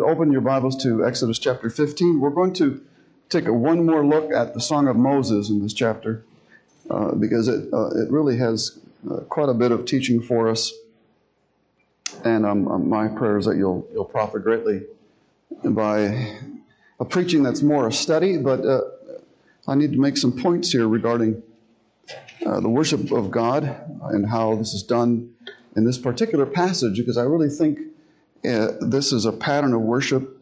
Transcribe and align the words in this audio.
Open 0.00 0.32
your 0.32 0.40
Bibles 0.40 0.82
to 0.84 1.04
Exodus 1.04 1.38
chapter 1.38 1.68
15. 1.68 2.18
We're 2.18 2.30
going 2.30 2.54
to 2.54 2.82
take 3.28 3.46
a, 3.46 3.52
one 3.52 3.84
more 3.84 4.04
look 4.06 4.32
at 4.32 4.54
the 4.54 4.60
Song 4.60 4.88
of 4.88 4.96
Moses 4.96 5.50
in 5.50 5.62
this 5.62 5.74
chapter 5.74 6.24
uh, 6.88 7.14
because 7.14 7.46
it, 7.46 7.68
uh, 7.74 7.88
it 7.88 8.10
really 8.10 8.38
has 8.38 8.78
uh, 9.10 9.16
quite 9.20 9.50
a 9.50 9.54
bit 9.54 9.70
of 9.70 9.84
teaching 9.84 10.22
for 10.22 10.48
us. 10.48 10.72
And 12.24 12.46
um, 12.46 12.68
um, 12.68 12.88
my 12.88 13.08
prayer 13.08 13.36
is 13.36 13.44
that 13.44 13.56
you'll, 13.56 13.86
you'll 13.92 14.06
profit 14.06 14.44
greatly 14.44 14.82
by 15.62 16.38
a 16.98 17.04
preaching 17.04 17.42
that's 17.42 17.60
more 17.60 17.86
a 17.86 17.92
study, 17.92 18.38
but 18.38 18.64
uh, 18.64 18.80
I 19.68 19.74
need 19.74 19.92
to 19.92 20.00
make 20.00 20.16
some 20.16 20.32
points 20.32 20.72
here 20.72 20.88
regarding 20.88 21.42
uh, 22.46 22.60
the 22.60 22.68
worship 22.68 23.12
of 23.12 23.30
God 23.30 23.64
and 24.04 24.26
how 24.26 24.54
this 24.56 24.72
is 24.72 24.82
done 24.82 25.34
in 25.76 25.84
this 25.84 25.98
particular 25.98 26.46
passage 26.46 26.96
because 26.96 27.18
I 27.18 27.24
really 27.24 27.50
think 27.50 27.91
uh, 28.44 28.72
this 28.80 29.12
is 29.12 29.24
a 29.24 29.32
pattern 29.32 29.72
of 29.72 29.80
worship 29.80 30.38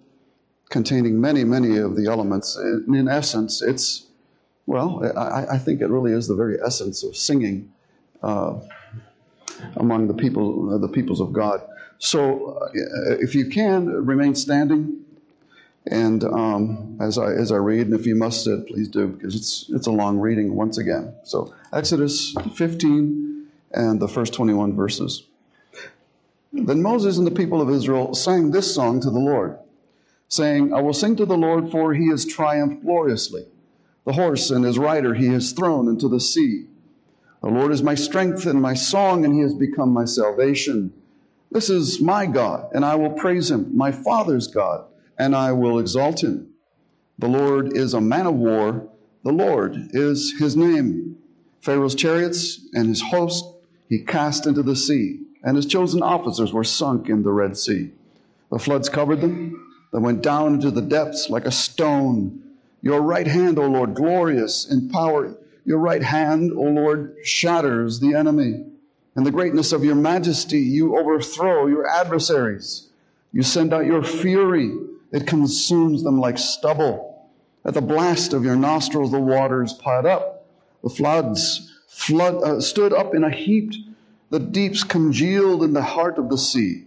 containing 0.70 1.20
many, 1.20 1.44
many 1.44 1.76
of 1.76 1.96
the 1.96 2.06
elements. 2.06 2.56
In, 2.56 2.94
in 2.94 3.08
essence, 3.08 3.60
it's, 3.60 4.06
well, 4.66 5.04
I, 5.16 5.54
I, 5.54 5.58
think 5.58 5.80
it 5.80 5.88
really 5.88 6.12
is 6.12 6.28
the 6.28 6.34
very 6.34 6.56
essence 6.64 7.02
of 7.02 7.16
singing 7.16 7.72
uh, 8.22 8.58
among 9.76 10.06
the 10.06 10.14
people, 10.14 10.74
uh, 10.74 10.78
the 10.78 10.88
peoples 10.88 11.20
of 11.20 11.32
God. 11.32 11.60
So, 11.98 12.58
uh, 12.62 12.70
if 13.20 13.34
you 13.34 13.46
can, 13.46 13.86
remain 13.86 14.34
standing. 14.34 15.04
And 15.86 16.22
um, 16.24 16.98
as 17.00 17.16
I 17.16 17.32
as 17.32 17.50
I 17.50 17.56
read, 17.56 17.86
and 17.86 17.98
if 17.98 18.06
you 18.06 18.14
must 18.14 18.44
sit, 18.44 18.66
please 18.66 18.86
do, 18.86 19.08
because 19.08 19.34
it's 19.34 19.70
it's 19.70 19.86
a 19.86 19.90
long 19.90 20.18
reading 20.18 20.54
once 20.54 20.76
again. 20.76 21.14
So 21.24 21.54
Exodus 21.72 22.34
15 22.54 23.48
and 23.72 23.98
the 23.98 24.06
first 24.06 24.34
21 24.34 24.76
verses. 24.76 25.24
Then 26.52 26.82
Moses 26.82 27.16
and 27.16 27.26
the 27.26 27.30
people 27.30 27.62
of 27.62 27.70
Israel 27.70 28.12
sang 28.12 28.50
this 28.50 28.74
song 28.74 29.00
to 29.00 29.10
the 29.10 29.20
Lord, 29.20 29.56
saying, 30.28 30.74
I 30.74 30.80
will 30.82 30.92
sing 30.92 31.14
to 31.16 31.26
the 31.26 31.36
Lord, 31.36 31.70
for 31.70 31.94
he 31.94 32.08
has 32.08 32.26
triumphed 32.26 32.82
gloriously. 32.82 33.46
The 34.04 34.14
horse 34.14 34.50
and 34.50 34.64
his 34.64 34.78
rider 34.78 35.14
he 35.14 35.26
has 35.28 35.52
thrown 35.52 35.86
into 35.86 36.08
the 36.08 36.18
sea. 36.18 36.66
The 37.40 37.50
Lord 37.50 37.70
is 37.70 37.84
my 37.84 37.94
strength 37.94 38.46
and 38.46 38.60
my 38.60 38.74
song, 38.74 39.24
and 39.24 39.32
he 39.32 39.40
has 39.42 39.54
become 39.54 39.92
my 39.92 40.04
salvation. 40.04 40.92
This 41.52 41.70
is 41.70 42.00
my 42.00 42.26
God, 42.26 42.70
and 42.72 42.84
I 42.84 42.96
will 42.96 43.12
praise 43.12 43.50
him, 43.50 43.76
my 43.76 43.92
Father's 43.92 44.48
God, 44.48 44.86
and 45.18 45.36
I 45.36 45.52
will 45.52 45.78
exalt 45.78 46.24
him. 46.24 46.48
The 47.18 47.28
Lord 47.28 47.76
is 47.76 47.94
a 47.94 48.00
man 48.00 48.26
of 48.26 48.34
war, 48.34 48.88
the 49.22 49.32
Lord 49.32 49.76
is 49.92 50.34
his 50.38 50.56
name. 50.56 51.18
Pharaoh's 51.60 51.94
chariots 51.94 52.60
and 52.72 52.88
his 52.88 53.02
host 53.02 53.44
he 53.88 54.02
cast 54.04 54.46
into 54.46 54.62
the 54.62 54.76
sea 54.76 55.20
and 55.42 55.56
his 55.56 55.66
chosen 55.66 56.02
officers 56.02 56.52
were 56.52 56.64
sunk 56.64 57.08
in 57.08 57.22
the 57.22 57.32
Red 57.32 57.56
Sea. 57.56 57.90
The 58.50 58.58
floods 58.58 58.88
covered 58.88 59.20
them. 59.20 59.74
They 59.92 59.98
went 59.98 60.22
down 60.22 60.54
into 60.54 60.70
the 60.70 60.82
depths 60.82 61.30
like 61.30 61.46
a 61.46 61.50
stone. 61.50 62.42
Your 62.82 63.00
right 63.00 63.26
hand, 63.26 63.58
O 63.58 63.66
Lord, 63.66 63.94
glorious 63.94 64.70
in 64.70 64.88
power. 64.88 65.36
Your 65.64 65.78
right 65.78 66.02
hand, 66.02 66.52
O 66.52 66.62
Lord, 66.62 67.16
shatters 67.22 68.00
the 68.00 68.14
enemy. 68.14 68.64
In 69.16 69.24
the 69.24 69.30
greatness 69.30 69.72
of 69.72 69.84
your 69.84 69.96
majesty, 69.96 70.60
you 70.60 70.96
overthrow 70.96 71.66
your 71.66 71.88
adversaries. 71.88 72.88
You 73.32 73.42
send 73.42 73.72
out 73.72 73.86
your 73.86 74.02
fury. 74.02 74.72
It 75.12 75.26
consumes 75.26 76.02
them 76.02 76.20
like 76.20 76.38
stubble. 76.38 77.28
At 77.64 77.74
the 77.74 77.82
blast 77.82 78.32
of 78.32 78.44
your 78.44 78.56
nostrils, 78.56 79.10
the 79.10 79.20
waters 79.20 79.72
piled 79.74 80.06
up. 80.06 80.46
The 80.82 80.90
floods 80.90 81.70
flood, 81.88 82.42
uh, 82.42 82.60
stood 82.60 82.92
up 82.92 83.14
in 83.14 83.24
a 83.24 83.30
heap 83.30 83.72
the 84.30 84.38
deeps 84.38 84.84
congealed 84.84 85.64
in 85.64 85.72
the 85.72 85.82
heart 85.82 86.16
of 86.16 86.28
the 86.28 86.38
sea. 86.38 86.84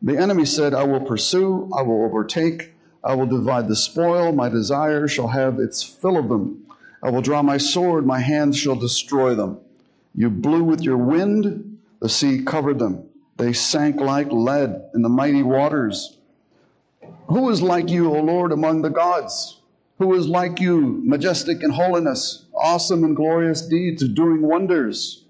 The 0.00 0.16
enemy 0.16 0.46
said, 0.46 0.72
I 0.72 0.84
will 0.84 1.00
pursue, 1.00 1.70
I 1.76 1.82
will 1.82 2.04
overtake, 2.04 2.72
I 3.04 3.14
will 3.14 3.26
divide 3.26 3.68
the 3.68 3.76
spoil, 3.76 4.32
my 4.32 4.48
desire 4.48 5.06
shall 5.06 5.28
have 5.28 5.58
its 5.58 5.82
fill 5.82 6.16
of 6.16 6.30
them. 6.30 6.66
I 7.02 7.10
will 7.10 7.20
draw 7.20 7.42
my 7.42 7.58
sword, 7.58 8.06
my 8.06 8.20
hands 8.20 8.56
shall 8.56 8.76
destroy 8.76 9.34
them. 9.34 9.58
You 10.14 10.30
blew 10.30 10.64
with 10.64 10.80
your 10.80 10.96
wind, 10.96 11.78
the 12.00 12.08
sea 12.08 12.42
covered 12.42 12.78
them. 12.78 13.04
They 13.36 13.52
sank 13.52 14.00
like 14.00 14.32
lead 14.32 14.88
in 14.94 15.02
the 15.02 15.10
mighty 15.10 15.42
waters. 15.42 16.16
Who 17.28 17.50
is 17.50 17.60
like 17.60 17.90
you, 17.90 18.14
O 18.14 18.22
Lord, 18.22 18.52
among 18.52 18.80
the 18.80 18.88
gods? 18.88 19.60
Who 19.98 20.14
is 20.14 20.26
like 20.26 20.60
you, 20.60 21.02
majestic 21.04 21.62
in 21.62 21.70
holiness, 21.70 22.46
awesome 22.54 23.04
in 23.04 23.12
glorious 23.12 23.60
deeds, 23.60 24.06
doing 24.08 24.40
wonders? 24.40 25.25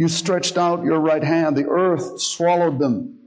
You 0.00 0.08
stretched 0.08 0.56
out 0.56 0.82
your 0.82 0.98
right 0.98 1.22
hand, 1.22 1.58
the 1.58 1.68
earth 1.68 2.22
swallowed 2.22 2.78
them. 2.78 3.18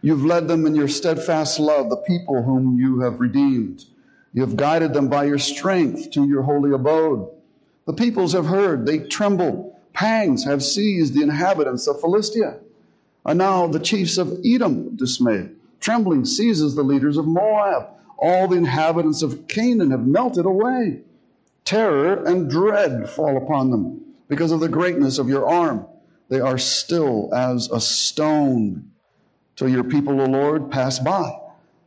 You've 0.00 0.24
led 0.24 0.48
them 0.48 0.64
in 0.64 0.74
your 0.74 0.88
steadfast 0.88 1.60
love, 1.60 1.90
the 1.90 1.98
people 1.98 2.42
whom 2.42 2.78
you 2.78 3.00
have 3.00 3.20
redeemed. 3.20 3.84
You 4.32 4.40
have 4.40 4.56
guided 4.56 4.94
them 4.94 5.08
by 5.08 5.24
your 5.24 5.36
strength 5.36 6.12
to 6.12 6.26
your 6.26 6.40
holy 6.40 6.72
abode. 6.72 7.28
The 7.84 7.92
peoples 7.92 8.32
have 8.32 8.46
heard, 8.46 8.86
they 8.86 9.00
tremble. 9.00 9.78
Pangs 9.92 10.42
have 10.44 10.64
seized 10.64 11.12
the 11.12 11.22
inhabitants 11.22 11.86
of 11.86 12.00
Philistia. 12.00 12.60
And 13.26 13.36
now 13.36 13.66
the 13.66 13.78
chiefs 13.78 14.16
of 14.16 14.40
Edom 14.42 14.96
dismayed. 14.96 15.54
Trembling 15.80 16.24
seizes 16.24 16.74
the 16.74 16.82
leaders 16.82 17.18
of 17.18 17.26
Moab. 17.26 17.88
All 18.16 18.48
the 18.48 18.56
inhabitants 18.56 19.20
of 19.20 19.48
Canaan 19.48 19.90
have 19.90 20.06
melted 20.06 20.46
away. 20.46 21.02
Terror 21.66 22.24
and 22.24 22.50
dread 22.50 23.10
fall 23.10 23.36
upon 23.36 23.70
them 23.70 24.00
because 24.30 24.52
of 24.52 24.60
the 24.60 24.68
greatness 24.68 25.18
of 25.18 25.28
your 25.28 25.46
arm. 25.46 25.84
They 26.28 26.40
are 26.40 26.56
still 26.56 27.34
as 27.34 27.68
a 27.70 27.80
stone 27.80 28.92
till 29.56 29.68
your 29.68 29.84
people, 29.84 30.20
O 30.20 30.24
Lord, 30.24 30.70
pass 30.70 31.00
by, 31.00 31.32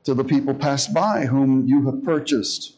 till 0.03 0.15
the 0.15 0.25
people 0.25 0.53
pass 0.53 0.85
by 0.85 1.25
whom 1.25 1.65
you 1.65 1.85
have 1.85 2.03
purchased. 2.03 2.75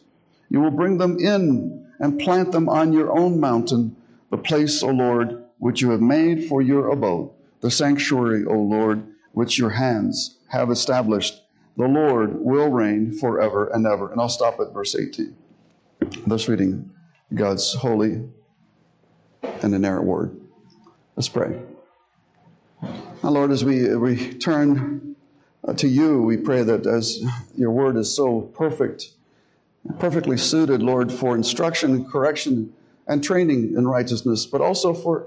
You 0.48 0.60
will 0.60 0.70
bring 0.70 0.96
them 0.96 1.18
in 1.18 1.84
and 1.98 2.20
plant 2.20 2.52
them 2.52 2.68
on 2.68 2.92
your 2.92 3.18
own 3.18 3.40
mountain, 3.40 3.96
the 4.30 4.38
place, 4.38 4.84
O 4.84 4.88
Lord, 4.88 5.42
which 5.58 5.82
you 5.82 5.90
have 5.90 6.00
made 6.00 6.44
for 6.44 6.62
your 6.62 6.88
abode, 6.90 7.30
the 7.60 7.70
sanctuary, 7.70 8.44
O 8.46 8.54
Lord, 8.54 9.02
which 9.32 9.58
your 9.58 9.70
hands 9.70 10.38
have 10.48 10.70
established. 10.70 11.42
The 11.76 11.88
Lord 11.88 12.38
will 12.38 12.70
reign 12.70 13.12
forever 13.18 13.66
and 13.74 13.84
ever. 13.84 14.12
And 14.12 14.20
I'll 14.20 14.28
stop 14.28 14.60
at 14.60 14.72
verse 14.72 14.94
18. 14.94 15.36
Thus 16.26 16.48
reading 16.48 16.88
God's 17.34 17.74
holy 17.74 18.22
and 19.62 19.74
inerrant 19.74 20.04
word. 20.04 20.40
Let's 21.16 21.28
pray. 21.28 21.60
Now, 22.82 23.30
Lord, 23.30 23.50
as 23.50 23.64
we 23.64 23.88
return 23.88 25.16
uh, 25.66 25.72
to 25.74 25.88
you, 25.88 26.22
we 26.22 26.36
pray 26.36 26.62
that 26.62 26.86
as 26.86 27.24
your 27.56 27.70
word 27.70 27.96
is 27.96 28.14
so 28.14 28.42
perfect, 28.42 29.12
perfectly 29.98 30.36
suited, 30.36 30.82
Lord, 30.82 31.10
for 31.10 31.34
instruction, 31.34 32.04
correction, 32.04 32.72
and 33.06 33.22
training 33.22 33.74
in 33.76 33.86
righteousness, 33.86 34.46
but 34.46 34.60
also 34.60 34.92
for 34.92 35.26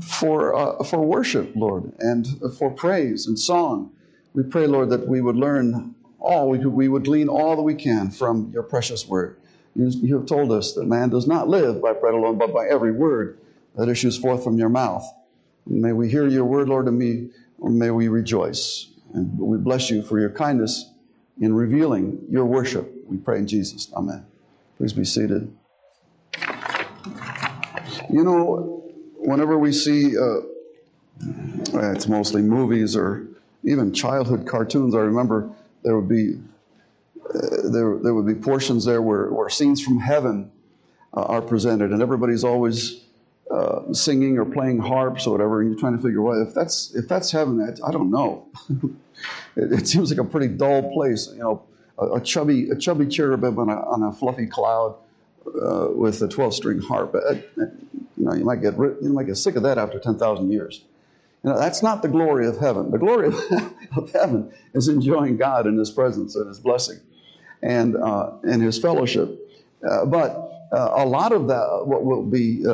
for 0.00 0.54
uh, 0.54 0.82
for 0.84 1.04
worship, 1.04 1.52
Lord, 1.54 1.92
and 1.98 2.26
for 2.58 2.70
praise 2.70 3.26
and 3.26 3.38
song. 3.38 3.90
We 4.32 4.42
pray, 4.42 4.66
Lord, 4.66 4.90
that 4.90 5.06
we 5.06 5.20
would 5.20 5.36
learn 5.36 5.94
all 6.20 6.50
we, 6.50 6.58
we 6.58 6.88
would 6.88 7.04
glean 7.04 7.28
all 7.28 7.56
that 7.56 7.62
we 7.62 7.74
can 7.74 8.10
from 8.10 8.50
your 8.52 8.62
precious 8.62 9.06
word. 9.08 9.36
You, 9.74 9.88
you 9.88 10.16
have 10.16 10.26
told 10.26 10.52
us 10.52 10.74
that 10.74 10.86
man 10.86 11.08
does 11.08 11.26
not 11.26 11.48
live 11.48 11.80
by 11.80 11.92
bread 11.92 12.14
alone, 12.14 12.38
but 12.38 12.52
by 12.52 12.66
every 12.68 12.92
word 12.92 13.38
that 13.76 13.88
issues 13.88 14.18
forth 14.18 14.44
from 14.44 14.58
your 14.58 14.68
mouth. 14.68 15.04
May 15.66 15.92
we 15.92 16.08
hear 16.08 16.26
your 16.26 16.44
word, 16.44 16.68
Lord, 16.68 16.86
and 16.86 16.98
may, 16.98 17.28
may 17.58 17.90
we 17.90 18.08
rejoice. 18.08 18.88
And 19.14 19.38
we 19.38 19.58
bless 19.58 19.90
you 19.90 20.02
for 20.02 20.18
your 20.18 20.30
kindness 20.30 20.90
in 21.40 21.54
revealing 21.54 22.20
your 22.30 22.44
worship. 22.44 22.92
We 23.06 23.16
pray 23.16 23.38
in 23.38 23.46
Jesus. 23.46 23.90
Amen. 23.94 24.24
Please 24.76 24.92
be 24.92 25.04
seated. 25.04 25.54
You 28.12 28.24
know, 28.24 28.82
whenever 29.16 29.58
we 29.58 29.72
see, 29.72 30.16
uh, 30.16 30.40
it's 31.92 32.08
mostly 32.08 32.42
movies 32.42 32.96
or 32.96 33.26
even 33.64 33.92
childhood 33.92 34.46
cartoons. 34.46 34.94
I 34.94 35.00
remember 35.00 35.50
there 35.82 35.98
would 35.98 36.08
be 36.08 36.40
uh, 37.32 37.70
there, 37.70 37.96
there 37.98 38.14
would 38.14 38.26
be 38.26 38.34
portions 38.34 38.84
there 38.84 39.02
where, 39.02 39.30
where 39.30 39.48
scenes 39.48 39.82
from 39.82 39.98
heaven 39.98 40.50
uh, 41.14 41.22
are 41.22 41.42
presented, 41.42 41.92
and 41.92 42.02
everybody's 42.02 42.42
always 42.42 43.04
uh, 43.50 43.92
singing 43.92 44.38
or 44.38 44.44
playing 44.44 44.78
harps 44.78 45.26
or 45.26 45.32
whatever, 45.32 45.60
and 45.60 45.70
you're 45.70 45.78
trying 45.78 45.96
to 45.96 46.02
figure, 46.02 46.22
well, 46.22 46.40
if 46.40 46.54
that's 46.54 46.94
if 46.94 47.08
that's 47.08 47.32
heaven, 47.32 47.60
I 47.84 47.90
don't 47.90 48.10
know. 48.10 48.46
it, 49.56 49.72
it, 49.72 49.88
seems 49.88 50.10
like 50.10 50.20
a 50.20 50.28
pretty 50.28 50.48
dull 50.48 50.92
place. 50.92 51.28
You 51.32 51.40
know, 51.40 51.62
a, 51.98 52.12
a 52.12 52.20
chubby 52.20 52.70
a 52.70 52.76
chubby 52.76 53.06
cherubim 53.06 53.58
on 53.58 53.68
a, 53.68 53.74
on 53.74 54.02
a 54.04 54.12
fluffy 54.12 54.46
cloud 54.46 54.96
uh, 55.46 55.88
with 55.90 56.22
a 56.22 56.28
12 56.28 56.54
string 56.54 56.80
harp. 56.80 57.14
Uh, 57.14 57.34
you 57.56 57.70
know, 58.16 58.34
you 58.34 58.44
might 58.44 58.62
get 58.62 58.76
you 58.76 59.10
might 59.12 59.26
get 59.26 59.36
sick 59.36 59.56
of 59.56 59.62
that 59.62 59.78
after 59.78 59.98
10,000 59.98 60.50
years. 60.50 60.84
You 61.42 61.50
know, 61.50 61.58
that's 61.58 61.82
not 61.82 62.02
the 62.02 62.08
glory 62.08 62.46
of 62.46 62.58
heaven. 62.58 62.90
The 62.90 62.98
glory 62.98 63.28
of, 63.28 63.34
of 63.96 64.12
heaven 64.12 64.52
is 64.74 64.88
enjoying 64.88 65.38
God 65.38 65.66
in 65.66 65.76
His 65.78 65.90
presence 65.90 66.36
and 66.36 66.46
His 66.46 66.60
blessing, 66.60 67.00
and 67.62 67.96
uh, 67.96 68.32
and 68.42 68.62
His 68.62 68.78
fellowship. 68.78 69.38
Uh, 69.88 70.04
but 70.04 70.68
uh, 70.72 70.92
a 70.96 71.06
lot 71.06 71.32
of 71.32 71.48
that, 71.48 71.82
what 71.86 72.04
will 72.04 72.22
be 72.22 72.64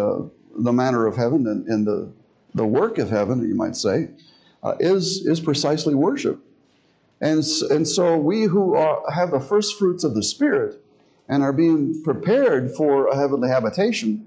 the 0.58 0.72
manner 0.72 1.06
of 1.06 1.16
heaven 1.16 1.46
and, 1.46 1.66
and 1.66 1.86
the, 1.86 2.12
the 2.54 2.66
work 2.66 2.98
of 2.98 3.10
heaven, 3.10 3.46
you 3.46 3.54
might 3.54 3.76
say, 3.76 4.08
uh, 4.62 4.74
is, 4.80 5.26
is 5.26 5.40
precisely 5.40 5.94
worship. 5.94 6.40
And, 7.20 7.44
and 7.70 7.86
so 7.88 8.16
we 8.16 8.42
who 8.44 8.74
are, 8.74 9.02
have 9.12 9.30
the 9.30 9.40
first 9.40 9.78
fruits 9.78 10.04
of 10.04 10.14
the 10.14 10.22
Spirit 10.22 10.82
and 11.28 11.42
are 11.42 11.52
being 11.52 12.02
prepared 12.02 12.72
for 12.72 13.08
a 13.08 13.16
heavenly 13.16 13.48
habitation 13.48 14.26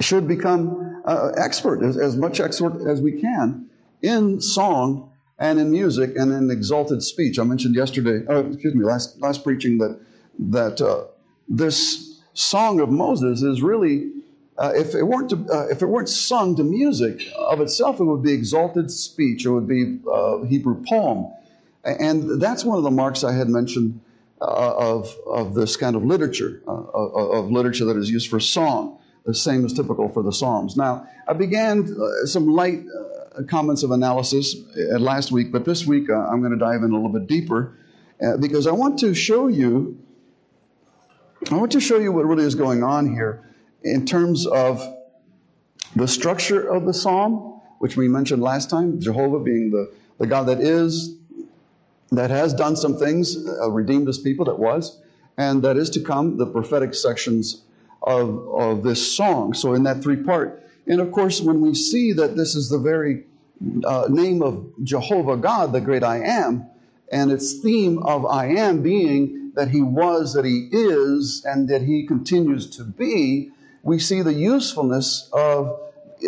should 0.00 0.26
become 0.26 1.02
uh, 1.04 1.32
expert, 1.36 1.82
as, 1.82 1.96
as 1.98 2.16
much 2.16 2.40
expert 2.40 2.88
as 2.88 3.00
we 3.00 3.20
can, 3.20 3.68
in 4.00 4.40
song 4.40 5.10
and 5.38 5.58
in 5.58 5.70
music 5.70 6.16
and 6.16 6.32
in 6.32 6.50
exalted 6.50 7.02
speech. 7.02 7.38
I 7.38 7.44
mentioned 7.44 7.74
yesterday, 7.74 8.26
uh, 8.26 8.44
excuse 8.44 8.74
me, 8.74 8.84
last, 8.84 9.20
last 9.20 9.44
preaching 9.44 9.78
that, 9.78 10.00
that 10.38 10.80
uh, 10.80 11.04
this 11.48 12.20
song 12.32 12.80
of 12.80 12.88
Moses 12.88 13.42
is 13.42 13.60
really, 13.60 14.10
uh, 14.58 14.72
if, 14.74 14.94
it 14.94 15.02
weren't 15.02 15.30
to, 15.30 15.46
uh, 15.50 15.66
if 15.68 15.82
it 15.82 15.86
weren't 15.86 16.08
sung 16.08 16.56
to 16.56 16.64
music 16.64 17.22
of 17.36 17.60
itself, 17.60 18.00
it 18.00 18.04
would 18.04 18.22
be 18.22 18.32
exalted 18.32 18.90
speech. 18.90 19.46
It 19.46 19.50
would 19.50 19.66
be 19.66 19.98
uh, 20.10 20.42
Hebrew 20.42 20.82
poem. 20.86 21.32
And 21.84 22.40
that's 22.40 22.64
one 22.64 22.78
of 22.78 22.84
the 22.84 22.90
marks 22.90 23.24
I 23.24 23.32
had 23.32 23.48
mentioned 23.48 24.00
uh, 24.40 24.74
of, 24.76 25.16
of 25.26 25.54
this 25.54 25.76
kind 25.76 25.96
of 25.96 26.04
literature, 26.04 26.62
uh, 26.66 26.70
of, 26.72 27.44
of, 27.44 27.50
literature 27.50 27.84
that 27.86 27.96
is 27.96 28.10
used 28.10 28.28
for 28.28 28.40
song, 28.40 28.98
the 29.24 29.34
same 29.34 29.64
is 29.64 29.72
typical 29.72 30.08
for 30.08 30.22
the 30.22 30.32
Psalms. 30.32 30.76
Now, 30.76 31.06
I 31.28 31.32
began 31.32 31.96
uh, 31.96 32.26
some 32.26 32.48
light 32.48 32.82
uh, 33.38 33.42
comments 33.44 33.84
of 33.84 33.92
analysis 33.92 34.56
uh, 34.76 34.98
last 34.98 35.30
week, 35.30 35.52
but 35.52 35.64
this 35.64 35.86
week 35.86 36.10
uh, 36.10 36.14
I'm 36.14 36.40
going 36.40 36.52
to 36.52 36.58
dive 36.58 36.82
in 36.82 36.90
a 36.90 36.94
little 36.94 37.08
bit 37.08 37.28
deeper 37.28 37.78
because 38.40 38.68
I 38.68 38.72
want 38.72 38.98
to 39.00 39.14
show 39.14 39.48
you, 39.48 39.98
I 41.50 41.56
want 41.56 41.72
to 41.72 41.80
show 41.80 41.98
you 41.98 42.12
what 42.12 42.24
really 42.24 42.44
is 42.44 42.54
going 42.54 42.82
on 42.82 43.12
here 43.12 43.44
in 43.84 44.06
terms 44.06 44.46
of 44.46 44.82
the 45.96 46.08
structure 46.08 46.68
of 46.68 46.86
the 46.86 46.94
psalm, 46.94 47.60
which 47.78 47.96
we 47.96 48.08
mentioned 48.08 48.42
last 48.42 48.70
time, 48.70 49.00
Jehovah 49.00 49.40
being 49.40 49.70
the, 49.70 49.92
the 50.18 50.26
God 50.26 50.44
that 50.44 50.60
is, 50.60 51.16
that 52.10 52.30
has 52.30 52.54
done 52.54 52.76
some 52.76 52.96
things, 52.96 53.36
uh, 53.36 53.70
redeemed 53.70 54.06
his 54.06 54.18
people, 54.18 54.44
that 54.46 54.58
was, 54.58 55.00
and 55.36 55.62
that 55.62 55.76
is 55.76 55.90
to 55.90 56.00
come, 56.00 56.36
the 56.36 56.46
prophetic 56.46 56.94
sections 56.94 57.62
of, 58.02 58.48
of 58.48 58.82
this 58.82 59.16
song. 59.16 59.54
So, 59.54 59.74
in 59.74 59.82
that 59.84 60.02
three 60.02 60.16
part. 60.16 60.62
And 60.86 61.00
of 61.00 61.12
course, 61.12 61.40
when 61.40 61.60
we 61.60 61.74
see 61.74 62.12
that 62.12 62.36
this 62.36 62.54
is 62.54 62.68
the 62.68 62.78
very 62.78 63.24
uh, 63.84 64.08
name 64.08 64.42
of 64.42 64.66
Jehovah 64.82 65.36
God, 65.36 65.72
the 65.72 65.80
great 65.80 66.02
I 66.02 66.18
am, 66.18 66.66
and 67.10 67.30
its 67.30 67.60
theme 67.60 67.98
of 67.98 68.26
I 68.26 68.46
am 68.46 68.82
being 68.82 69.52
that 69.54 69.68
he 69.68 69.82
was, 69.82 70.34
that 70.34 70.44
he 70.44 70.68
is, 70.72 71.44
and 71.44 71.68
that 71.68 71.82
he 71.82 72.06
continues 72.06 72.68
to 72.76 72.84
be, 72.84 73.50
we 73.82 73.98
see 73.98 74.22
the 74.22 74.32
usefulness 74.32 75.28
of 75.32 75.80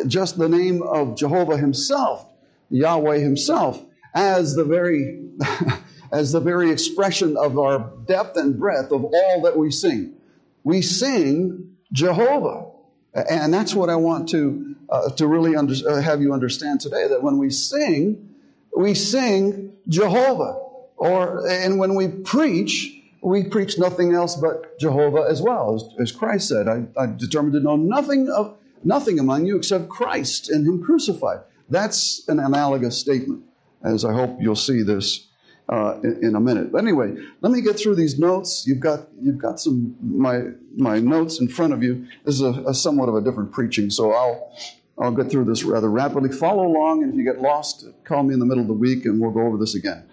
just 0.07 0.39
the 0.39 0.49
name 0.49 0.83
of 0.83 1.17
Jehovah 1.17 1.57
himself, 1.57 2.27
Yahweh 2.71 3.19
himself 3.19 3.83
as 4.15 4.55
the 4.55 4.65
very 4.65 5.29
as 6.13 6.33
the 6.33 6.41
very 6.41 6.71
expression 6.71 7.37
of 7.37 7.59
our 7.59 7.91
depth 8.07 8.37
and 8.37 8.59
breadth 8.59 8.93
of 8.93 9.05
all 9.05 9.43
that 9.43 9.57
we 9.57 9.71
sing. 9.71 10.15
We 10.63 10.81
sing 10.81 11.77
Jehovah. 11.93 12.71
And 13.15 13.53
that's 13.53 13.75
what 13.75 13.91
I 13.91 13.97
want 13.97 14.29
to, 14.31 14.77
uh, 14.89 15.11
to 15.11 15.27
really 15.27 15.57
under, 15.57 15.75
uh, 15.89 16.01
have 16.01 16.21
you 16.21 16.33
understand 16.33 16.81
today 16.81 17.09
that 17.09 17.23
when 17.23 17.39
we 17.39 17.51
sing, 17.51 18.35
we 18.77 18.95
sing 18.95 19.77
Jehovah. 19.89 20.61
Or, 20.97 21.49
and 21.49 21.79
when 21.79 21.95
we 21.97 22.09
preach, 22.09 22.94
we 23.25 23.43
preach 23.43 23.79
nothing 23.79 24.13
else 24.13 24.37
but 24.37 24.79
Jehovah 24.79 25.27
as 25.29 25.41
well. 25.41 25.75
As, 25.75 26.11
as 26.11 26.13
Christ 26.13 26.49
said, 26.49 26.69
I, 26.69 26.85
I 26.97 27.07
determined 27.07 27.55
to 27.55 27.61
know 27.61 27.77
nothing 27.77 28.29
of 28.29 28.57
nothing 28.85 29.19
among 29.19 29.47
you 29.47 29.57
except 29.57 29.89
Christ 29.89 30.51
and 30.51 30.67
Him 30.67 30.83
crucified. 30.85 31.41
That's 31.71 32.29
an 32.29 32.39
analogous 32.39 32.99
statement 32.99 33.43
as 33.83 34.05
I 34.05 34.13
hope 34.13 34.37
you'll 34.41 34.57
see 34.57 34.83
this 34.83 35.29
uh, 35.71 35.99
in, 36.05 36.19
in, 36.23 36.35
a 36.35 36.41
minute. 36.41 36.71
But 36.71 36.79
anyway, 36.79 37.15
let 37.41 37.51
me 37.51 37.63
get 37.63 37.79
through 37.79 37.95
these 37.95 38.19
notes. 38.19 38.67
You've 38.67 38.81
got 38.81 39.09
you've 39.23 39.39
got 39.39 39.59
some 39.59 39.97
my 40.03 40.43
my 40.77 40.99
notes 40.99 41.41
in 41.41 41.49
front 41.49 41.73
of 41.73 41.83
you. 41.83 42.07
This 42.25 42.35
is 42.35 42.43
a, 42.43 42.53
a 42.67 42.75
somewhat 42.75 43.09
of 43.09 43.15
a 43.15 43.23
different 43.23 43.53
preaching, 43.53 43.89
so 43.89 44.13
I'll 44.13 44.53
I'll 44.99 45.13
get 45.13 45.31
through 45.31 45.45
this 45.45 45.65
rather 45.65 45.91
rapidly. 45.91 46.29
Follow 46.31 46.67
along, 46.67 47.03
and 47.03 47.13
if 47.13 47.19
you 47.19 47.25
get 47.25 47.41
lost, 47.41 47.87
call 48.05 48.23
me 48.23 48.35
in 48.35 48.41
the 48.41 48.47
middle 48.47 48.63
of 48.63 48.69
the 48.69 48.75
week, 48.75 49.07
and 49.07 49.19
we'll 49.19 49.31
go 49.31 49.47
over 49.47 49.57
this 49.57 49.75
again. 49.75 50.05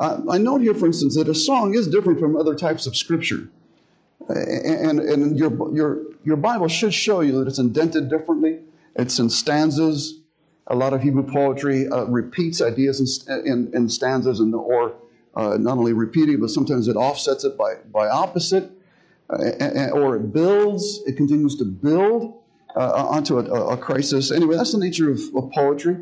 Uh, 0.00 0.20
I 0.30 0.38
note 0.38 0.60
here, 0.60 0.74
for 0.74 0.86
instance, 0.86 1.16
that 1.16 1.28
a 1.28 1.34
song 1.34 1.74
is 1.74 1.88
different 1.88 2.20
from 2.20 2.36
other 2.36 2.54
types 2.54 2.86
of 2.86 2.96
scripture, 2.96 3.48
and 4.28 5.00
and 5.00 5.38
your 5.38 5.74
your 5.74 6.02
your 6.24 6.36
Bible 6.36 6.68
should 6.68 6.94
show 6.94 7.20
you 7.20 7.32
that 7.38 7.48
it's 7.48 7.58
indented 7.58 8.08
differently. 8.08 8.60
It's 8.94 9.18
in 9.18 9.30
stanzas 9.30 10.18
a 10.68 10.74
lot 10.76 10.92
of 10.92 11.02
Hebrew 11.02 11.22
poetry 11.22 11.88
uh, 11.88 12.04
repeats 12.04 12.60
ideas 12.60 13.26
in, 13.26 13.46
in, 13.46 13.70
in 13.74 13.88
stanzas 13.88 14.40
and 14.40 14.54
or 14.54 14.94
uh, 15.34 15.56
not 15.58 15.78
only 15.78 15.92
repeating, 15.92 16.40
but 16.40 16.50
sometimes 16.50 16.88
it 16.88 16.96
offsets 16.96 17.44
it 17.44 17.56
by, 17.56 17.74
by 17.92 18.08
opposite, 18.08 18.70
or 19.28 20.16
it 20.16 20.32
builds, 20.32 21.00
it 21.06 21.16
continues 21.16 21.56
to 21.56 21.64
build 21.64 22.42
uh, 22.76 23.06
onto 23.08 23.38
a, 23.38 23.44
a, 23.44 23.76
crisis. 23.76 24.30
Anyway, 24.30 24.56
that's 24.56 24.72
the 24.72 24.78
nature 24.78 25.10
of, 25.10 25.20
of 25.34 25.50
poetry. 25.52 25.96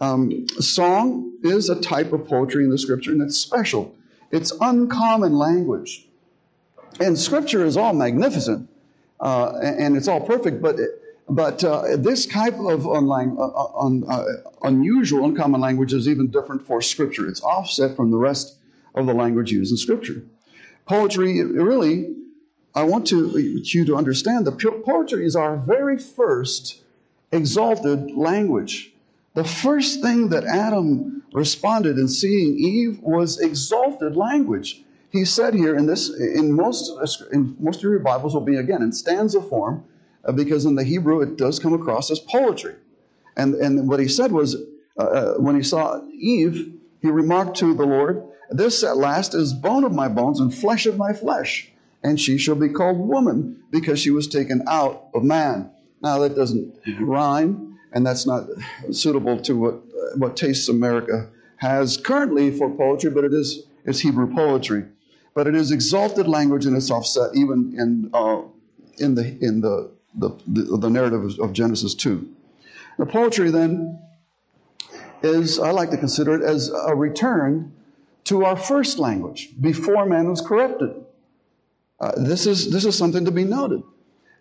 Um, 0.00 0.46
song 0.60 1.32
is 1.42 1.68
a 1.68 1.80
type 1.80 2.12
of 2.12 2.26
poetry 2.26 2.64
in 2.64 2.70
the 2.70 2.78
scripture, 2.78 3.12
and 3.12 3.22
it's 3.22 3.36
special. 3.36 3.94
It's 4.30 4.52
uncommon 4.60 5.32
language. 5.32 6.06
And 7.00 7.18
scripture 7.18 7.64
is 7.64 7.76
all 7.76 7.92
magnificent, 7.92 8.68
uh, 9.20 9.58
and 9.60 9.96
it's 9.96 10.08
all 10.08 10.20
perfect, 10.20 10.62
but 10.62 10.76
but 11.28 11.62
uh, 11.62 11.96
this 11.96 12.24
type 12.24 12.54
of 12.54 12.86
uh, 12.86 12.92
uh, 12.92 13.88
uh, 14.08 14.24
unusual, 14.62 15.26
uncommon 15.26 15.60
language 15.60 15.92
is 15.92 16.08
even 16.08 16.28
different 16.28 16.66
for 16.66 16.80
Scripture. 16.80 17.28
It's 17.28 17.42
offset 17.42 17.96
from 17.96 18.10
the 18.10 18.16
rest 18.16 18.56
of 18.94 19.06
the 19.06 19.12
language 19.12 19.52
used 19.52 19.70
in 19.70 19.76
Scripture. 19.76 20.22
Poetry, 20.86 21.44
really, 21.44 22.14
I 22.74 22.84
want 22.84 23.06
to, 23.08 23.38
you 23.38 23.84
to 23.84 23.96
understand 23.96 24.46
that 24.46 24.58
poetry 24.86 25.26
is 25.26 25.36
our 25.36 25.56
very 25.58 25.98
first 25.98 26.80
exalted 27.30 28.16
language. 28.16 28.92
The 29.38 29.44
first 29.44 30.02
thing 30.02 30.30
that 30.30 30.42
Adam 30.42 31.22
responded 31.32 31.96
in 31.96 32.08
seeing 32.08 32.58
Eve 32.58 32.98
was 33.00 33.38
exalted 33.38 34.16
language. 34.16 34.82
He 35.12 35.24
said 35.24 35.54
here 35.54 35.76
in 35.76 35.86
this, 35.86 36.10
in 36.10 36.52
most, 36.52 36.90
in 37.32 37.54
most 37.60 37.76
of 37.76 37.82
your 37.84 38.00
Bibles 38.00 38.34
will 38.34 38.40
be 38.40 38.56
again 38.56 38.82
in 38.82 38.90
stanza 38.90 39.40
form 39.40 39.84
uh, 40.24 40.32
because 40.32 40.64
in 40.64 40.74
the 40.74 40.82
Hebrew 40.82 41.20
it 41.20 41.36
does 41.36 41.60
come 41.60 41.72
across 41.72 42.10
as 42.10 42.18
poetry. 42.18 42.74
And, 43.36 43.54
and 43.54 43.88
what 43.88 44.00
he 44.00 44.08
said 44.08 44.32
was, 44.32 44.56
uh, 44.98 45.02
uh, 45.04 45.34
when 45.34 45.54
he 45.54 45.62
saw 45.62 46.02
Eve, 46.18 46.74
he 47.00 47.08
remarked 47.08 47.58
to 47.58 47.74
the 47.74 47.86
Lord, 47.86 48.24
This 48.50 48.82
at 48.82 48.96
last 48.96 49.34
is 49.34 49.52
bone 49.52 49.84
of 49.84 49.92
my 49.92 50.08
bones 50.08 50.40
and 50.40 50.52
flesh 50.52 50.84
of 50.86 50.98
my 50.98 51.12
flesh, 51.12 51.70
and 52.02 52.20
she 52.20 52.38
shall 52.38 52.56
be 52.56 52.70
called 52.70 52.98
woman 52.98 53.62
because 53.70 54.00
she 54.00 54.10
was 54.10 54.26
taken 54.26 54.64
out 54.66 55.10
of 55.14 55.22
man. 55.22 55.70
Now 56.02 56.18
that 56.18 56.34
doesn't 56.34 56.76
rhyme, 56.98 57.67
and 57.92 58.06
that's 58.06 58.26
not 58.26 58.46
suitable 58.90 59.40
to 59.40 59.54
what, 59.54 59.74
what 60.16 60.36
Tastes 60.36 60.68
America 60.68 61.28
has 61.56 61.96
currently 61.96 62.50
for 62.50 62.70
poetry, 62.70 63.10
but 63.10 63.24
it 63.24 63.32
is 63.32 63.64
it's 63.84 64.00
Hebrew 64.00 64.32
poetry. 64.32 64.84
But 65.34 65.46
it 65.46 65.54
is 65.54 65.70
exalted 65.70 66.26
language 66.26 66.66
and 66.66 66.76
it's 66.76 66.90
offset 66.90 67.34
even 67.34 67.74
in, 67.78 68.10
uh, 68.12 68.42
in, 68.98 69.14
the, 69.14 69.38
in 69.40 69.60
the 69.60 69.90
the, 70.14 70.30
the, 70.46 70.76
the 70.78 70.90
narrative 70.90 71.38
of 71.38 71.52
Genesis 71.52 71.94
2. 71.94 72.28
The 72.98 73.06
poetry 73.06 73.50
then 73.50 73.98
is, 75.22 75.58
I 75.58 75.70
like 75.70 75.90
to 75.90 75.96
consider 75.96 76.34
it 76.34 76.42
as 76.42 76.70
a 76.70 76.94
return 76.94 77.72
to 78.24 78.44
our 78.44 78.56
first 78.56 78.98
language 78.98 79.50
before 79.60 80.06
man 80.06 80.28
was 80.28 80.40
corrupted. 80.40 81.04
Uh, 82.00 82.12
this, 82.16 82.46
is, 82.46 82.70
this 82.70 82.84
is 82.84 82.96
something 82.96 83.24
to 83.24 83.30
be 83.30 83.44
noted. 83.44 83.82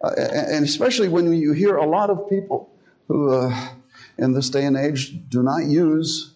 Uh, 0.01 0.11
and 0.17 0.63
especially 0.63 1.07
when 1.07 1.31
you 1.33 1.53
hear 1.53 1.77
a 1.77 1.85
lot 1.85 2.09
of 2.09 2.29
people 2.29 2.69
who, 3.07 3.31
uh, 3.31 3.69
in 4.17 4.33
this 4.33 4.49
day 4.49 4.65
and 4.65 4.77
age, 4.77 5.13
do 5.29 5.43
not 5.43 5.65
use 5.65 6.33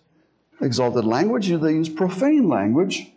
exalted 0.61 1.05
language, 1.05 1.49
they 1.49 1.73
use 1.73 1.89
profane 1.89 2.47
language. 2.47 3.11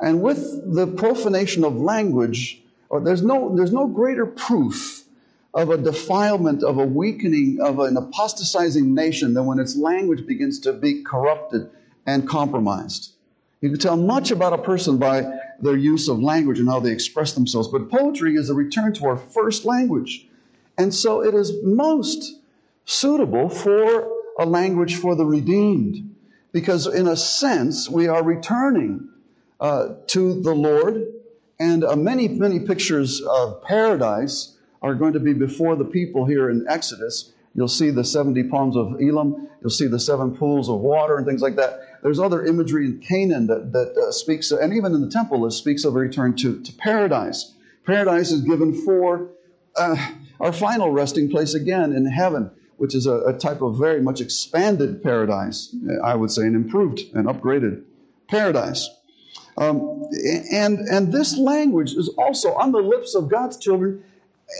And 0.00 0.22
with 0.22 0.74
the 0.74 0.86
profanation 0.86 1.64
of 1.64 1.76
language, 1.76 2.62
or 2.88 3.00
there's 3.00 3.22
no, 3.22 3.54
there's 3.54 3.72
no 3.72 3.86
greater 3.86 4.26
proof 4.26 5.04
of 5.54 5.70
a 5.70 5.78
defilement, 5.78 6.62
of 6.62 6.78
a 6.78 6.84
weakening, 6.84 7.58
of 7.60 7.80
an 7.80 7.96
apostatizing 7.96 8.94
nation 8.94 9.34
than 9.34 9.46
when 9.46 9.58
its 9.58 9.76
language 9.76 10.26
begins 10.26 10.60
to 10.60 10.72
be 10.72 11.02
corrupted 11.02 11.68
and 12.06 12.28
compromised. 12.28 13.12
You 13.60 13.70
can 13.70 13.78
tell 13.78 13.96
much 13.96 14.30
about 14.30 14.52
a 14.52 14.58
person 14.58 14.98
by 14.98 15.26
their 15.60 15.76
use 15.76 16.08
of 16.08 16.20
language 16.20 16.60
and 16.60 16.68
how 16.68 16.78
they 16.78 16.92
express 16.92 17.32
themselves, 17.32 17.68
but 17.68 17.90
poetry 17.90 18.36
is 18.36 18.50
a 18.50 18.54
return 18.54 18.92
to 18.94 19.06
our 19.06 19.16
first 19.16 19.64
language. 19.64 20.28
And 20.76 20.94
so 20.94 21.24
it 21.24 21.34
is 21.34 21.52
most 21.64 22.38
suitable 22.88 23.50
for 23.50 24.10
a 24.38 24.46
language 24.46 24.96
for 24.96 25.14
the 25.14 25.26
redeemed, 25.26 26.14
because 26.52 26.86
in 26.86 27.06
a 27.06 27.16
sense, 27.16 27.88
we 27.88 28.08
are 28.08 28.24
returning 28.24 29.06
uh, 29.60 29.88
to 30.06 30.40
the 30.40 30.54
Lord, 30.54 31.06
and 31.60 31.84
uh, 31.84 31.94
many, 31.96 32.28
many 32.28 32.60
pictures 32.60 33.20
of 33.20 33.62
paradise 33.62 34.56
are 34.80 34.94
going 34.94 35.12
to 35.12 35.20
be 35.20 35.34
before 35.34 35.76
the 35.76 35.84
people 35.84 36.24
here 36.24 36.48
in 36.48 36.64
Exodus. 36.66 37.32
You'll 37.54 37.68
see 37.68 37.90
the 37.90 38.04
70 38.04 38.44
palms 38.44 38.74
of 38.74 38.98
Elim, 39.00 39.48
You'll 39.60 39.70
see 39.70 39.86
the 39.86 40.00
seven 40.00 40.34
pools 40.34 40.70
of 40.70 40.80
water 40.80 41.18
and 41.18 41.26
things 41.26 41.42
like 41.42 41.56
that. 41.56 42.00
there's 42.02 42.20
other 42.20 42.46
imagery 42.46 42.86
in 42.86 43.00
Canaan 43.00 43.48
that, 43.48 43.72
that 43.72 43.96
uh, 43.98 44.12
speaks, 44.12 44.50
and 44.50 44.72
even 44.72 44.94
in 44.94 45.02
the 45.02 45.10
temple, 45.10 45.42
that 45.42 45.50
speaks 45.50 45.84
of 45.84 45.94
a 45.94 45.98
return 45.98 46.36
to, 46.36 46.62
to 46.62 46.72
paradise. 46.72 47.52
Paradise 47.84 48.30
is 48.30 48.42
given 48.42 48.72
for 48.72 49.28
uh, 49.76 49.96
our 50.40 50.52
final 50.52 50.90
resting 50.90 51.28
place 51.28 51.54
again 51.54 51.92
in 51.92 52.06
heaven, 52.06 52.50
which 52.78 52.94
is 52.94 53.06
a, 53.06 53.20
a 53.26 53.32
type 53.38 53.60
of 53.60 53.76
very 53.76 54.00
much 54.00 54.20
expanded 54.20 55.02
paradise, 55.02 55.74
I 56.02 56.14
would 56.14 56.30
say, 56.30 56.42
an 56.42 56.54
improved 56.54 57.00
and 57.14 57.26
upgraded 57.26 57.84
paradise. 58.28 58.88
Um, 59.56 60.04
and, 60.52 60.78
and 60.78 61.12
this 61.12 61.36
language 61.36 61.92
is 61.92 62.08
also 62.16 62.54
on 62.54 62.72
the 62.72 62.78
lips 62.78 63.14
of 63.16 63.28
God's 63.28 63.58
children 63.58 64.04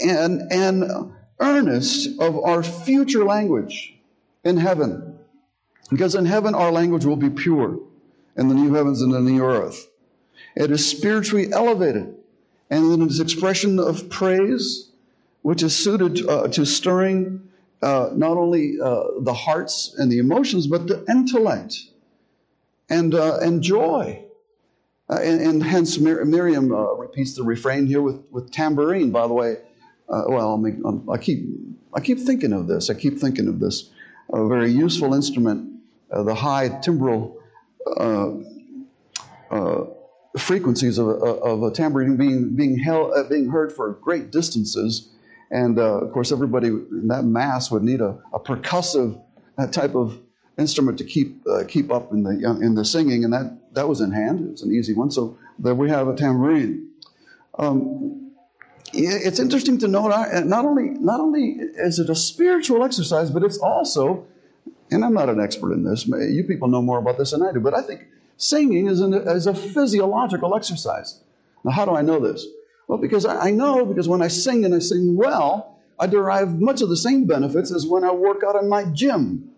and, 0.04 0.52
and 0.52 1.12
earnest 1.38 2.20
of 2.20 2.36
our 2.36 2.62
future 2.62 3.24
language 3.24 3.94
in 4.44 4.56
heaven. 4.56 5.18
Because 5.88 6.16
in 6.16 6.26
heaven, 6.26 6.54
our 6.54 6.72
language 6.72 7.04
will 7.04 7.16
be 7.16 7.30
pure 7.30 7.78
in 8.36 8.48
the 8.48 8.54
new 8.54 8.74
heavens 8.74 9.00
and 9.00 9.12
the 9.12 9.20
new 9.20 9.42
earth. 9.44 9.88
It 10.56 10.70
is 10.72 10.88
spiritually 10.88 11.52
elevated 11.52 12.14
and 12.70 12.92
in 12.92 13.02
its 13.02 13.20
expression 13.20 13.78
of 13.78 14.10
praise, 14.10 14.90
which 15.42 15.62
is 15.62 15.74
suited 15.74 16.28
uh, 16.28 16.48
to 16.48 16.66
stirring 16.66 17.47
uh, 17.82 18.10
not 18.14 18.36
only 18.36 18.80
uh, 18.80 19.04
the 19.20 19.34
hearts 19.34 19.94
and 19.98 20.10
the 20.10 20.18
emotions, 20.18 20.66
but 20.66 20.86
the 20.86 21.04
intellect 21.08 21.76
and, 22.88 23.14
uh, 23.14 23.38
and 23.38 23.62
joy. 23.62 24.24
Uh, 25.10 25.20
and, 25.22 25.40
and, 25.40 25.62
hence, 25.62 25.98
Mir- 25.98 26.24
Miriam 26.24 26.72
uh, 26.72 26.94
repeats 26.94 27.34
the 27.34 27.42
refrain 27.42 27.86
here 27.86 28.02
with, 28.02 28.22
with 28.30 28.50
tambourine, 28.50 29.10
by 29.10 29.26
the 29.26 29.32
way. 29.32 29.56
well, 30.08 30.54
I, 30.54 30.56
mean, 30.56 31.06
I, 31.10 31.16
keep, 31.18 31.46
I 31.94 32.00
keep 32.00 32.18
thinking 32.18 32.52
of 32.52 32.66
this. 32.66 32.90
I 32.90 32.94
keep 32.94 33.18
thinking 33.18 33.48
of 33.48 33.60
this. 33.60 33.90
A 34.32 34.46
very 34.46 34.70
useful 34.70 35.14
instrument, 35.14 35.80
the 36.10 36.34
high 36.34 36.68
timbral 36.68 37.38
frequencies 40.38 40.98
of, 40.98 41.08
of 41.08 41.62
a 41.62 41.70
tambourine 41.70 42.16
being, 42.16 42.54
being, 42.54 42.78
held, 42.78 43.12
uh, 43.14 43.24
being 43.24 43.48
heard 43.48 43.72
for 43.72 43.92
great 43.92 44.30
distances. 44.30 45.08
And 45.50 45.78
uh, 45.78 46.00
of 46.00 46.12
course, 46.12 46.32
everybody 46.32 46.68
in 46.68 47.08
that 47.08 47.24
mass 47.24 47.70
would 47.70 47.82
need 47.82 48.00
a, 48.00 48.18
a 48.32 48.40
percussive 48.40 49.20
type 49.72 49.94
of 49.94 50.18
instrument 50.58 50.98
to 50.98 51.04
keep, 51.04 51.46
uh, 51.46 51.64
keep 51.66 51.90
up 51.90 52.12
in 52.12 52.22
the, 52.22 52.30
in 52.60 52.74
the 52.74 52.84
singing, 52.84 53.24
and 53.24 53.32
that, 53.32 53.58
that 53.74 53.88
was 53.88 54.00
in 54.00 54.12
hand. 54.12 54.48
It's 54.50 54.62
an 54.62 54.72
easy 54.72 54.94
one. 54.94 55.10
So 55.10 55.38
there 55.58 55.74
we 55.74 55.88
have 55.88 56.08
a 56.08 56.14
tambourine. 56.14 56.90
Um, 57.58 58.32
it's 58.92 59.38
interesting 59.38 59.78
to 59.78 59.88
note 59.88 60.10
uh, 60.10 60.40
not 60.44 60.64
only, 60.64 60.90
not 60.90 61.20
only 61.20 61.50
is 61.50 61.98
it 61.98 62.08
a 62.08 62.14
spiritual 62.14 62.84
exercise, 62.84 63.30
but 63.30 63.42
it's 63.42 63.58
also, 63.58 64.26
and 64.90 65.04
I'm 65.04 65.12
not 65.14 65.28
an 65.28 65.40
expert 65.40 65.72
in 65.72 65.84
this, 65.84 66.06
you 66.06 66.44
people 66.44 66.68
know 66.68 66.82
more 66.82 66.98
about 66.98 67.18
this 67.18 67.32
than 67.32 67.42
I 67.42 67.52
do, 67.52 67.60
but 67.60 67.74
I 67.74 67.82
think 67.82 68.06
Singing 68.38 68.86
is, 68.86 69.00
an, 69.00 69.14
is 69.14 69.48
a 69.48 69.54
physiological 69.54 70.54
exercise. 70.54 71.20
Now, 71.64 71.72
how 71.72 71.84
do 71.84 71.96
I 71.96 72.02
know 72.02 72.20
this? 72.20 72.46
Well, 72.88 72.98
because 72.98 73.24
I, 73.24 73.50
know 73.50 73.84
because 73.86 74.08
when 74.08 74.22
I 74.22 74.28
sing 74.28 74.64
and 74.64 74.74
I 74.74 74.80
sing 74.80 75.16
well, 75.16 75.78
I 75.98 76.06
derive 76.06 76.60
much 76.60 76.82
of 76.82 76.88
the 76.88 76.96
same 76.96 77.26
benefits 77.26 77.70
as 77.70 77.86
when 77.86 78.02
I 78.02 78.10
work 78.10 78.42
out 78.42 78.56
in 78.56 78.68
my 78.68 78.84
gym. 78.86 79.50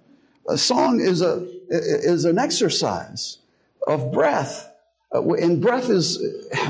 A 0.48 0.58
song 0.58 1.00
is, 1.00 1.22
a, 1.22 1.46
is 1.68 2.24
an 2.24 2.38
exercise 2.38 3.38
of 3.86 4.12
breath. 4.12 4.72
Uh, 5.14 5.22
and 5.34 5.62
breath 5.62 5.88
is 5.88 6.18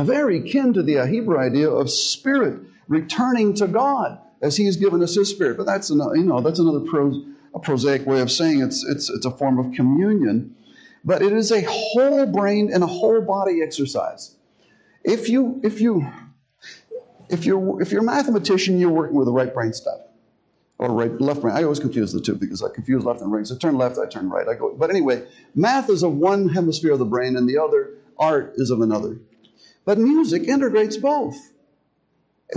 very 0.03 0.43
kin 0.43 0.73
to 0.75 0.83
the 0.83 1.07
Hebrew 1.07 1.39
idea 1.39 1.71
of 1.71 1.91
spirit 1.91 2.61
returning 2.89 3.55
to 3.55 3.67
God 3.67 4.19
as 4.43 4.57
He's 4.57 4.77
given 4.77 5.03
us 5.03 5.15
His 5.15 5.31
Spirit. 5.31 5.57
But 5.57 5.67
that's 5.67 5.91
another, 5.91 6.17
you 6.17 6.25
know, 6.25 6.41
that's 6.41 6.59
another 6.59 6.81
pros, 6.81 7.23
prosaic 7.63 8.07
way 8.07 8.21
of 8.21 8.31
saying 8.31 8.61
it's, 8.61 8.85
it's, 8.85 9.09
it's 9.11 9.27
a 9.27 9.31
form 9.31 9.59
of 9.59 9.73
communion 9.73 10.55
but 11.05 11.23
it 11.23 11.33
is 11.33 11.51
a 11.51 11.63
whole 11.63 12.27
brain 12.27 12.71
and 12.73 12.83
a 12.83 12.87
whole 12.87 13.21
body 13.23 13.63
exercise. 13.63 14.37
If 15.03 15.29
you 15.29 15.61
if 15.63 15.81
you 15.81 16.07
if 17.33 17.45
you're 17.45 17.81
if 17.81 17.93
you're 17.93 18.03
a 18.03 18.05
mathematician, 18.05 18.79
you're 18.79 18.91
working 18.91 19.17
with 19.17 19.27
the 19.27 19.33
right 19.33 19.53
brain 19.53 19.73
stuff 19.73 20.01
or 20.79 20.91
right 20.93 21.21
left 21.21 21.43
brain. 21.43 21.57
I 21.57 21.63
always 21.63 21.79
confuse 21.79 22.13
the 22.13 22.21
two 22.21 22.35
because 22.35 22.63
I 22.63 22.69
confuse 22.71 23.05
left 23.05 23.21
and 23.21 23.31
right. 23.31 23.47
So 23.47 23.55
I 23.55 23.59
turn 23.59 23.77
left, 23.77 23.99
I 23.99 24.07
turn 24.07 24.31
right. 24.31 24.49
I 24.49 24.55
go. 24.55 24.75
But 24.75 24.91
anyway, 24.91 25.27
math 25.55 25.91
is 25.91 26.03
of 26.03 26.15
one 26.15 26.49
hemisphere 26.49 26.93
of 26.93 26.99
the 26.99 27.05
brain, 27.05 27.37
and 27.37 27.49
the 27.49 27.59
other 27.59 27.95
art 28.19 28.55
is 28.57 28.71
of 28.71 28.81
another. 28.81 29.19
But 29.85 29.99
music 29.99 30.45
integrates 30.45 30.97
both. 30.97 31.37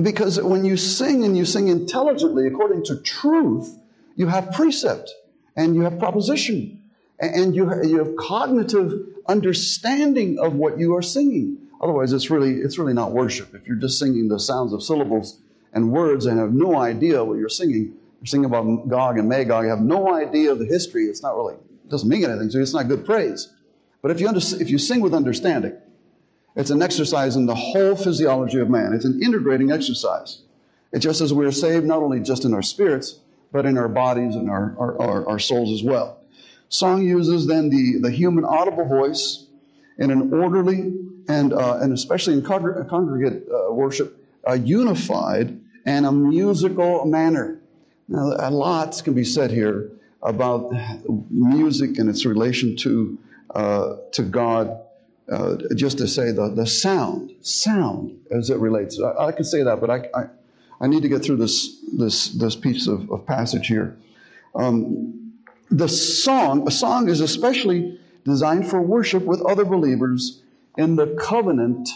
Because 0.02 0.42
when 0.42 0.66
you 0.66 0.76
sing 0.76 1.24
and 1.24 1.38
you 1.38 1.46
sing 1.46 1.68
intelligently 1.68 2.48
according 2.48 2.86
to 2.86 2.98
truth, 2.98 3.78
you 4.16 4.28
have 4.28 4.52
precept 4.52 5.12
and 5.56 5.76
you 5.76 5.82
have 5.82 6.00
proposition 6.00 6.82
and 7.20 7.56
you, 7.56 7.72
you 7.84 8.00
have 8.00 8.16
cognitive 8.16 9.08
understanding 9.28 10.40
of 10.40 10.56
what 10.56 10.80
you 10.80 10.96
are 10.96 11.02
singing. 11.02 11.58
Otherwise, 11.84 12.14
it's 12.14 12.30
really, 12.30 12.62
it's 12.62 12.78
really 12.78 12.94
not 12.94 13.12
worship. 13.12 13.54
If 13.54 13.68
you're 13.68 13.76
just 13.76 14.00
singing 14.00 14.30
the 14.30 14.40
sounds 14.40 14.72
of 14.72 14.82
syllables 14.82 15.40
and 15.74 15.92
words 15.92 16.26
and 16.28 16.40
have 16.40 16.54
no 16.54 16.78
idea 16.78 17.22
what 17.22 17.38
you're 17.38 17.50
singing, 17.50 17.94
you're 18.22 18.26
singing 18.26 18.46
about 18.46 18.88
Gog 18.88 19.18
and 19.20 19.28
Magog, 19.28 19.66
you 19.66 19.70
have 19.70 19.82
no 19.82 20.16
idea 20.16 20.54
of 20.54 20.60
the 20.60 20.66
history, 20.66 21.08
it's 21.08 21.22
not 21.22 21.36
really, 21.36 21.56
it 21.56 21.90
doesn't 21.90 22.08
mean 22.08 22.24
anything, 22.24 22.50
so 22.50 22.60
it's 22.60 22.74
not 22.74 22.88
good 22.88 23.06
praise. 23.06 23.52
But 24.02 24.12
if 24.12 24.22
you, 24.22 24.30
under, 24.30 24.40
if 24.40 24.70
you 24.70 24.78
sing 24.78 25.02
with 25.02 25.14
understanding, 25.14 25.74
it's 26.56 26.70
an 26.70 26.82
exercise 26.82 27.36
in 27.36 27.48
the 27.48 27.56
whole 27.56 27.98
physiology 27.98 28.60
of 28.60 28.70
man. 28.70 28.94
It's 28.94 29.06
an 29.06 29.22
integrating 29.22 29.70
exercise. 29.70 30.42
It 30.94 31.00
just 31.00 31.20
as 31.20 31.34
we're 31.34 31.52
saved, 31.52 31.86
not 31.86 32.02
only 32.02 32.22
just 32.22 32.46
in 32.46 32.54
our 32.54 32.62
spirits, 32.62 33.20
but 33.52 33.66
in 33.66 33.78
our 33.78 33.90
bodies 33.90 34.36
and 34.36 34.50
our, 34.50 34.74
our, 34.80 35.02
our, 35.02 35.30
our 35.32 35.40
souls 35.40 35.78
as 35.78 35.84
well. 35.84 36.22
Song 36.70 37.04
uses 37.04 37.46
then 37.46 37.70
the, 37.70 38.00
the 38.00 38.12
human 38.12 38.46
audible 38.46 38.86
voice 38.86 39.48
in 39.98 40.12
an 40.12 40.34
orderly 40.34 41.03
and, 41.28 41.54
uh, 41.54 41.80
and 41.82 41.94
especially 41.94 42.34
in 42.34 42.42
congregate 42.42 43.48
uh, 43.50 43.74
worship, 43.74 44.18
a 44.46 44.58
unified 44.58 45.60
and 45.86 46.06
a 46.06 46.12
musical 46.12 47.06
manner. 47.06 47.60
Now, 48.08 48.34
a 48.38 48.52
lot 48.52 49.02
can 49.04 49.14
be 49.14 49.24
said 49.24 49.52
here 49.52 49.92
about 50.22 50.72
music 51.30 51.98
and 51.98 52.10
its 52.10 52.26
relation 52.26 52.76
to, 52.78 53.18
uh, 53.54 53.96
to 54.14 54.24
God. 54.24 54.80
Uh, 55.32 55.56
just 55.76 55.98
to 55.98 56.06
say 56.06 56.34
the, 56.34 56.50
the 56.50 56.68
sound, 56.68 57.34
sound 57.40 58.20
as 58.30 58.50
it 58.50 58.58
relates. 58.58 59.00
I, 59.00 59.28
I 59.28 59.32
can 59.32 59.46
say 59.46 59.64
that, 59.64 59.80
but 59.80 59.90
I, 59.90 60.10
I, 60.14 60.26
I, 60.82 60.88
need 60.88 61.02
to 61.04 61.08
get 61.08 61.24
through 61.24 61.38
this, 61.38 61.80
this, 61.94 62.28
this 62.28 62.58
piece 62.58 62.88
of, 62.88 63.10
of 63.10 63.26
passage 63.26 63.68
here. 63.68 63.98
Um, 64.54 65.32
the 65.72 65.88
song, 65.88 66.68
a 66.68 66.72
song 66.72 67.08
is 67.08 67.22
especially 67.22 67.98
designed 68.26 68.68
for 68.68 68.82
worship 68.82 69.24
with 69.24 69.42
other 69.44 69.64
believers 69.64 70.43
in 70.78 70.96
the 70.96 71.08
covenant, 71.20 71.90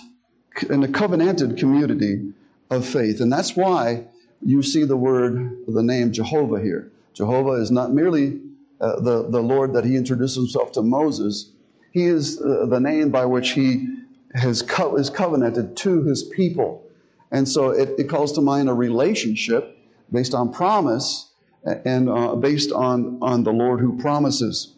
in 0.70 0.82
the 0.82 0.88
covenanted 0.88 1.58
community 1.58 2.34
of 2.70 2.86
faith. 2.86 3.22
And 3.22 3.32
that's 3.32 3.56
why 3.56 4.06
you 4.42 4.62
see 4.62 4.84
the 4.84 4.98
word, 4.98 5.66
the 5.68 5.84
name 5.84 6.12
Jehovah 6.12 6.62
here. 6.62 6.92
Jehovah 7.14 7.54
is 7.54 7.72
not 7.72 7.94
merely 7.94 8.40
uh, 8.80 9.00
the, 9.00 9.30
the 9.30 9.42
Lord 9.42 9.74
that 9.74 9.86
he 9.86 9.96
introduced 9.96 10.36
himself 10.36 10.72
to 10.74 10.82
Moses, 10.82 11.52
he 11.92 12.06
is 12.06 12.40
uh, 12.40 12.68
the 12.68 12.80
name 12.80 13.10
by 13.10 13.26
which 13.26 13.52
he 13.52 13.88
has 14.36 14.62
co- 14.62 14.96
is 14.98 15.10
covenanted 15.10 15.76
to 15.78 16.04
his 16.04 16.24
people. 16.24 16.86
And 17.32 17.50
so 17.50 17.72
it, 17.72 17.96
it 17.98 18.10
calls 18.10 18.34
to 18.34 18.42
mind 18.42 18.70
a 18.70 18.74
relationship 18.74 19.78
based 20.12 20.34
on 20.34 20.54
promise 20.54 21.32
and 21.64 22.10
uh, 22.10 22.36
based 22.36 22.72
on, 22.72 23.18
on 23.22 23.44
the 23.44 23.52
Lord 23.52 23.80
who 23.80 23.98
promises. 23.98 24.76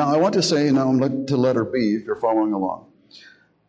Now, 0.00 0.14
I 0.14 0.16
want 0.16 0.32
to 0.32 0.42
say 0.42 0.70
now 0.70 0.96
to 0.96 1.36
letter 1.36 1.62
B 1.62 1.92
if 1.92 2.06
you're 2.06 2.16
following 2.16 2.54
along. 2.54 2.86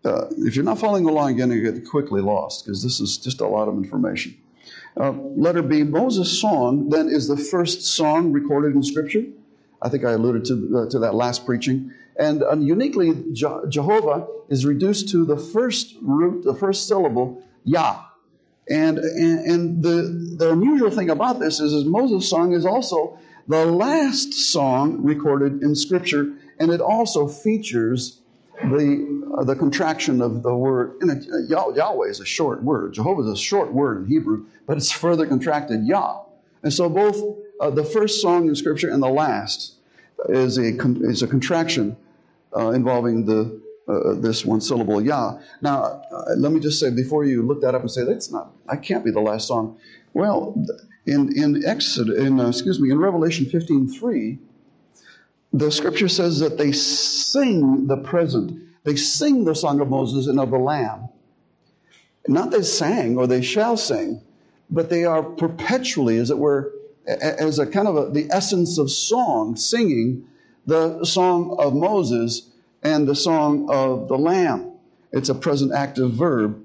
Uh, 0.05 0.27
if 0.37 0.55
you're 0.55 0.63
not 0.63 0.79
following 0.79 1.05
along, 1.05 1.35
you're 1.35 1.45
going 1.45 1.61
to 1.61 1.71
get 1.73 1.85
quickly 1.85 2.21
lost 2.21 2.63
because 2.63 2.81
this 2.81 3.01
is 3.01 3.17
just 3.17 3.41
a 3.41 3.47
lot 3.47 3.67
of 3.67 3.75
information. 3.75 4.37
Uh, 4.95 5.11
letter 5.11 5.61
B, 5.61 5.83
Moses' 5.83 6.39
song 6.39 6.87
then 6.87 7.09
is 7.09 7.27
the 7.27 7.35
first 7.35 7.81
song 7.81 8.31
recorded 8.31 8.73
in 8.75 8.81
Scripture. 8.81 9.25
I 9.81 9.89
think 9.89 10.05
I 10.05 10.11
alluded 10.11 10.45
to, 10.45 10.53
uh, 10.77 10.89
to 10.91 10.99
that 10.99 11.15
last 11.15 11.45
preaching. 11.45 11.91
And 12.15 12.43
uh, 12.43 12.55
uniquely, 12.55 13.11
Je- 13.33 13.67
Jehovah 13.67 14.25
is 14.47 14.65
reduced 14.65 15.09
to 15.09 15.25
the 15.25 15.35
first 15.35 15.97
root, 16.01 16.45
the 16.45 16.55
first 16.55 16.87
syllable, 16.87 17.43
Yah. 17.65 18.05
And, 18.69 18.99
and, 18.99 19.39
and 19.39 19.83
the, 19.83 20.35
the 20.37 20.53
unusual 20.53 20.91
thing 20.91 21.09
about 21.09 21.41
this 21.41 21.59
is, 21.59 21.73
is 21.73 21.83
Moses' 21.83 22.29
song 22.29 22.53
is 22.53 22.65
also 22.65 23.19
the 23.47 23.65
last 23.65 24.33
song 24.33 25.03
recorded 25.03 25.61
in 25.61 25.75
Scripture, 25.75 26.33
and 26.59 26.71
it 26.71 26.81
also 26.81 27.27
features 27.27 28.19
the, 28.61 29.33
uh, 29.37 29.43
the 29.43 29.55
contraction 29.55 30.21
of 30.21 30.43
the 30.43 30.55
word. 30.55 30.95
And 31.01 31.11
it, 31.11 31.27
uh, 31.51 31.71
Yahweh 31.73 32.07
is 32.07 32.19
a 32.19 32.25
short 32.25 32.63
word. 32.63 32.93
Jehovah 32.93 33.21
is 33.23 33.39
a 33.39 33.41
short 33.41 33.73
word 33.73 34.03
in 34.03 34.07
Hebrew, 34.07 34.45
but 34.67 34.77
it's 34.77 34.91
further 34.91 35.25
contracted 35.25 35.85
Yah. 35.85 36.21
And 36.63 36.71
so 36.71 36.89
both 36.89 37.37
uh, 37.59 37.69
the 37.71 37.83
first 37.83 38.21
song 38.21 38.47
in 38.47 38.55
Scripture 38.55 38.89
and 38.89 39.01
the 39.01 39.09
last 39.09 39.75
is 40.29 40.57
a, 40.57 40.77
is 41.01 41.23
a 41.23 41.27
contraction 41.27 41.97
uh, 42.55 42.69
involving 42.71 43.25
the 43.25 43.59
uh, 43.87 44.13
this 44.13 44.45
one 44.45 44.61
syllable 44.61 45.01
Yah. 45.01 45.39
Now, 45.61 45.83
uh, 46.11 46.33
let 46.37 46.51
me 46.51 46.59
just 46.59 46.79
say 46.79 46.91
before 46.91 47.25
you 47.25 47.41
look 47.41 47.61
that 47.61 47.75
up 47.75 47.81
and 47.81 47.91
say 47.91 48.03
that's 48.05 48.31
not, 48.31 48.51
I 48.69 48.77
can't 48.77 49.03
be 49.03 49.11
the 49.11 49.19
last 49.19 49.47
song. 49.47 49.79
Well, 50.13 50.55
in 51.05 51.37
in 51.37 51.65
Exodus, 51.65 52.17
in 52.17 52.39
uh, 52.39 52.49
excuse 52.49 52.79
me, 52.79 52.91
in 52.91 52.99
Revelation 52.99 53.45
15:3, 53.45 54.37
the 55.53 55.71
scripture 55.71 56.07
says 56.07 56.39
that 56.39 56.57
they 56.57 56.71
sing 56.71 57.87
the 57.87 57.97
present. 57.97 58.59
They 58.83 58.95
sing 58.95 59.45
the 59.45 59.55
song 59.55 59.79
of 59.81 59.89
Moses 59.89 60.27
and 60.27 60.39
of 60.39 60.51
the 60.51 60.57
Lamb. 60.57 61.09
Not 62.27 62.51
they 62.51 62.61
sang 62.61 63.17
or 63.17 63.27
they 63.27 63.41
shall 63.41 63.77
sing, 63.77 64.21
but 64.69 64.89
they 64.89 65.05
are 65.05 65.23
perpetually, 65.23 66.17
as 66.17 66.29
it 66.29 66.37
were, 66.37 66.71
as 67.05 67.59
a 67.59 67.65
kind 67.65 67.87
of 67.87 67.97
a, 67.97 68.09
the 68.09 68.27
essence 68.31 68.77
of 68.77 68.89
song, 68.91 69.55
singing 69.55 70.27
the 70.65 71.03
song 71.03 71.55
of 71.59 71.75
Moses 71.75 72.49
and 72.83 73.07
the 73.07 73.15
song 73.15 73.67
of 73.69 74.07
the 74.07 74.17
Lamb. 74.17 74.71
It's 75.11 75.29
a 75.29 75.35
present 75.35 75.73
active 75.73 76.11
verb 76.13 76.63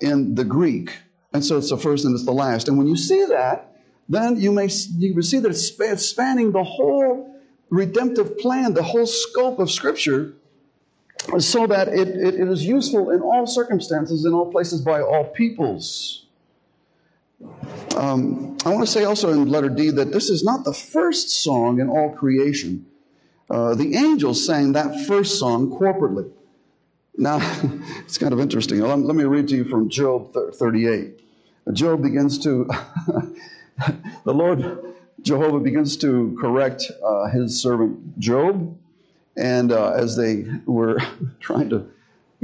in 0.00 0.34
the 0.34 0.44
Greek. 0.44 0.98
And 1.32 1.44
so 1.44 1.56
it's 1.58 1.70
the 1.70 1.78
first 1.78 2.04
and 2.04 2.14
it's 2.14 2.24
the 2.24 2.32
last. 2.32 2.68
And 2.68 2.76
when 2.76 2.86
you 2.86 2.96
see 2.96 3.24
that, 3.26 3.75
then 4.08 4.38
you 4.38 4.52
may 4.52 4.68
you 4.96 5.14
will 5.14 5.22
see 5.22 5.38
that 5.38 5.50
it's 5.50 6.06
spanning 6.06 6.52
the 6.52 6.64
whole 6.64 7.34
redemptive 7.70 8.38
plan, 8.38 8.74
the 8.74 8.82
whole 8.82 9.06
scope 9.06 9.58
of 9.58 9.70
Scripture, 9.70 10.34
so 11.38 11.66
that 11.66 11.88
it, 11.88 12.08
it, 12.08 12.34
it 12.34 12.48
is 12.48 12.64
useful 12.64 13.10
in 13.10 13.20
all 13.20 13.46
circumstances, 13.46 14.24
in 14.24 14.32
all 14.32 14.50
places, 14.50 14.80
by 14.80 15.00
all 15.00 15.24
peoples. 15.24 16.26
Um, 17.96 18.56
I 18.64 18.70
want 18.70 18.80
to 18.80 18.86
say 18.86 19.04
also 19.04 19.32
in 19.32 19.48
letter 19.48 19.68
D 19.68 19.90
that 19.90 20.12
this 20.12 20.30
is 20.30 20.44
not 20.44 20.64
the 20.64 20.72
first 20.72 21.30
song 21.30 21.80
in 21.80 21.88
all 21.88 22.14
creation. 22.14 22.86
Uh, 23.48 23.74
the 23.74 23.94
angels 23.96 24.44
sang 24.44 24.72
that 24.72 25.06
first 25.06 25.38
song 25.38 25.70
corporately. 25.70 26.30
Now, 27.16 27.38
it's 28.04 28.18
kind 28.18 28.32
of 28.32 28.40
interesting. 28.40 28.80
Let, 28.80 28.98
let 28.98 29.16
me 29.16 29.24
read 29.24 29.48
to 29.48 29.56
you 29.56 29.64
from 29.64 29.88
Job 29.88 30.34
38. 30.54 31.20
Job 31.72 32.02
begins 32.02 32.38
to, 32.40 32.68
the 34.24 34.34
Lord 34.34 34.94
Jehovah 35.22 35.60
begins 35.60 35.96
to 35.98 36.36
correct 36.40 36.90
uh, 37.04 37.28
his 37.28 37.60
servant 37.60 38.18
Job. 38.18 38.78
And 39.36 39.72
uh, 39.72 39.92
as 39.92 40.16
they 40.16 40.44
were 40.66 40.98
trying 41.40 41.68
to 41.70 41.86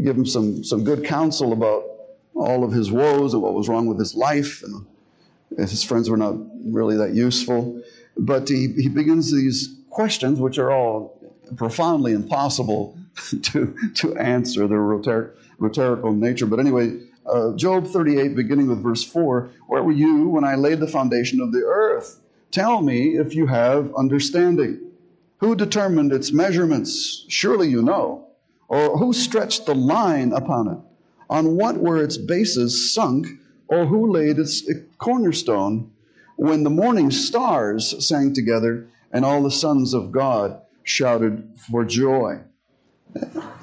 give 0.03 0.17
him 0.17 0.27
some, 0.27 0.65
some 0.65 0.85
good 0.85 1.05
counsel 1.05 1.53
about 1.53 1.85
all 2.35 2.65
of 2.65 2.73
his 2.73 2.91
woes 2.91 3.35
and 3.35 3.43
what 3.43 3.55
was 3.55 3.69
wrong 3.69 3.87
with 3.87 3.99
his 3.99 4.15
life, 4.15 4.63
and 4.63 4.87
his 5.59 5.85
friends 5.85 6.09
were 6.09 6.17
not 6.17 6.35
really 6.65 6.97
that 6.97 7.15
useful. 7.15 7.83
But 8.17 8.49
he, 8.49 8.69
he 8.73 8.89
begins 8.89 9.31
these 9.31 9.77
questions, 9.91 10.41
which 10.41 10.59
are 10.59 10.73
all 10.73 11.19
profoundly 11.57 12.13
impossible 12.13 12.99
to, 13.43 13.77
to 13.95 14.17
answer. 14.17 14.67
Rhetor- 14.67 15.35
rhetorical 15.59 16.13
nature. 16.13 16.47
But 16.47 16.59
anyway, 16.59 16.99
uh, 17.27 17.53
Job 17.55 17.87
38, 17.87 18.35
beginning 18.35 18.69
with 18.69 18.83
verse 18.83 19.05
4 19.05 19.51
Where 19.69 19.83
were 19.83 19.93
you 19.93 20.29
when 20.29 20.45
I 20.45 20.55
laid 20.55 20.81
the 20.81 20.87
foundation 20.87 21.41
of 21.41 21.53
the 21.53 21.63
earth? 21.65 22.21
Tell 22.51 22.83
me 22.83 23.17
if 23.17 23.35
you 23.35 23.47
have 23.47 23.95
understanding. 23.95 24.81
Who 25.39 25.57
determined 25.57 26.13
its 26.13 26.33
measurements? 26.33 27.25
Surely 27.29 27.69
you 27.69 27.83
know. 27.83 28.29
Or 28.69 28.97
who 28.99 29.13
stretched 29.13 29.67
the 29.67 29.75
line 29.75 30.33
upon 30.33 30.69
it? 30.69 30.79
On 31.29 31.57
what 31.57 31.79
were 31.79 32.03
its 32.03 32.17
bases 32.17 32.93
sunk? 32.93 33.27
Or 33.69 33.87
who 33.87 34.13
laid 34.13 34.39
its 34.39 34.63
cornerstone? 34.99 35.91
When 36.37 36.63
the 36.63 36.71
morning 36.71 37.11
stars 37.11 38.07
sang 38.07 38.35
together 38.35 38.87
and 39.11 39.25
all 39.25 39.43
the 39.43 39.51
sons 39.51 39.95
of 39.95 40.13
God 40.13 40.61
shouted 40.85 41.49
for 41.57 41.85
joy. 41.85 42.41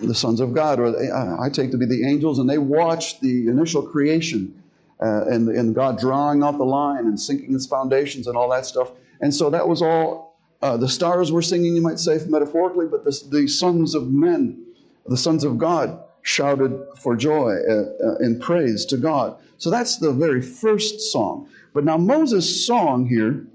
The 0.02 0.14
sons 0.14 0.40
of 0.40 0.54
God, 0.54 0.80
or 0.80 1.42
I 1.42 1.50
take 1.50 1.72
to 1.72 1.78
be 1.78 1.86
the 1.86 2.08
angels, 2.08 2.40
and 2.40 2.50
they 2.50 2.58
watched 2.58 3.22
the 3.22 3.48
initial 3.48 3.82
creation 3.82 4.62
uh, 5.02 5.26
and, 5.26 5.50
and 5.50 5.74
God 5.74 5.98
drawing 5.98 6.44
out 6.44 6.58
the 6.58 6.66
line 6.66 7.06
and 7.06 7.20
sinking 7.20 7.56
its 7.56 7.66
foundations 7.66 8.28
and 8.28 8.38
all 8.38 8.50
that 8.50 8.66
stuff. 8.66 8.92
And 9.22 9.34
so 9.34 9.50
that 9.50 9.68
was 9.68 9.82
all, 9.82 10.38
uh, 10.62 10.78
the 10.78 10.88
stars 10.88 11.32
were 11.32 11.42
singing, 11.42 11.76
you 11.76 11.82
might 11.82 12.00
say, 12.00 12.20
metaphorically, 12.28 12.86
but 12.88 13.04
the, 13.04 13.22
the 13.32 13.48
sons 13.48 13.96
of 13.96 14.12
men, 14.12 14.66
the 15.08 15.18
sons 15.18 15.44
of 15.44 15.58
God, 15.58 16.00
shouted 16.22 16.86
for 16.98 17.16
joy 17.16 17.56
uh, 17.68 17.74
uh, 18.06 18.16
in 18.18 18.40
praise 18.40 18.86
to 18.86 18.98
God. 18.98 19.38
So 19.58 19.70
that's 19.70 19.98
the 19.98 20.12
very 20.12 20.42
first 20.42 21.00
song. 21.12 21.50
But 21.74 21.86
now 21.86 21.98
Moses' 21.98 22.66
song 22.66 23.08
here 23.08 23.46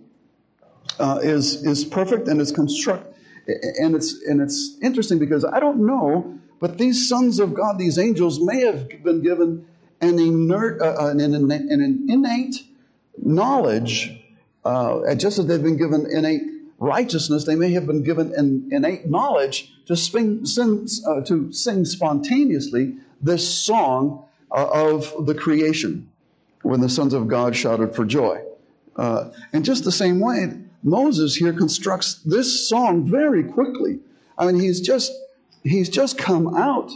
uh, 0.99 1.21
is 1.23 1.65
is 1.65 1.85
perfect 1.85 2.29
and 2.29 2.41
it's 2.41 2.53
construct 2.53 3.14
and 3.47 3.95
it's 3.95 4.23
and 4.23 4.41
it's 4.41 4.77
interesting 4.83 5.19
because 5.19 5.45
I 5.45 5.61
don't 5.61 5.87
know, 5.87 6.39
but 6.61 6.79
these 6.79 7.09
sons 7.09 7.41
of 7.41 7.55
God, 7.55 7.79
these 7.79 7.99
angels, 7.99 8.41
may 8.41 8.61
have 8.61 8.89
been 9.03 9.23
given 9.23 9.67
an, 10.01 10.19
inert, 10.19 10.81
uh, 10.81 11.09
an, 11.09 11.21
an, 11.21 11.51
an, 11.51 12.07
innate 12.09 12.63
knowledge, 13.23 14.21
uh, 14.65 15.15
just 15.15 15.39
as 15.39 15.47
they've 15.47 15.63
been 15.63 15.77
given 15.77 16.07
innate 16.11 16.43
righteousness, 16.79 17.45
they 17.45 17.55
may 17.55 17.73
have 17.73 17.87
been 17.87 18.03
given 18.03 18.33
an 18.35 18.69
innate 18.73 19.09
knowledge 19.09 19.73
to, 19.87 19.97
sing, 19.97 20.45
sing 20.45 20.87
uh, 21.07 21.21
to 21.23 21.53
sing 21.53 21.85
spontaneously 21.85 22.97
this 23.21 23.47
song 23.49 24.25
uh, 24.51 24.91
of 24.91 25.27
the 25.27 25.35
creation 25.35 26.11
when 26.63 26.81
the 26.81 26.89
sons 26.89 27.15
of 27.15 27.29
God 27.29 27.55
shouted 27.55 27.95
for 27.95 28.05
joy. 28.05 28.43
Uh, 28.97 29.31
in 29.53 29.65
just 29.65 29.85
the 29.85 29.93
same 29.93 30.21
way, 30.21 30.53
Moses 30.85 31.35
here 31.35 31.53
constructs 31.53 32.21
this 32.25 32.69
song 32.69 33.09
very 33.09 33.43
quickly. 33.43 33.99
I 34.39 34.47
mean, 34.47 34.61
he's 34.61 34.81
just 34.81 35.13
he's 35.63 35.89
just 35.89 36.19
come 36.19 36.57
out 36.57 36.93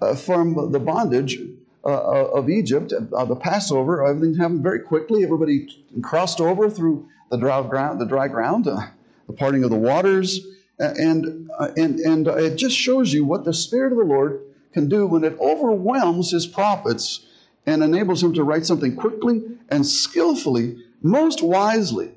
uh, 0.00 0.14
from 0.14 0.70
the 0.72 0.80
bondage 0.80 1.38
uh, 1.86 1.88
uh, 1.88 2.30
of 2.34 2.50
Egypt, 2.50 2.92
uh, 2.92 3.24
the 3.24 3.36
Passover, 3.36 4.04
everything 4.04 4.36
happened 4.36 4.62
very 4.64 4.80
quickly. 4.80 5.22
Everybody 5.22 5.68
crossed 6.02 6.40
over 6.40 6.68
through 6.68 7.08
the 7.30 7.36
dry 7.36 7.62
ground, 7.62 8.00
the, 8.00 8.06
dry 8.06 8.26
ground, 8.26 8.66
uh, 8.66 8.88
the 9.28 9.32
parting 9.32 9.62
of 9.62 9.70
the 9.70 9.76
waters, 9.76 10.40
and 10.80 11.48
uh, 11.56 11.68
and 11.76 12.00
and 12.00 12.26
it 12.26 12.56
just 12.56 12.76
shows 12.76 13.12
you 13.12 13.24
what 13.24 13.44
the 13.44 13.54
Spirit 13.54 13.92
of 13.92 13.98
the 13.98 14.04
Lord 14.04 14.40
can 14.72 14.88
do 14.88 15.06
when 15.06 15.22
it 15.22 15.38
overwhelms 15.38 16.32
His 16.32 16.44
prophets 16.44 17.24
and 17.66 17.84
enables 17.84 18.20
him 18.20 18.34
to 18.34 18.42
write 18.42 18.66
something 18.66 18.96
quickly 18.96 19.44
and 19.68 19.86
skillfully, 19.86 20.82
most 21.02 21.40
wisely. 21.40 22.15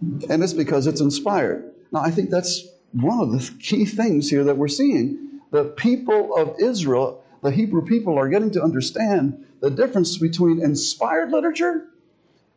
And 0.00 0.42
it's 0.42 0.52
because 0.52 0.86
it's 0.86 1.00
inspired. 1.00 1.72
Now, 1.92 2.00
I 2.00 2.10
think 2.10 2.30
that's 2.30 2.66
one 2.92 3.20
of 3.20 3.32
the 3.32 3.52
key 3.60 3.84
things 3.84 4.30
here 4.30 4.44
that 4.44 4.56
we're 4.56 4.68
seeing. 4.68 5.40
The 5.50 5.64
people 5.64 6.36
of 6.36 6.56
Israel 6.60 7.22
the 7.42 7.50
Hebrew 7.50 7.84
people 7.84 8.18
are 8.18 8.28
getting 8.28 8.50
to 8.52 8.62
understand 8.62 9.46
the 9.60 9.70
difference 9.70 10.18
between 10.18 10.62
inspired 10.62 11.30
literature 11.30 11.86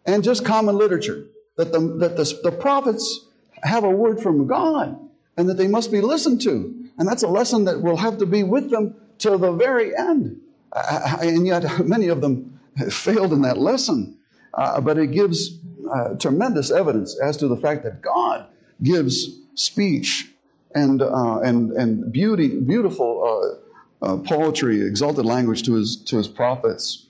and 0.06 0.24
just 0.24 0.46
common 0.46 0.78
literature. 0.78 1.26
That 1.56 1.72
the, 1.72 1.80
that 2.00 2.18
the, 2.18 2.40
the 2.44 2.52
prophets 2.52 3.28
have 3.62 3.84
a 3.84 3.90
word 3.90 4.20
from 4.20 4.48
God 4.48 5.00
and 5.38 5.48
that 5.50 5.58
they 5.58 5.68
must 5.68 5.92
be 5.92 6.02
listened 6.02 6.42
to. 6.42 6.90
And 6.98 7.08
that's 7.08 7.24
a 7.24 7.28
lesson 7.28 7.66
that 7.66 7.82
will 7.82 7.98
have 7.98 8.18
to 8.18 8.26
be 8.26 8.44
with 8.44 8.70
them 8.70 8.96
till 9.20 9.38
the 9.38 9.52
very 9.52 9.96
end. 9.96 10.42
Uh, 10.72 11.18
and 11.22 11.46
yet, 11.46 11.64
many 11.86 12.08
of 12.08 12.22
them 12.22 12.60
failed 12.90 13.34
in 13.34 13.44
that 13.44 13.58
lesson. 13.58 14.18
Uh, 14.54 14.82
but 14.82 14.98
it 14.98 15.12
gives 15.12 15.60
uh, 15.94 16.16
tremendous 16.16 16.72
evidence 16.72 17.20
as 17.20 17.38
to 17.38 17.48
the 17.48 17.58
fact 17.58 17.84
that 17.84 18.02
God 18.02 18.48
gives 18.82 19.40
speech 19.56 20.30
and, 20.76 21.02
uh, 21.02 21.40
and, 21.40 21.72
and 21.72 22.12
beauty, 22.12 22.60
beautiful 22.60 23.60
uh, 24.02 24.06
uh, 24.06 24.18
poetry, 24.18 24.82
exalted 24.82 25.26
language 25.26 25.64
to 25.64 25.76
his, 25.76 25.98
to 26.06 26.18
his 26.18 26.28
prophets. 26.28 27.08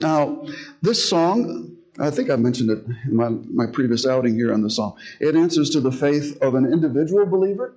Now, 0.00 0.46
this 0.82 1.08
song, 1.08 1.76
I 1.98 2.10
think 2.10 2.30
I 2.30 2.36
mentioned 2.36 2.70
it 2.70 2.84
in 3.06 3.16
my, 3.16 3.28
my 3.28 3.66
previous 3.66 4.06
outing 4.06 4.34
here 4.34 4.52
on 4.52 4.62
the 4.62 4.70
song. 4.70 4.96
It 5.20 5.36
answers 5.36 5.70
to 5.70 5.80
the 5.80 5.92
faith 5.92 6.38
of 6.42 6.54
an 6.54 6.70
individual 6.70 7.26
believer. 7.26 7.74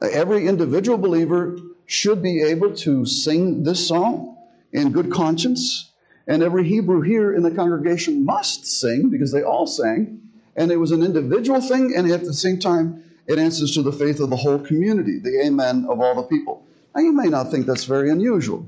Every 0.00 0.46
individual 0.46 0.98
believer 0.98 1.58
should 1.86 2.22
be 2.22 2.42
able 2.42 2.74
to 2.76 3.04
sing 3.04 3.64
this 3.64 3.86
song 3.86 4.36
in 4.72 4.92
good 4.92 5.10
conscience. 5.10 5.89
And 6.30 6.44
every 6.44 6.62
Hebrew 6.62 7.00
here 7.00 7.34
in 7.34 7.42
the 7.42 7.50
congregation 7.50 8.24
must 8.24 8.64
sing 8.64 9.10
because 9.10 9.32
they 9.32 9.42
all 9.42 9.66
sang. 9.66 10.30
And 10.54 10.70
it 10.70 10.76
was 10.76 10.92
an 10.92 11.02
individual 11.02 11.60
thing, 11.60 11.92
and 11.96 12.08
at 12.08 12.24
the 12.24 12.32
same 12.32 12.60
time, 12.60 13.02
it 13.26 13.36
answers 13.40 13.74
to 13.74 13.82
the 13.82 13.90
faith 13.90 14.20
of 14.20 14.30
the 14.30 14.36
whole 14.36 14.60
community, 14.60 15.18
the 15.18 15.44
amen 15.44 15.86
of 15.90 16.00
all 16.00 16.14
the 16.14 16.22
people. 16.22 16.64
Now, 16.94 17.02
you 17.02 17.10
may 17.10 17.26
not 17.26 17.50
think 17.50 17.66
that's 17.66 17.82
very 17.82 18.10
unusual. 18.10 18.64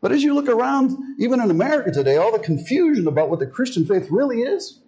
But 0.00 0.10
as 0.10 0.24
you 0.24 0.34
look 0.34 0.48
around, 0.48 0.98
even 1.20 1.40
in 1.40 1.52
America 1.52 1.92
today, 1.92 2.16
all 2.16 2.32
the 2.32 2.40
confusion 2.40 3.06
about 3.06 3.30
what 3.30 3.38
the 3.38 3.46
Christian 3.46 3.86
faith 3.86 4.08
really 4.10 4.40
is, 4.40 4.80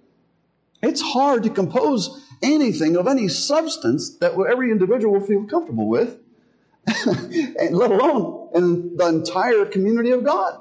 it's 0.83 1.01
hard 1.01 1.45
to 1.45 1.51
compose 1.51 2.27
anything 2.43 2.97
of 2.97 3.07
any 3.07 3.29
substance 3.29 4.17
that 4.17 4.33
every 4.33 4.73
individual 4.73 5.13
will 5.13 5.27
feel 5.27 5.45
comfortable 5.45 5.87
with, 5.87 6.19
let 7.07 7.93
alone 7.93 8.49
in 8.57 8.97
the 8.97 9.07
entire 9.07 9.65
community 9.65 10.11
of 10.11 10.25
God. 10.25 10.61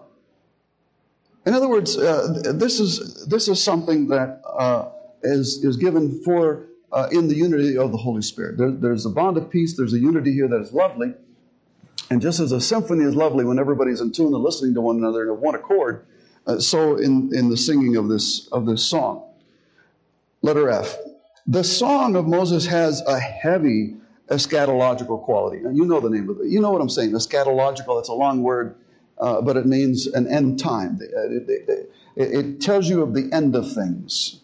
In 1.48 1.54
other 1.54 1.70
words, 1.70 1.98
uh, 1.98 2.42
this, 2.56 2.82
is, 2.82 3.26
this 3.26 3.48
is 3.48 3.64
something 3.64 4.10
that 4.10 4.42
uh, 4.46 4.90
is 5.24 5.64
is, 5.64 5.78
given 5.78 6.22
for 6.26 6.66
uh, 6.92 7.08
in 7.10 7.30
the 7.30 7.36
unity 7.36 7.78
of 7.78 7.94
the 7.94 7.98
Holy 7.98 8.22
Spirit. 8.22 8.58
There, 8.58 8.72
there's 8.72 9.06
a 9.06 9.10
bond 9.10 9.38
of 9.38 9.50
peace, 9.50 9.78
there's 9.78 9.94
a 9.94 9.98
unity 9.98 10.34
here 10.34 10.50
that 10.50 10.60
is 10.60 10.74
lovely. 10.74 11.14
And 12.10 12.22
just 12.22 12.42
as 12.42 12.52
a 12.52 12.60
symphony 12.60 13.06
is 13.06 13.16
lovely 13.16 13.46
when 13.46 13.60
everybody's 13.60 14.02
in 14.02 14.12
tune 14.12 14.34
and 14.34 14.44
listening 14.44 14.74
to 14.74 14.82
one 14.82 14.98
another 14.98 15.24
in 15.24 15.40
one 15.40 15.56
accord, 15.56 16.06
uh, 16.48 16.60
so 16.60 16.98
in, 16.98 17.32
in 17.34 17.50
the 17.50 17.56
singing 17.56 17.96
of 17.96 18.10
this, 18.10 18.50
of 18.50 18.66
this 18.66 18.84
song. 18.84 19.24
Letter 20.42 20.70
F. 20.70 20.98
The 21.48 21.64
Song 21.64 22.18
of 22.18 22.28
Moses 22.28 22.66
has 22.66 23.02
a 23.08 23.18
heavy 23.18 23.96
eschatological 24.28 25.24
quality. 25.24 25.64
And 25.64 25.78
you 25.78 25.86
know 25.86 26.02
the 26.02 26.10
name 26.10 26.30
of 26.30 26.42
it. 26.42 26.48
You 26.48 26.60
know 26.60 26.72
what 26.72 26.82
I'm 26.82 26.90
saying. 26.90 27.12
Eschatological, 27.12 28.00
it's 28.02 28.10
a 28.10 28.14
long 28.14 28.44
word, 28.44 28.76
uh, 29.20 29.42
but 29.42 29.58
it 29.58 29.66
means 29.66 30.08
an 30.08 30.28
end 30.28 30.60
time. 30.60 31.00
It, 31.02 31.50
it, 31.50 31.90
it, 32.16 32.46
it, 32.46 32.62
tells 32.62 32.88
you 32.88 33.02
of 33.02 33.14
the 33.14 33.30
end 33.32 33.56
of 33.56 33.72
things. 33.74 34.40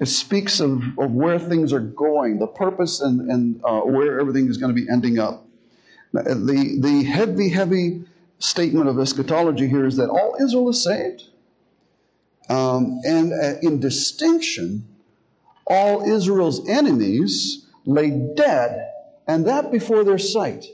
It 0.00 0.06
speaks 0.06 0.60
of, 0.60 0.82
of 0.98 1.12
where 1.12 1.38
things 1.38 1.72
are 1.72 1.80
going, 1.80 2.38
the 2.38 2.46
purpose, 2.46 3.00
and, 3.00 3.30
and 3.30 3.60
uh, 3.64 3.80
where 3.80 4.20
everything 4.20 4.48
is 4.48 4.56
going 4.56 4.74
to 4.74 4.80
be 4.80 4.88
ending 4.90 5.18
up. 5.18 5.44
The, 6.12 6.78
the 6.80 7.04
heavy, 7.04 7.48
heavy 7.48 8.04
statement 8.38 8.88
of 8.88 8.98
eschatology 8.98 9.68
here 9.68 9.86
is 9.86 9.96
that 9.96 10.08
all 10.08 10.36
Israel 10.40 10.68
is 10.68 10.82
saved. 10.82 11.24
Um, 12.48 13.00
and 13.04 13.32
uh, 13.32 13.58
in 13.60 13.80
distinction, 13.80 14.86
all 15.66 16.02
Israel's 16.02 16.66
enemies 16.68 17.66
lay 17.84 18.10
dead, 18.10 18.90
and 19.26 19.46
that 19.46 19.70
before 19.70 20.04
their 20.04 20.18
sight. 20.18 20.66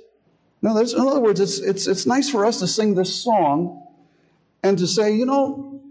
Now, 0.65 0.79
in 0.79 0.99
other 0.99 1.21
words, 1.21 1.41
it's, 1.41 1.59
it's, 1.59 1.87
it's 1.87 2.07
nice 2.07 2.31
for 2.31 2.47
us 2.47 2.61
to 2.61 2.67
sing 2.67 2.95
this 2.95 3.15
song 3.15 3.87
and 4.63 4.79
to 4.79 4.87
say, 4.87 5.15
you 5.15 5.27
know, 5.27 5.83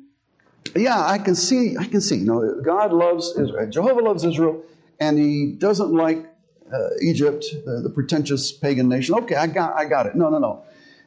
yeah, 0.75 0.99
I 0.99 1.19
can 1.19 1.36
see, 1.36 1.77
I 1.77 1.86
can 1.86 2.01
see, 2.01 2.15
you 2.15 2.25
know, 2.25 2.59
God 2.65 2.91
loves 2.91 3.38
Israel. 3.38 3.69
Jehovah 3.69 4.01
loves 4.01 4.25
Israel, 4.25 4.63
and 4.99 5.19
he 5.19 5.51
doesn't 5.51 5.91
like 5.91 6.25
uh, 6.73 6.89
Egypt, 7.03 7.45
uh, 7.67 7.81
the 7.81 7.91
pretentious 7.93 8.51
pagan 8.51 8.89
nation. 8.89 9.13
Okay, 9.13 9.36
I 9.36 9.45
got, 9.45 9.77
I 9.77 9.86
got 9.86 10.07
it. 10.07 10.15
No, 10.15 10.29
no, 10.29 10.39
no. 10.39 10.63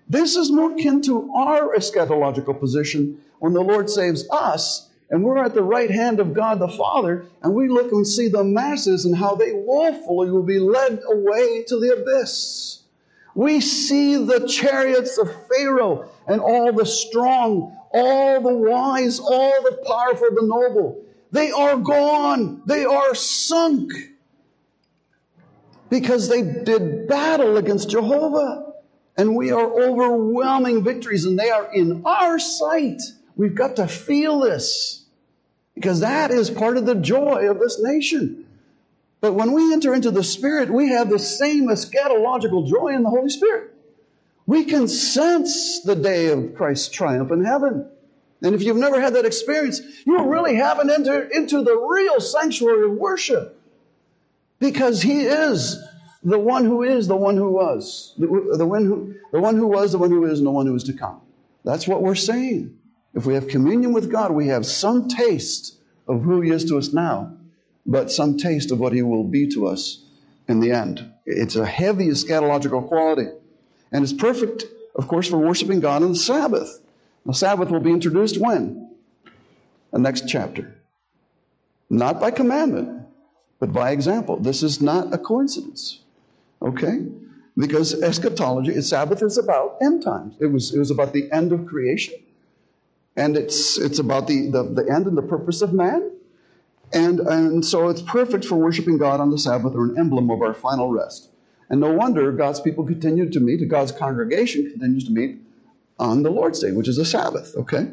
This 0.09 0.37
is 0.37 0.53
more 0.53 0.71
akin 0.71 1.03
to 1.03 1.33
our 1.35 1.75
eschatological 1.75 2.61
position 2.61 3.21
when 3.41 3.53
the 3.53 3.63
Lord 3.63 3.91
saves 3.91 4.29
us 4.31 4.89
and 5.11 5.25
we're 5.25 5.45
at 5.45 5.55
the 5.55 5.63
right 5.65 5.91
hand 5.91 6.21
of 6.21 6.35
God 6.35 6.61
the 6.61 6.69
Father, 6.69 7.27
and 7.43 7.53
we 7.53 7.69
look 7.69 7.91
and 7.91 8.07
see 8.07 8.29
the 8.29 8.45
masses 8.45 9.05
and 9.05 9.17
how 9.17 9.35
they 9.35 9.53
woefully 9.53 10.31
will 10.31 10.45
be 10.45 10.61
led 10.61 11.01
away 11.11 11.65
to 11.65 11.81
the 11.81 11.95
abyss. 11.95 12.85
We 13.37 13.61
see 13.61 14.17
the 14.17 14.49
chariots 14.49 15.19
of 15.19 15.31
Pharaoh 15.47 16.09
and 16.27 16.41
all 16.41 16.73
the 16.73 16.87
strong, 16.87 17.77
all 17.93 18.41
the 18.41 18.55
wise, 18.55 19.21
all 19.21 19.63
the 19.63 19.79
powerful, 19.87 20.29
the 20.35 20.47
noble. 20.47 21.05
They 21.33 21.51
are 21.51 21.77
gone. 21.77 22.63
They 22.65 22.87
are 22.87 23.15
sunk 23.15 23.93
because 25.91 26.31
they 26.31 26.41
did 26.41 27.09
battle 27.09 27.59
against 27.59 27.91
Jehovah. 27.91 28.73
And 29.19 29.37
we 29.37 29.51
are 29.51 29.83
overwhelming 29.83 30.83
victories, 30.83 31.27
and 31.27 31.39
they 31.39 31.51
are 31.51 31.71
in 31.75 32.05
our 32.07 32.39
sight. 32.39 33.03
We've 33.35 33.55
got 33.55 33.77
to 33.77 33.87
feel 33.87 34.41
this 34.41 35.05
because 35.75 36.01
that 36.01 36.31
is 36.31 36.49
part 36.49 36.79
of 36.79 36.87
the 36.87 36.95
joy 36.95 37.51
of 37.51 37.59
this 37.59 37.83
nation. 37.83 38.46
But 39.27 39.35
when 39.35 39.51
we 39.51 39.73
enter 39.73 39.93
into 39.93 40.13
the 40.13 40.23
Spirit, 40.23 40.73
we 40.73 40.91
have 40.91 41.11
the 41.11 41.19
same 41.19 41.67
eschatological 41.67 42.65
joy 42.69 42.95
in 42.95 43.03
the 43.03 43.11
Holy 43.11 43.29
Spirit. 43.29 43.75
We 44.47 44.67
can 44.67 44.87
sense 44.87 45.81
the 45.83 45.97
day 45.97 46.29
of 46.29 46.55
Christ's 46.55 46.91
triumph 46.91 47.33
in 47.33 47.45
heaven. 47.45 47.91
And 48.41 48.55
if 48.55 48.63
you've 48.63 48.77
never 48.77 49.01
had 49.01 49.15
that 49.15 49.25
experience, 49.25 49.81
you 50.05 50.31
really 50.31 50.55
haven't 50.55 50.91
entered 50.91 51.33
into 51.33 51.65
the 51.65 51.77
real 51.77 52.21
sanctuary 52.21 52.85
of 52.85 52.93
worship 52.93 53.61
because 54.61 55.03
He 55.03 55.23
is 55.23 55.77
the 56.23 56.39
one 56.39 56.65
who 56.65 56.85
is, 56.85 57.09
the 57.09 57.17
one 57.17 57.37
who 57.37 57.51
was, 57.51 58.15
the, 58.19 58.29
the, 58.57 58.65
one 58.65 58.85
who, 58.85 59.17
the 59.33 59.41
one 59.41 59.57
who 59.57 59.67
was, 59.67 59.91
the 59.91 59.99
one 59.99 60.11
who 60.11 60.25
is, 60.27 60.39
and 60.39 60.47
the 60.47 60.53
one 60.53 60.69
who 60.69 60.77
is 60.77 60.85
to 60.85 60.93
come. 60.93 61.21
That's 61.65 61.89
what 61.89 62.01
we're 62.01 62.15
saying. 62.15 62.79
If 63.13 63.27
we 63.27 63.35
have 63.35 63.49
communion 63.49 63.93
with 63.93 64.09
God, 64.09 64.31
we 64.31 64.47
have 64.47 64.65
some 64.65 65.09
taste 65.09 65.81
of 66.07 66.23
who 66.23 66.43
He 66.43 66.53
is 66.53 66.67
to 66.67 66.79
us 66.79 66.93
now, 66.93 67.37
but 67.87 68.11
some 68.11 68.37
taste 68.37 68.71
of 68.71 68.79
what 68.81 68.93
He 68.93 69.03
will 69.03 69.25
be 69.25 69.49
to 69.49 69.67
us 69.67 70.03
in 70.49 70.61
the 70.61 70.73
end. 70.73 71.13
It's 71.25 71.57
a 71.57 71.67
heavy 71.67 72.09
eschatological 72.09 72.87
quality. 72.87 73.29
And 73.93 74.03
it's 74.03 74.13
perfect, 74.13 74.65
of 74.95 75.09
course, 75.09 75.29
for 75.29 75.39
worshiping 75.39 75.81
God 75.81 76.03
on 76.03 76.11
the 76.11 76.19
Sabbath. 76.19 76.81
The 77.25 77.35
Sabbath 77.35 77.71
will 77.71 77.81
be 77.81 77.91
introduced 77.91 78.41
when? 78.41 78.91
The 79.93 79.99
next 79.99 80.29
chapter. 80.29 80.77
Not 81.89 82.21
by 82.21 82.31
commandment, 82.31 83.07
but 83.59 83.73
by 83.73 83.91
example. 83.91 84.37
This 84.37 84.63
is 84.63 84.81
not 84.81 85.15
a 85.15 85.19
coincidence. 85.19 86.01
Okay? 86.61 87.07
Because 87.57 87.95
eschatology, 88.03 88.81
Sabbath 88.83 89.23
is 89.23 89.39
about 89.39 89.79
end 89.81 90.03
times. 90.03 90.35
It 90.41 90.47
was, 90.47 90.75
it 90.75 90.79
was 90.79 90.91
about 90.91 91.13
the 91.13 91.31
end 91.33 91.53
of 91.53 91.67
creation. 91.67 92.15
And 93.17 93.37
it's, 93.37 93.79
it's 93.79 93.99
about 93.99 94.27
the, 94.27 94.51
the, 94.51 94.63
the 94.63 94.93
end 94.93 95.07
and 95.07 95.17
the 95.17 95.23
purpose 95.23 95.63
of 95.63 95.73
man. 95.73 96.13
And, 96.93 97.21
and 97.21 97.65
so 97.65 97.89
it's 97.89 98.03
perfect 98.03 98.45
for 98.45 98.57
worshiping 98.57 98.99
God 98.99 99.21
on 99.21 99.31
the 99.31 99.39
Sabbath 99.39 99.75
or 99.75 99.87
an 99.87 99.99
emblem 99.99 100.31
of 100.31 100.41
our 100.41 100.55
final 100.55 100.91
rest. 100.91 101.31
And 101.69 101.81
no 101.81 101.93
wonder 101.93 102.31
God's 102.33 102.61
people 102.61 102.85
continue 102.85 103.29
to 103.29 103.41
meet, 103.41 103.67
God's 103.69 103.93
congregation 103.93 104.71
continues 104.71 105.05
to 105.05 105.13
meet 105.13 105.41
on 105.99 106.23
the 106.23 106.31
Lord's 106.31 106.61
Day, 106.61 106.73
which 106.73 106.89
is 106.89 106.99
a 106.99 107.05
Sabbath, 107.05 107.57
okay? 107.57 107.91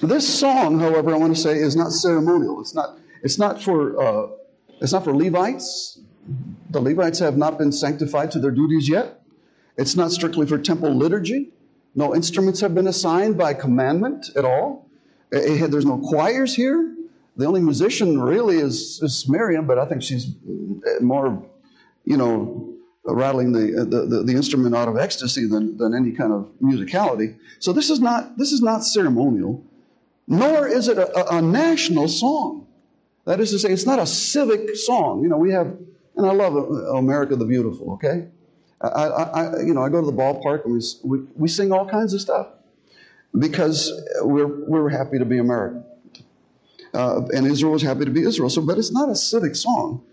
This 0.00 0.26
song, 0.26 0.80
however, 0.80 1.14
I 1.14 1.18
want 1.18 1.36
to 1.36 1.40
say 1.40 1.58
is 1.58 1.76
not 1.76 1.92
ceremonial. 1.92 2.60
It's 2.60 2.74
not, 2.74 2.98
it's 3.22 3.38
not 3.38 3.62
for, 3.62 4.00
uh, 4.00 4.28
it's 4.80 4.92
not 4.92 5.04
for 5.04 5.14
Levites. 5.14 6.00
The 6.70 6.80
Levites 6.80 7.18
have 7.18 7.36
not 7.36 7.58
been 7.58 7.72
sanctified 7.72 8.30
to 8.32 8.38
their 8.38 8.50
duties 8.50 8.88
yet. 8.88 9.20
It's 9.76 9.94
not 9.94 10.10
strictly 10.10 10.46
for 10.46 10.58
temple 10.58 10.94
liturgy. 10.94 11.50
No 11.94 12.14
instruments 12.14 12.60
have 12.60 12.74
been 12.74 12.86
assigned 12.86 13.36
by 13.36 13.52
commandment 13.52 14.30
at 14.36 14.44
all. 14.44 14.88
It, 15.30 15.62
it, 15.62 15.70
there's 15.70 15.84
no 15.84 15.98
choirs 15.98 16.54
here. 16.54 16.95
The 17.36 17.44
only 17.44 17.60
musician 17.60 18.20
really 18.20 18.58
is, 18.58 19.00
is 19.02 19.28
Miriam, 19.28 19.66
but 19.66 19.78
I 19.78 19.84
think 19.84 20.02
she's 20.02 20.34
more, 21.00 21.44
you 22.04 22.16
know, 22.16 22.74
rattling 23.04 23.52
the, 23.52 23.84
the, 23.84 24.22
the, 24.22 24.32
instrument 24.32 24.74
out 24.74 24.88
of 24.88 24.96
ecstasy 24.96 25.46
than, 25.46 25.76
than 25.76 25.94
any 25.94 26.12
kind 26.12 26.32
of 26.32 26.50
musicality. 26.60 27.36
So 27.60 27.72
this 27.72 27.90
is 27.90 28.00
not, 28.00 28.36
this 28.36 28.52
is 28.52 28.62
not 28.62 28.84
ceremonial, 28.84 29.64
nor 30.26 30.66
is 30.66 30.88
it 30.88 30.98
a, 30.98 31.36
a, 31.36 31.40
national 31.40 32.08
song. 32.08 32.66
That 33.24 33.38
is 33.38 33.50
to 33.52 33.58
say, 33.58 33.70
it's 33.70 33.86
not 33.86 33.98
a 33.98 34.06
civic 34.06 34.74
song. 34.74 35.22
You 35.22 35.28
know, 35.28 35.36
we 35.36 35.52
have, 35.52 35.76
and 36.16 36.26
I 36.26 36.32
love 36.32 36.54
America 36.96 37.36
the 37.36 37.44
Beautiful, 37.44 37.92
okay? 37.92 38.28
I, 38.80 38.86
I, 38.88 39.60
you 39.60 39.72
know, 39.72 39.82
I 39.82 39.88
go 39.88 40.00
to 40.00 40.06
the 40.06 40.16
ballpark 40.16 40.64
and 40.64 40.74
we, 40.74 40.80
we, 41.04 41.26
we 41.36 41.48
sing 41.48 41.72
all 41.72 41.88
kinds 41.88 42.12
of 42.12 42.20
stuff 42.20 42.48
because 43.38 43.92
we're, 44.20 44.46
we're 44.46 44.88
happy 44.88 45.18
to 45.18 45.24
be 45.24 45.38
American. 45.38 45.84
Uh, 46.94 47.22
and 47.34 47.46
Israel 47.46 47.74
is 47.74 47.82
happy 47.82 48.04
to 48.04 48.10
be 48.10 48.22
Israel. 48.22 48.50
So, 48.50 48.62
but 48.62 48.78
it's 48.78 48.92
not 48.92 49.08
a 49.08 49.14
civic 49.14 49.56
song. 49.56 50.04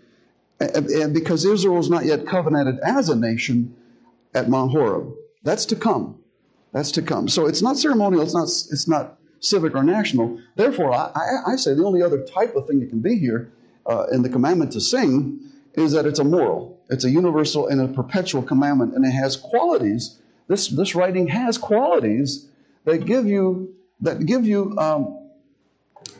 And 0.60 1.12
because 1.12 1.44
Israel 1.44 1.78
is 1.78 1.90
not 1.90 2.04
yet 2.04 2.26
covenanted 2.26 2.78
as 2.80 3.08
a 3.08 3.16
nation 3.16 3.74
at 4.34 4.48
Mount 4.48 4.70
Horeb. 4.70 5.12
That's 5.42 5.66
to 5.66 5.76
come. 5.76 6.18
That's 6.72 6.90
to 6.92 7.02
come. 7.02 7.28
So 7.28 7.46
it's 7.46 7.62
not 7.62 7.76
ceremonial, 7.76 8.22
it's 8.22 8.34
not, 8.34 8.44
it's 8.44 8.88
not 8.88 9.18
civic 9.40 9.74
or 9.74 9.84
national. 9.84 10.40
Therefore, 10.56 10.92
I, 10.92 11.10
I, 11.14 11.52
I 11.52 11.56
say 11.56 11.74
the 11.74 11.84
only 11.84 12.02
other 12.02 12.24
type 12.24 12.56
of 12.56 12.66
thing 12.66 12.80
that 12.80 12.88
can 12.88 13.00
be 13.00 13.18
here 13.18 13.52
uh, 13.86 14.06
in 14.12 14.22
the 14.22 14.28
commandment 14.28 14.72
to 14.72 14.80
sing 14.80 15.40
is 15.74 15.92
that 15.92 16.06
it's 16.06 16.18
a 16.18 16.24
moral. 16.24 16.80
It's 16.90 17.04
a 17.04 17.10
universal 17.10 17.68
and 17.68 17.80
a 17.80 17.88
perpetual 17.88 18.42
commandment, 18.42 18.94
and 18.94 19.04
it 19.04 19.10
has 19.10 19.36
qualities. 19.36 20.18
This, 20.48 20.68
this 20.68 20.94
writing 20.94 21.28
has 21.28 21.58
qualities 21.58 22.48
that 22.84 23.06
give 23.06 23.26
you, 23.26 23.74
that 24.00 24.24
give 24.26 24.44
you 24.46 24.76
um, 24.78 25.23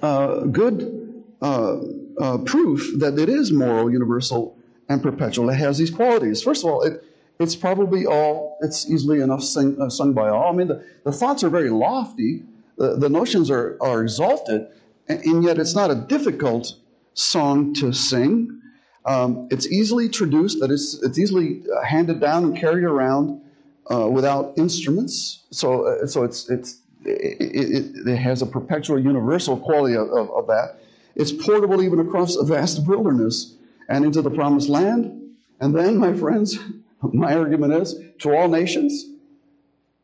uh, 0.05 0.45
good 0.45 1.25
uh, 1.41 1.79
uh, 2.21 2.39
proof 2.45 2.91
that 2.99 3.19
it 3.19 3.31
is 3.31 3.51
moral, 3.53 3.91
universal, 3.91 4.55
and 4.91 5.03
perpetual. 5.03 5.49
It 5.49 5.55
has 5.55 5.79
these 5.79 5.91
qualities. 5.91 6.43
First 6.43 6.63
of 6.63 6.71
all, 6.71 6.83
it, 6.83 7.03
it's 7.41 7.57
probably 7.57 8.05
all, 8.05 8.59
it's 8.61 8.91
easily 8.91 9.23
enough 9.23 9.43
sing, 9.43 9.81
uh, 9.81 9.89
sung 9.89 10.13
by 10.13 10.29
all. 10.29 10.53
I 10.53 10.57
mean, 10.57 10.69
the, 10.69 10.85
the 11.05 11.13
thoughts 11.13 11.43
are 11.43 11.49
very 11.49 11.71
lofty, 11.71 12.43
the, 12.77 12.97
the 12.97 13.09
notions 13.09 13.51
are, 13.51 13.79
are 13.81 14.03
exalted, 14.03 14.67
and, 15.09 15.25
and, 15.25 15.43
yet 15.43 15.59
it's 15.59 15.75
not 15.75 15.91
a 15.91 15.95
difficult 15.95 16.75
song 17.15 17.73
to 17.75 17.91
sing. 17.95 18.61
Um, 19.07 19.49
it's 19.51 19.67
easily 19.69 20.11
traduced, 20.11 20.61
that 20.61 20.71
is, 20.71 21.03
it's 21.03 21.19
easily 21.19 21.63
uh, 21.75 21.83
handed 21.83 22.21
down 22.21 22.45
and 22.45 22.55
carried 22.55 22.85
around 22.85 23.41
without 23.89 24.53
instruments. 24.59 25.45
So, 25.51 26.05
so 26.07 26.25
it's, 26.25 26.51
it's, 26.51 26.84
it, 27.05 27.37
it, 27.41 28.09
it, 28.09 28.17
has 28.17 28.43
a 28.43 28.47
perpetual 28.47 28.99
universal 28.99 29.57
quality 29.57 29.95
of, 29.95 30.09
of, 30.09 30.31
of 30.31 30.47
that. 30.47 30.81
It's 31.15 31.33
portable 31.33 31.83
even 31.83 32.01
across 32.01 32.37
a 32.37 32.45
vast 32.45 32.87
wilderness 32.87 33.55
and 33.89 34.05
into 34.05 34.23
the 34.23 34.31
promised 34.31 34.69
land. 34.69 35.35
And 35.61 35.75
then, 35.75 35.97
my 35.99 36.15
friends, 36.15 36.59
my 37.03 37.35
argument 37.35 37.75
is 37.75 37.99
to 38.21 38.35
all 38.35 38.49
nations 38.49 39.05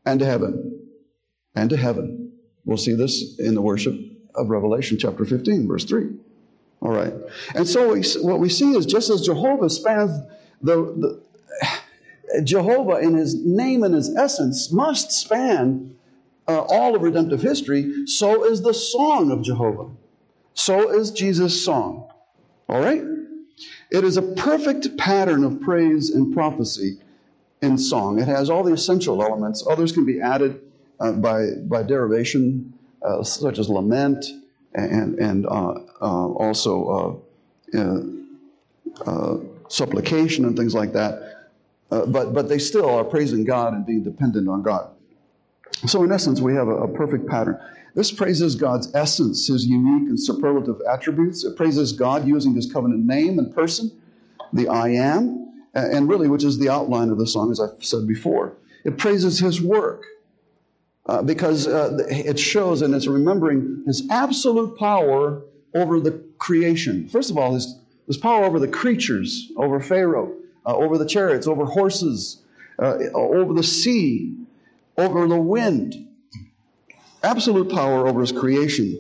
and 0.07 0.21
to 0.21 0.27
heaven. 0.27 0.89
And 1.55 1.71
to 1.71 1.77
heaven. 1.77 2.33
We'll 2.65 2.77
see 2.77 2.95
this 2.95 3.39
in 3.39 3.55
the 3.55 3.63
worship 3.63 3.95
of 4.35 4.51
Revelation 4.51 4.99
chapter 4.99 5.25
15, 5.25 5.67
verse 5.67 5.85
3. 5.85 6.11
All 6.83 6.93
right. 6.93 7.13
And 7.55 7.67
so 7.67 7.93
we, 7.93 8.03
what 8.23 8.39
we 8.39 8.49
see 8.49 8.73
is 8.75 8.87
just 8.87 9.11
as 9.11 9.23
Jehovah 9.23 9.69
spans 9.69 10.13
the, 10.63 10.77
the 10.77 12.43
Jehovah 12.45 12.99
in 12.99 13.15
his 13.15 13.35
name 13.35 13.83
and 13.83 13.95
his 13.95 14.15
essence 14.17 14.73
must 14.73 15.11
span 15.11 15.97
uh, 16.51 16.63
all 16.69 16.97
of 16.97 17.03
redemptive 17.03 17.41
history, 17.41 18.07
so 18.07 18.45
is 18.45 18.61
the 18.63 18.75
song 18.75 19.31
of 19.31 19.43
Jehovah. 19.43 19.89
So 20.55 20.91
is 20.91 21.13
Jesus' 21.13 21.65
song. 21.65 22.11
All 22.69 22.81
right? 22.81 23.03
It 23.91 24.05
is 24.05 24.17
a 24.17 24.23
perfect 24.23 24.97
pattern 24.97 25.45
of 25.45 25.61
praise 25.61 26.11
and 26.11 26.35
prophecy 26.35 26.99
in 27.63 27.79
song. 27.79 28.19
It 28.19 28.27
has 28.27 28.51
all 28.51 28.65
the 28.65 28.73
essential 28.73 29.23
elements. 29.23 29.65
Others 29.69 29.93
can 29.93 30.05
be 30.05 30.21
added 30.21 30.61
uh, 30.99 31.13
by, 31.13 31.51
by 31.69 31.85
derivation, 31.85 32.73
uh, 33.03 33.23
such 33.23 33.59
as 33.59 33.69
lament 33.69 34.25
and, 34.75 35.19
and 35.19 35.47
uh, 35.47 35.75
uh 36.01 36.29
also 36.33 37.23
uh, 39.07 39.37
supplication 39.69 40.45
and 40.47 40.57
things 40.57 40.75
like 40.75 40.93
that. 40.93 41.49
but, 41.89 42.35
but 42.35 42.49
they 42.49 42.59
still 42.59 42.91
are 42.91 43.05
praising 43.05 43.45
God 43.45 43.73
and 43.73 43.87
being 43.87 44.03
dependent 44.03 44.49
on 44.49 44.63
God. 44.63 44.91
So, 45.87 46.03
in 46.03 46.13
essence, 46.13 46.41
we 46.41 46.55
have 46.55 46.69
a, 46.69 46.83
a 46.83 46.89
perfect 46.89 47.27
pattern. 47.29 47.59
This 47.95 48.13
praises 48.13 48.55
God's 48.55 48.95
essence, 48.95 49.47
his 49.49 49.67
unique 49.67 50.09
and 50.09 50.21
superlative 50.21 50.81
attributes. 50.89 51.45
It 51.45 51.57
praises 51.57 51.93
God 51.93 52.27
using 52.27 52.55
his 52.55 52.71
covenant 52.71 53.05
name 53.05 53.39
and 53.39 53.53
person, 53.55 53.91
the 54.53 54.69
I 54.69 54.91
am, 54.91 55.53
and 55.75 56.09
really, 56.09 56.29
which 56.29 56.45
is 56.45 56.59
the 56.59 56.69
outline 56.69 57.11
of 57.11 57.19
the 57.19 57.27
song, 57.27 57.51
as 57.51 57.61
I've 57.61 57.85
said 57.85 58.07
before. 58.07 58.57
It 58.85 58.99
praises 58.99 59.39
his 59.39 59.61
work 59.61 60.05
uh, 61.07 61.23
because 61.23 61.67
uh, 61.67 61.99
it 62.09 62.39
shows 62.39 62.83
and 62.83 62.95
it's 62.95 63.07
remembering 63.07 63.83
his 63.87 64.09
absolute 64.11 64.79
power 64.79 65.43
over 65.75 66.01
the 66.01 66.23
creation. 66.39 67.09
First 67.09 67.31
of 67.31 67.37
all, 67.37 67.55
his, 67.55 67.79
his 68.07 68.17
power 68.17 68.45
over 68.45 68.59
the 68.59 68.69
creatures, 68.69 69.51
over 69.57 69.81
Pharaoh, 69.81 70.35
uh, 70.67 70.77
over 70.77 70.99
the 70.99 71.07
chariots, 71.07 71.47
over 71.47 71.65
horses, 71.65 72.43
uh, 72.79 72.99
over 73.15 73.53
the 73.53 73.63
sea, 73.63 74.35
over 75.01 75.27
the 75.27 75.41
wind 75.41 76.09
absolute 77.23 77.71
power 77.71 78.07
over 78.07 78.21
his 78.21 78.33
creation, 78.33 78.99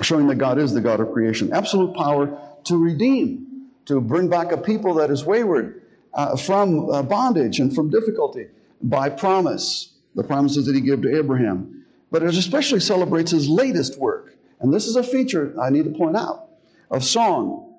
showing 0.00 0.26
that 0.28 0.36
God 0.36 0.58
is 0.58 0.72
the 0.72 0.80
God 0.80 1.00
of 1.00 1.12
creation, 1.12 1.52
absolute 1.52 1.94
power 1.94 2.38
to 2.64 2.76
redeem, 2.76 3.68
to 3.86 4.00
bring 4.00 4.28
back 4.28 4.52
a 4.52 4.56
people 4.56 4.94
that 4.94 5.10
is 5.10 5.24
wayward 5.24 5.82
uh, 6.14 6.36
from 6.36 6.90
uh, 6.90 7.02
bondage 7.02 7.60
and 7.60 7.74
from 7.74 7.90
difficulty 7.90 8.48
by 8.82 9.08
promise, 9.08 9.94
the 10.14 10.24
promises 10.24 10.66
that 10.66 10.74
he 10.74 10.80
gave 10.80 11.02
to 11.02 11.16
Abraham. 11.16 11.84
But 12.10 12.22
it 12.22 12.34
especially 12.34 12.80
celebrates 12.80 13.30
his 13.30 13.48
latest 13.48 13.98
work. 13.98 14.34
And 14.60 14.74
this 14.74 14.86
is 14.86 14.96
a 14.96 15.02
feature 15.02 15.54
I 15.60 15.70
need 15.70 15.84
to 15.84 15.90
point 15.90 16.16
out 16.16 16.48
of 16.90 17.04
song. 17.04 17.74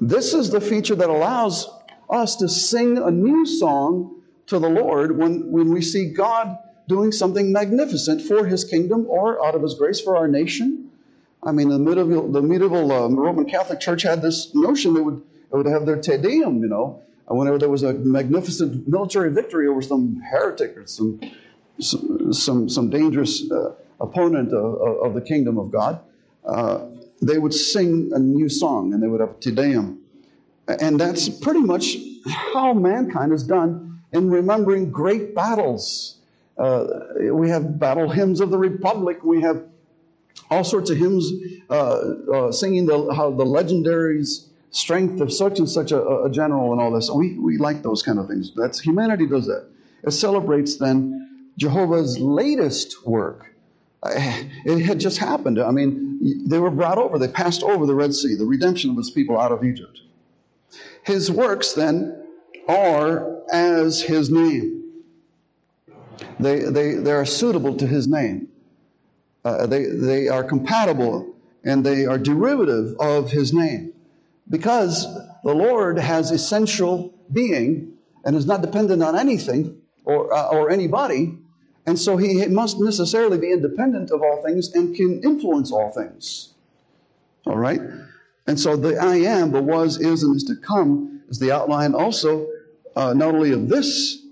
This 0.00 0.34
is 0.34 0.50
the 0.50 0.60
feature 0.60 0.94
that 0.94 1.10
allows 1.10 1.70
us 2.10 2.36
to 2.36 2.48
sing 2.48 2.98
a 2.98 3.10
new 3.10 3.46
song 3.46 4.22
to 4.46 4.58
the 4.58 4.68
Lord 4.68 5.16
when, 5.16 5.50
when 5.50 5.72
we 5.72 5.80
see 5.80 6.12
God 6.12 6.58
doing 6.88 7.12
something 7.12 7.52
magnificent 7.52 8.22
for 8.22 8.44
his 8.46 8.64
kingdom 8.64 9.06
or 9.08 9.44
out 9.44 9.54
of 9.54 9.62
his 9.62 9.74
grace 9.74 10.00
for 10.00 10.16
our 10.16 10.28
nation. 10.28 10.90
I 11.42 11.52
mean, 11.52 11.68
the 11.68 11.78
medieval, 11.78 12.30
the 12.30 12.42
medieval 12.42 12.92
um, 12.92 13.16
Roman 13.16 13.46
Catholic 13.46 13.80
Church 13.80 14.02
had 14.02 14.22
this 14.22 14.54
notion 14.54 14.94
they 14.94 15.00
would, 15.00 15.22
they 15.50 15.58
would 15.58 15.66
have 15.66 15.86
their 15.86 16.00
Te 16.00 16.16
Deum, 16.16 16.62
you 16.62 16.68
know, 16.68 17.02
whenever 17.26 17.58
there 17.58 17.68
was 17.68 17.82
a 17.82 17.94
magnificent 17.94 18.86
military 18.88 19.30
victory 19.32 19.66
over 19.66 19.82
some 19.82 20.20
heretic 20.20 20.76
or 20.76 20.86
some, 20.86 21.20
some, 21.78 22.68
some 22.68 22.90
dangerous 22.90 23.50
uh, 23.50 23.74
opponent 24.00 24.52
of, 24.52 24.98
of, 25.02 25.14
the 25.14 25.20
kingdom 25.20 25.58
of 25.58 25.70
God. 25.70 26.00
Uh, 26.44 26.86
they 27.22 27.38
would 27.38 27.54
sing 27.54 28.10
a 28.12 28.18
new 28.18 28.48
song 28.48 28.92
and 28.92 29.02
they 29.02 29.06
would 29.06 29.20
have 29.20 29.40
Te 29.40 29.50
Deum. 29.50 30.00
And 30.66 30.98
that's 30.98 31.28
pretty 31.28 31.60
much 31.60 31.96
how 32.26 32.72
mankind 32.72 33.32
has 33.32 33.42
done 33.42 33.93
in 34.14 34.30
remembering 34.30 34.90
great 34.90 35.34
battles 35.34 36.14
uh, 36.56 36.86
we 37.32 37.48
have 37.50 37.78
battle 37.78 38.08
hymns 38.08 38.40
of 38.40 38.50
the 38.50 38.58
Republic. 38.58 39.24
We 39.24 39.42
have 39.42 39.64
all 40.50 40.64
sorts 40.64 40.90
of 40.90 40.98
hymns 40.98 41.32
uh, 41.68 41.74
uh, 41.74 42.52
singing 42.52 42.86
the, 42.86 43.12
how 43.12 43.30
the 43.30 43.44
legendaries 43.44 44.48
strength 44.70 45.20
of 45.20 45.32
such 45.32 45.58
and 45.58 45.68
such 45.68 45.92
a, 45.92 46.22
a, 46.24 46.30
general 46.30 46.72
and 46.72 46.80
all 46.80 46.92
this. 46.92 47.10
We, 47.10 47.38
we 47.38 47.58
like 47.58 47.82
those 47.82 48.02
kind 48.02 48.18
of 48.18 48.28
things. 48.28 48.52
That's 48.56 48.80
humanity 48.80 49.26
does 49.26 49.46
that. 49.46 49.68
It 50.04 50.10
celebrates 50.10 50.76
then 50.76 51.50
Jehovah's 51.56 52.18
latest 52.18 53.06
work. 53.06 53.46
It 54.06 54.84
had 54.84 55.00
just 55.00 55.18
happened. 55.18 55.58
I 55.58 55.70
mean, 55.70 56.46
they 56.46 56.58
were 56.58 56.70
brought 56.70 56.98
over. 56.98 57.18
They 57.18 57.28
passed 57.28 57.62
over 57.62 57.86
the 57.86 57.94
Red 57.94 58.14
Sea, 58.14 58.34
the 58.34 58.44
redemption 58.44 58.90
of 58.90 58.96
his 58.96 59.10
people 59.10 59.40
out 59.40 59.50
of 59.50 59.64
Egypt. 59.64 60.00
His 61.04 61.30
works 61.30 61.72
then 61.72 62.23
are 62.68 63.42
as 63.52 64.02
his 64.02 64.30
name. 64.30 65.02
They, 66.40 66.60
they, 66.60 66.94
they 66.94 67.12
are 67.12 67.24
suitable 67.24 67.76
to 67.76 67.86
his 67.86 68.08
name. 68.08 68.48
Uh, 69.44 69.66
they, 69.66 69.84
they 69.84 70.28
are 70.28 70.42
compatible 70.42 71.34
and 71.64 71.84
they 71.84 72.06
are 72.06 72.18
derivative 72.18 72.96
of 72.98 73.30
his 73.30 73.52
name. 73.52 73.92
Because 74.48 75.06
the 75.42 75.54
Lord 75.54 75.98
has 75.98 76.30
essential 76.30 77.14
being 77.32 77.94
and 78.24 78.36
is 78.36 78.46
not 78.46 78.62
dependent 78.62 79.02
on 79.02 79.18
anything 79.18 79.80
or, 80.04 80.32
uh, 80.32 80.48
or 80.48 80.70
anybody. 80.70 81.38
And 81.86 81.98
so 81.98 82.16
he 82.16 82.46
must 82.46 82.80
necessarily 82.80 83.38
be 83.38 83.52
independent 83.52 84.10
of 84.10 84.22
all 84.22 84.42
things 84.42 84.74
and 84.74 84.94
can 84.94 85.22
influence 85.22 85.70
all 85.70 85.90
things. 85.90 86.54
All 87.46 87.56
right? 87.56 87.80
And 88.46 88.58
so 88.58 88.76
the 88.76 88.96
I 88.98 89.16
am, 89.16 89.52
the 89.52 89.62
was, 89.62 89.98
is, 89.98 90.22
and 90.22 90.36
is 90.36 90.44
to 90.44 90.56
come 90.56 91.22
is 91.28 91.38
the 91.38 91.52
outline 91.52 91.94
also 91.94 92.46
uh, 92.96 93.12
not 93.12 93.34
only 93.34 93.52
of 93.52 93.68
this 93.68 94.24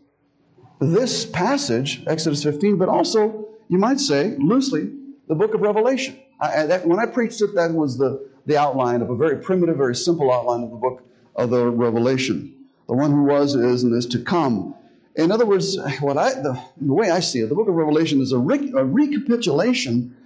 this 0.83 1.25
passage, 1.25 2.03
Exodus 2.07 2.43
15, 2.43 2.77
but 2.77 2.89
also, 2.89 3.49
you 3.69 3.79
might 3.79 4.01
say, 4.01 4.37
loosely, 4.39 4.91
the 5.29 5.35
book 5.35 5.55
of 5.55 5.61
Revelation. 5.61 6.19
I, 6.41 6.67
that, 6.67 6.87
when 6.87 6.99
I 6.99 7.07
preached 7.07 7.41
it, 7.41 7.55
that 7.55 7.71
was 7.73 7.97
the, 7.99 8.29
the 8.47 8.57
outline 8.57 9.01
of 9.01 9.11
a 9.11 9.17
very 9.17 9.37
primitive, 9.37 9.77
very 9.77 9.95
simple 9.95 10.33
outline 10.33 10.65
of 10.65 10.71
the 10.71 10.77
book 10.77 11.05
of 11.37 11.51
the 11.51 11.69
Revelation. 11.69 12.67
The 12.89 12.95
one 12.95 13.13
who 13.13 13.23
was, 13.23 13.55
is, 13.55 13.85
and 13.85 13.95
is 13.95 14.07
to 14.07 14.19
come. 14.19 14.75
In 15.15 15.31
other 15.31 15.47
words, 15.47 15.79
what 16.01 16.19
I, 16.19 16.35
the, 16.35 16.61
the 16.81 16.93
way 16.93 17.11
I 17.11 17.21
see 17.21 17.41
it, 17.41 17.49
the 17.49 17.55
book 17.55 17.69
of 17.69 17.75
Revelation 17.75 18.21
is 18.21 18.33
a, 18.33 18.39
re, 18.39 18.73
a 18.77 18.85
recapitulation 18.85 20.17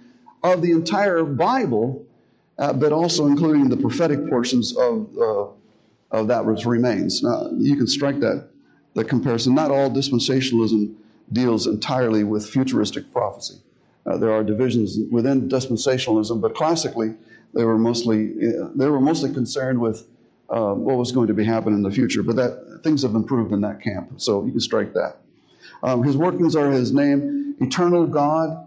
of 0.43 0.61
the 0.61 0.71
entire 0.71 1.23
Bible, 1.23 2.05
uh, 2.57 2.73
but 2.73 2.91
also 2.91 3.27
including 3.27 3.69
the 3.69 3.77
prophetic 3.77 4.27
portions 4.27 4.75
of, 4.75 5.07
uh, 5.17 5.47
of 6.11 6.27
that 6.27 6.45
which 6.45 6.65
remains. 6.65 7.23
Now, 7.23 7.49
you 7.57 7.75
can 7.75 7.87
strike 7.87 8.19
that 8.19 8.49
the 8.93 9.03
comparison. 9.03 9.53
Not 9.55 9.71
all 9.71 9.89
dispensationalism 9.89 10.95
deals 11.31 11.67
entirely 11.67 12.23
with 12.23 12.49
futuristic 12.49 13.11
prophecy. 13.11 13.59
Uh, 14.05 14.17
there 14.17 14.31
are 14.31 14.43
divisions 14.43 14.97
within 15.11 15.49
dispensationalism, 15.49 16.41
but 16.41 16.55
classically 16.55 17.13
they 17.53 17.63
were 17.63 17.77
mostly 17.77 18.31
uh, 18.47 18.69
they 18.75 18.87
were 18.87 19.01
mostly 19.01 19.33
concerned 19.33 19.79
with 19.79 20.07
uh, 20.49 20.73
what 20.73 20.97
was 20.97 21.11
going 21.11 21.27
to 21.27 21.33
be 21.33 21.43
happening 21.43 21.75
in 21.75 21.83
the 21.83 21.91
future. 21.91 22.23
But 22.23 22.37
that 22.37 22.81
things 22.83 23.03
have 23.03 23.15
improved 23.15 23.51
in 23.51 23.61
that 23.61 23.81
camp, 23.81 24.13
so 24.21 24.45
you 24.45 24.51
can 24.51 24.61
strike 24.61 24.93
that. 24.93 25.17
Um, 25.83 26.03
his 26.03 26.17
workings 26.17 26.55
are 26.55 26.71
his 26.71 26.93
name, 26.93 27.55
eternal 27.59 28.07
God. 28.07 28.63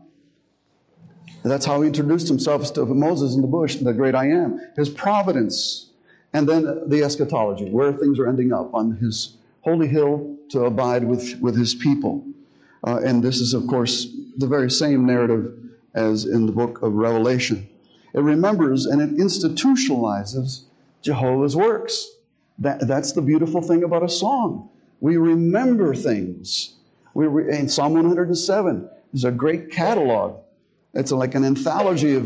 That's 1.42 1.64
how 1.64 1.80
he 1.80 1.88
introduced 1.88 2.28
himself 2.28 2.72
to 2.74 2.84
Moses 2.84 3.34
in 3.34 3.40
the 3.40 3.46
bush, 3.46 3.76
the 3.76 3.94
great 3.94 4.14
I 4.14 4.26
am. 4.26 4.60
His 4.76 4.90
providence, 4.90 5.89
and 6.32 6.48
then 6.48 6.88
the 6.88 7.02
eschatology, 7.02 7.70
where 7.70 7.92
things 7.92 8.18
are 8.18 8.28
ending 8.28 8.52
up 8.52 8.72
on 8.72 8.96
his 8.96 9.36
holy 9.62 9.88
hill 9.88 10.36
to 10.50 10.64
abide 10.64 11.04
with, 11.04 11.38
with 11.40 11.56
his 11.56 11.74
people. 11.74 12.24
Uh, 12.86 13.00
and 13.04 13.22
this 13.22 13.40
is, 13.40 13.52
of 13.52 13.66
course, 13.66 14.08
the 14.38 14.46
very 14.46 14.70
same 14.70 15.04
narrative 15.04 15.52
as 15.94 16.24
in 16.24 16.46
the 16.46 16.52
book 16.52 16.82
of 16.82 16.94
Revelation. 16.94 17.68
It 18.14 18.20
remembers 18.20 18.86
and 18.86 19.00
it 19.00 19.16
institutionalizes 19.16 20.64
Jehovah's 21.02 21.56
works. 21.56 22.08
That, 22.58 22.86
that's 22.86 23.12
the 23.12 23.22
beautiful 23.22 23.62
thing 23.62 23.84
about 23.84 24.02
a 24.02 24.08
song. 24.08 24.68
We 25.00 25.16
remember 25.16 25.94
things. 25.94 26.74
We 27.14 27.26
re, 27.26 27.58
in 27.58 27.68
Psalm 27.68 27.94
107 27.94 28.88
is 29.14 29.24
a 29.24 29.30
great 29.30 29.70
catalog. 29.70 30.40
It's 30.94 31.12
like 31.12 31.34
an 31.34 31.44
anthology 31.44 32.14
of 32.14 32.24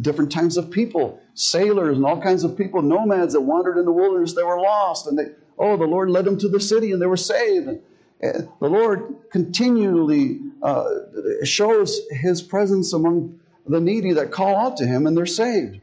different 0.00 0.32
kinds 0.32 0.56
of 0.56 0.70
people, 0.70 1.20
sailors 1.34 1.96
and 1.96 2.06
all 2.06 2.20
kinds 2.20 2.44
of 2.44 2.56
people, 2.56 2.82
nomads 2.82 3.32
that 3.34 3.40
wandered 3.40 3.78
in 3.78 3.84
the 3.84 3.92
wilderness. 3.92 4.34
They 4.34 4.42
were 4.42 4.60
lost 4.60 5.06
and 5.06 5.18
they 5.18 5.26
Oh, 5.58 5.76
the 5.76 5.84
Lord 5.84 6.10
led 6.10 6.24
them 6.24 6.38
to 6.38 6.48
the 6.48 6.60
city 6.60 6.92
and 6.92 7.00
they 7.00 7.06
were 7.06 7.16
saved. 7.16 7.68
The 8.20 8.48
Lord 8.60 9.16
continually 9.30 10.40
uh, 10.62 10.88
shows 11.44 12.00
his 12.10 12.42
presence 12.42 12.92
among 12.92 13.38
the 13.66 13.80
needy 13.80 14.12
that 14.14 14.30
call 14.30 14.56
out 14.56 14.76
to 14.78 14.86
him 14.86 15.06
and 15.06 15.16
they're 15.16 15.26
saved. 15.26 15.80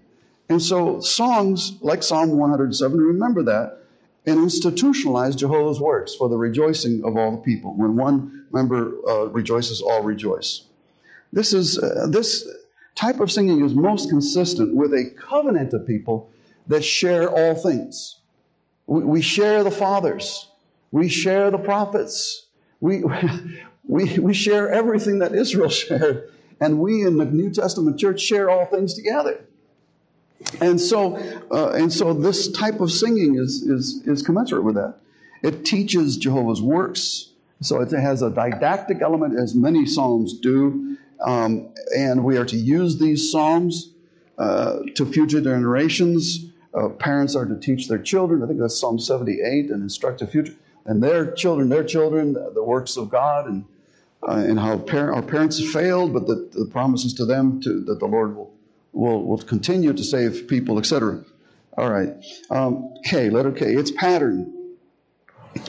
And 0.50 0.62
so, 0.62 1.00
songs 1.00 1.78
like 1.82 2.04
Psalm 2.04 2.32
107 2.32 3.00
remember 3.00 3.44
that 3.44 3.78
and 4.26 4.38
institutionalize 4.40 5.36
Jehovah's 5.36 5.80
works 5.80 6.14
for 6.14 6.30
the 6.30 6.38
rejoicing 6.38 7.04
of 7.06 7.16
all 7.16 7.32
the 7.32 7.38
people. 7.38 7.74
When 7.74 7.96
one 7.96 8.46
member 8.52 8.94
uh, 9.08 9.28
rejoices, 9.28 9.82
all 9.82 10.04
rejoice. 10.04 10.64
This 11.32 11.54
is 11.54 11.80
uh, 11.80 12.08
this 12.10 12.48
type 12.95 13.19
of 13.19 13.32
singing 13.32 13.63
is 13.63 13.73
most 13.73 14.10
consistent 14.10 14.75
with 14.75 14.93
a 14.93 15.12
covenant 15.17 15.73
of 15.73 15.88
people 15.88 16.30
that 16.67 16.84
share 16.84 17.30
all 17.30 17.56
things. 17.56 18.19
We, 18.88 19.21
share 19.21 19.63
the 19.63 19.71
fathers. 19.71 20.47
We 20.91 21.08
share 21.08 21.49
the 21.49 21.58
prophets. 21.58 22.47
We, 22.80 23.04
we, 23.88 24.19
we 24.19 24.34
share 24.34 24.69
everything 24.69 25.19
that 25.19 25.34
Israel 25.34 25.69
shared. 25.84 26.30
And 26.60 26.80
we 26.80 27.06
in 27.06 27.17
the 27.17 27.25
New 27.25 27.51
Testament 27.51 27.99
church 27.99 28.21
share 28.21 28.49
all 28.49 28.65
things 28.65 28.93
together. 28.93 29.43
And 30.60 30.80
so, 30.80 31.15
uh, 31.51 31.69
and 31.69 31.91
so 31.91 32.13
this 32.13 32.51
type 32.51 32.82
of 32.82 32.91
singing 32.91 33.36
is, 33.36 33.62
is, 33.63 34.01
is 34.06 34.21
commensurate 34.21 34.63
with 34.63 34.75
that. 34.75 34.95
It 35.43 35.65
teaches 35.65 36.17
Jehovah's 36.17 36.62
works. 36.62 37.30
So 37.62 37.82
it 37.82 37.91
has 37.91 38.21
a 38.21 38.30
didactic 38.30 39.01
element, 39.01 39.38
as 39.39 39.56
many 39.56 39.86
psalms 39.86 40.39
do. 40.39 40.97
Um, 41.23 41.73
and 41.95 42.23
we 42.23 42.38
are 42.38 42.45
to 42.45 42.57
use 42.57 42.97
these 42.97 43.31
psalms 43.31 43.93
uh, 44.38 44.79
to 44.95 45.05
future 45.05 45.41
generations. 45.41 46.45
Uh, 46.73 46.89
parents 46.89 47.36
are 47.36 47.45
to 47.45 47.55
teach 47.60 47.88
their 47.88 47.99
children. 47.99 48.43
I 48.43 48.47
think 48.47 48.60
that's 48.60 48.79
Psalm 48.79 48.97
78 48.97 49.69
and 49.69 49.84
instruct 49.84 50.19
the 50.19 50.27
future. 50.27 50.55
And 50.86 51.03
their 51.03 51.31
children, 51.34 51.69
their 51.69 51.84
children, 51.84 52.34
the 52.34 52.63
works 52.63 52.97
of 52.97 53.10
God, 53.10 53.47
and, 53.47 53.65
uh, 54.27 54.43
and 54.47 54.60
how 54.60 54.79
par- 54.79 55.13
our 55.13 55.21
parents 55.21 55.62
failed, 55.71 56.13
but 56.13 56.25
the, 56.25 56.49
the 56.53 56.65
promises 56.65 57.13
to 57.15 57.25
them 57.25 57.62
to, 57.62 57.81
that 57.81 57.99
the 57.99 58.07
Lord 58.07 58.36
will 58.36 58.51
will, 58.93 59.23
will 59.23 59.38
continue 59.38 59.93
to 59.93 60.03
save 60.03 60.47
people, 60.47 60.77
etc. 60.77 61.23
All 61.77 61.89
right. 61.89 62.13
Um, 62.49 62.93
K, 63.05 63.29
letter 63.29 63.51
K. 63.51 63.73
Its 63.73 63.91
pattern, 63.91 64.75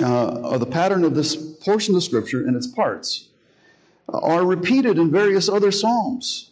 uh, 0.00 0.58
the 0.58 0.66
pattern 0.66 1.04
of 1.04 1.14
this 1.14 1.36
portion 1.36 1.94
of 1.94 2.02
Scripture 2.02 2.46
and 2.46 2.56
its 2.56 2.66
parts 2.66 3.28
are 4.08 4.44
repeated 4.44 4.98
in 4.98 5.10
various 5.10 5.48
other 5.48 5.70
Psalms, 5.70 6.50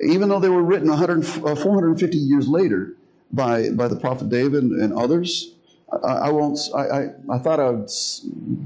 even 0.00 0.28
though 0.28 0.40
they 0.40 0.48
were 0.48 0.62
written 0.62 0.88
100, 0.88 1.24
uh, 1.44 1.54
450 1.54 2.16
years 2.16 2.48
later 2.48 2.94
by, 3.32 3.70
by 3.70 3.88
the 3.88 3.96
prophet 3.96 4.28
David 4.28 4.64
and 4.64 4.92
others. 4.92 5.54
I, 5.92 5.96
I 5.96 6.30
won't. 6.30 6.58
I, 6.74 6.80
I, 6.80 7.08
I, 7.30 7.38
thought 7.38 7.60
I 7.60 7.70
would 7.70 7.90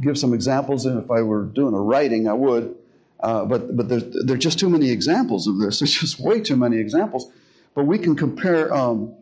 give 0.00 0.16
some 0.16 0.32
examples, 0.32 0.86
and 0.86 1.02
if 1.02 1.10
I 1.10 1.22
were 1.22 1.44
doing 1.44 1.74
a 1.74 1.80
writing, 1.80 2.28
I 2.28 2.32
would. 2.32 2.76
Uh, 3.18 3.44
but 3.44 3.76
but 3.76 3.88
there, 3.88 4.00
are 4.34 4.38
just 4.38 4.58
too 4.58 4.68
many 4.68 4.90
examples 4.90 5.48
of 5.48 5.58
this. 5.58 5.78
There's 5.80 5.92
just 5.92 6.20
way 6.20 6.40
too 6.40 6.56
many 6.56 6.78
examples. 6.78 7.30
But 7.74 7.84
we 7.84 7.98
can 7.98 8.14
compare 8.14 8.72
um, 8.72 9.14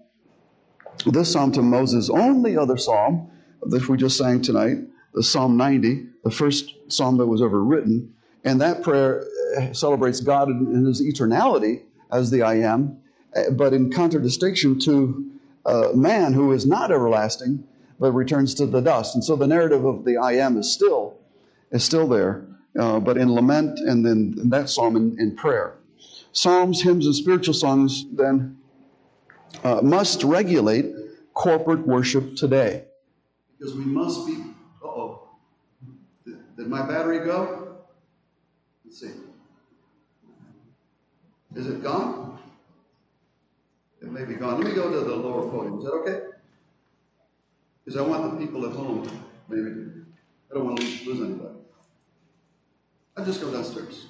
this 1.07 1.33
psalm 1.33 1.53
to 1.53 1.63
Moses' 1.63 2.11
only 2.11 2.57
other 2.57 2.77
psalm 2.77 3.31
that 3.63 3.89
we 3.89 3.97
just 3.97 4.19
sang 4.19 4.43
tonight, 4.43 4.79
the 5.15 5.23
Psalm 5.23 5.57
90, 5.57 6.07
the 6.23 6.31
first 6.31 6.75
psalm 6.89 7.17
that 7.17 7.27
was 7.27 7.43
ever 7.43 7.63
written. 7.63 8.15
And 8.45 8.61
that 8.61 8.83
prayer 8.83 9.25
uh, 9.59 9.73
celebrates 9.73 10.21
God 10.21 10.49
in 10.49 10.85
his 10.85 11.03
eternality 11.03 11.83
as 12.13 12.31
the 12.31 12.43
I 12.43 12.57
am, 12.57 12.99
uh, 13.35 13.51
but 13.51 13.73
in 13.73 13.91
contradistinction 13.91 14.79
to 14.81 15.31
uh, 15.65 15.89
man 15.95 16.33
who 16.35 16.53
is 16.53 16.67
not 16.67 16.91
everlasting, 16.91 17.67
but 17.99 18.13
returns 18.13 18.55
to 18.55 18.67
the 18.67 18.81
dust. 18.81 19.15
And 19.15 19.25
so 19.25 19.35
the 19.35 19.47
narrative 19.47 19.85
of 19.85 20.05
the 20.05 20.19
I 20.19 20.33
am 20.33 20.59
is 20.59 20.71
still 20.71 21.17
is 21.71 21.83
still 21.83 22.07
there 22.07 22.47
uh, 22.79 23.01
but 23.01 23.17
in 23.17 23.33
lament 23.33 23.79
and 23.79 24.05
then 24.05 24.35
that 24.51 24.69
psalm 24.69 24.97
in, 24.97 25.19
in, 25.19 25.37
prayer. 25.37 25.75
Psalms, 26.33 26.83
hymns, 26.83 27.07
and 27.07 27.15
spiritual 27.15 27.55
songs 27.55 28.07
then 28.13 28.59
uh, 29.63 29.81
must 29.83 30.25
regulate 30.25 30.93
corporate 31.33 31.87
worship 31.87 32.37
today. 32.37 32.85
Because 33.59 33.75
we 33.75 33.85
must 33.85 34.27
be. 34.27 34.45
oh. 34.83 35.29
Did 36.27 36.69
my 36.69 36.87
battery 36.87 37.25
go? 37.25 37.64
Let's 38.95 39.13
see. 39.13 39.21
Is 41.57 41.67
it 41.67 41.83
gone? 41.83 42.39
It 44.01 44.13
may 44.13 44.25
be 44.25 44.35
gone. 44.35 44.61
Let 44.61 44.69
me 44.69 44.73
go 44.73 44.89
to 44.89 45.01
the 45.01 45.17
lower 45.17 45.51
podium. 45.51 45.79
Is 45.79 45.85
that 45.85 45.91
okay? 45.95 46.21
Because 47.85 48.01
I 48.01 48.07
want 48.07 48.39
the 48.39 48.47
people 48.47 48.65
at 48.67 48.73
home, 48.73 49.03
maybe. 49.49 49.91
I 50.49 50.55
don't 50.55 50.67
want 50.67 50.79
to 50.79 51.11
lose 51.11 51.21
anybody. 51.21 51.57
I'll 53.17 53.25
just 53.25 53.41
go 53.41 53.51
downstairs. 53.51 54.07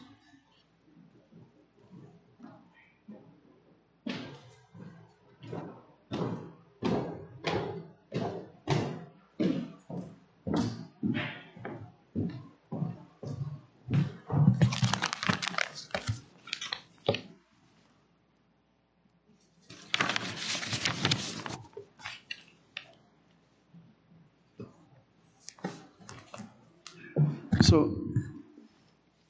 So 27.74 27.92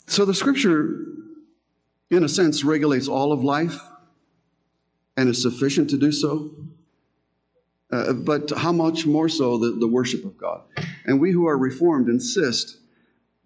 so 0.06 0.26
the 0.26 0.34
scripture, 0.34 1.06
in 2.10 2.24
a 2.24 2.28
sense, 2.28 2.62
regulates 2.62 3.08
all 3.08 3.32
of 3.32 3.42
life 3.42 3.80
and 5.16 5.30
is 5.30 5.40
sufficient 5.40 5.88
to 5.90 5.96
do 5.96 6.12
so. 6.12 6.50
Uh, 7.90 8.12
but 8.12 8.50
how 8.54 8.70
much 8.70 9.06
more 9.06 9.30
so 9.30 9.56
the, 9.56 9.70
the 9.70 9.88
worship 9.88 10.26
of 10.26 10.36
God? 10.36 10.60
And 11.06 11.22
we 11.22 11.32
who 11.32 11.46
are 11.46 11.56
reformed 11.56 12.10
insist 12.10 12.76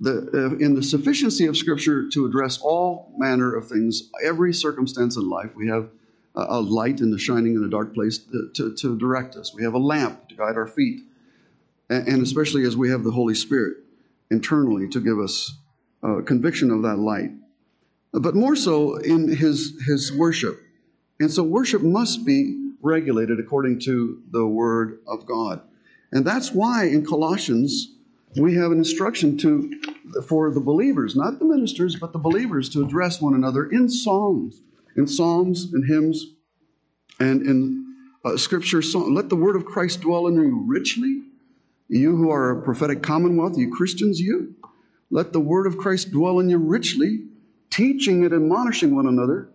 the, 0.00 0.28
uh, 0.34 0.56
in 0.56 0.74
the 0.74 0.82
sufficiency 0.82 1.46
of 1.46 1.56
Scripture 1.56 2.08
to 2.08 2.26
address 2.26 2.58
all 2.60 3.12
manner 3.16 3.54
of 3.54 3.68
things, 3.68 4.10
every 4.24 4.52
circumstance 4.52 5.16
in 5.16 5.30
life. 5.30 5.50
We 5.54 5.68
have 5.68 5.90
a, 6.34 6.40
a 6.48 6.60
light 6.60 6.98
in 6.98 7.12
the 7.12 7.18
shining 7.20 7.54
in 7.54 7.62
a 7.62 7.70
dark 7.70 7.94
place 7.94 8.18
to, 8.18 8.50
to, 8.54 8.74
to, 8.74 8.98
direct 8.98 9.36
us. 9.36 9.54
We 9.54 9.62
have 9.62 9.74
a 9.74 9.78
lamp 9.78 10.28
to 10.30 10.34
guide 10.34 10.56
our 10.56 10.66
feet. 10.66 11.02
And, 11.88 12.08
and 12.08 12.22
especially 12.22 12.64
as 12.64 12.76
we 12.76 12.90
have 12.90 13.04
the 13.04 13.12
Holy 13.12 13.36
Spirit 13.36 13.76
internally 14.30 14.88
to 14.88 15.00
give 15.00 15.18
us 15.18 15.56
uh, 16.02 16.20
conviction 16.22 16.70
of 16.70 16.82
that 16.82 16.96
light, 16.96 17.30
but 18.12 18.34
more 18.34 18.56
so 18.56 18.96
in 18.96 19.28
his, 19.28 19.80
his 19.86 20.12
worship. 20.12 20.60
And 21.20 21.30
so 21.30 21.42
worship 21.42 21.82
must 21.82 22.24
be 22.24 22.72
regulated 22.80 23.40
according 23.40 23.80
to 23.80 24.22
the 24.30 24.46
Word 24.46 25.00
of 25.06 25.26
God. 25.26 25.60
And 26.12 26.24
that's 26.24 26.52
why 26.52 26.84
in 26.84 27.04
Colossians 27.04 27.94
we 28.36 28.54
have 28.54 28.70
an 28.70 28.78
instruction 28.78 29.36
to 29.38 29.80
for 30.26 30.50
the 30.50 30.60
believers, 30.60 31.16
not 31.16 31.38
the 31.38 31.44
ministers, 31.44 31.96
but 31.96 32.12
the 32.12 32.18
believers 32.18 32.68
to 32.70 32.82
address 32.82 33.20
one 33.20 33.34
another 33.34 33.66
in 33.66 33.88
psalms, 33.88 34.62
in 34.96 35.06
psalms 35.06 35.72
and 35.72 35.86
hymns, 35.86 36.34
and 37.20 37.42
in 37.42 37.94
uh, 38.24 38.36
scripture. 38.36 38.80
Song. 38.80 39.14
Let 39.14 39.28
the 39.28 39.36
word 39.36 39.56
of 39.56 39.64
Christ 39.64 40.00
dwell 40.00 40.26
in 40.28 40.34
you 40.34 40.64
richly. 40.66 41.22
You 41.88 42.16
who 42.16 42.30
are 42.30 42.50
a 42.50 42.62
prophetic 42.62 43.02
commonwealth, 43.02 43.56
you 43.56 43.70
Christians, 43.70 44.20
you 44.20 44.54
let 45.10 45.32
the 45.32 45.40
word 45.40 45.66
of 45.66 45.78
Christ 45.78 46.10
dwell 46.10 46.38
in 46.38 46.50
you 46.50 46.58
richly, 46.58 47.24
teaching 47.70 48.24
and 48.24 48.34
admonishing 48.34 48.94
one 48.94 49.06
another 49.06 49.48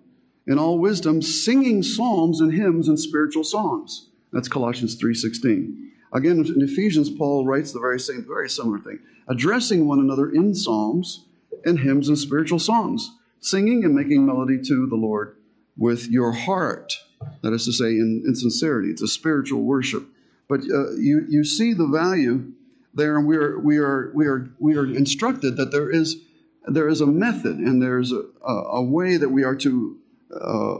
in 0.47 0.57
all 0.57 0.79
wisdom, 0.79 1.21
singing 1.21 1.83
psalms 1.83 2.41
and 2.41 2.51
hymns 2.51 2.87
and 2.87 2.99
spiritual 2.99 3.43
songs. 3.43 4.09
That's 4.31 4.47
Colossians 4.47 4.95
3:16. 4.95 5.91
Again, 6.11 6.45
in 6.45 6.61
Ephesians, 6.61 7.09
Paul 7.09 7.45
writes 7.45 7.71
the 7.71 7.79
very 7.79 7.99
same, 7.99 8.25
very 8.27 8.49
similar 8.49 8.79
thing, 8.79 8.99
addressing 9.27 9.85
one 9.85 9.99
another 9.99 10.29
in 10.29 10.53
psalms 10.55 11.25
and 11.65 11.79
hymns 11.79 12.07
and 12.07 12.17
spiritual 12.17 12.59
songs, 12.59 13.11
singing 13.39 13.85
and 13.85 13.95
making 13.95 14.25
melody 14.25 14.59
to 14.59 14.87
the 14.87 14.95
Lord 14.95 15.35
with 15.77 16.07
your 16.09 16.31
heart. 16.31 16.93
That 17.41 17.53
is 17.53 17.65
to 17.65 17.71
say, 17.71 17.91
in, 17.91 18.23
in 18.25 18.35
sincerity. 18.35 18.89
It's 18.89 19.01
a 19.01 19.07
spiritual 19.07 19.63
worship. 19.63 20.07
But 20.47 20.61
uh, 20.61 20.91
you, 20.93 21.25
you 21.29 21.43
see 21.43 21.73
the 21.73 21.87
value 21.87 22.51
there, 22.93 23.17
and 23.17 23.27
we 23.27 23.37
are 23.37 23.59
we 23.59 23.77
are 23.77 24.11
we 24.13 24.27
are 24.27 24.49
we 24.59 24.75
are 24.77 24.85
instructed 24.85 25.57
that 25.57 25.71
there 25.71 25.89
is 25.89 26.17
there 26.65 26.87
is 26.87 27.01
a 27.01 27.05
method 27.05 27.57
and 27.57 27.81
there's 27.81 28.11
a, 28.11 28.23
a 28.47 28.81
way 28.81 29.17
that 29.17 29.29
we 29.29 29.43
are 29.43 29.55
to 29.55 29.97
uh, 30.39 30.77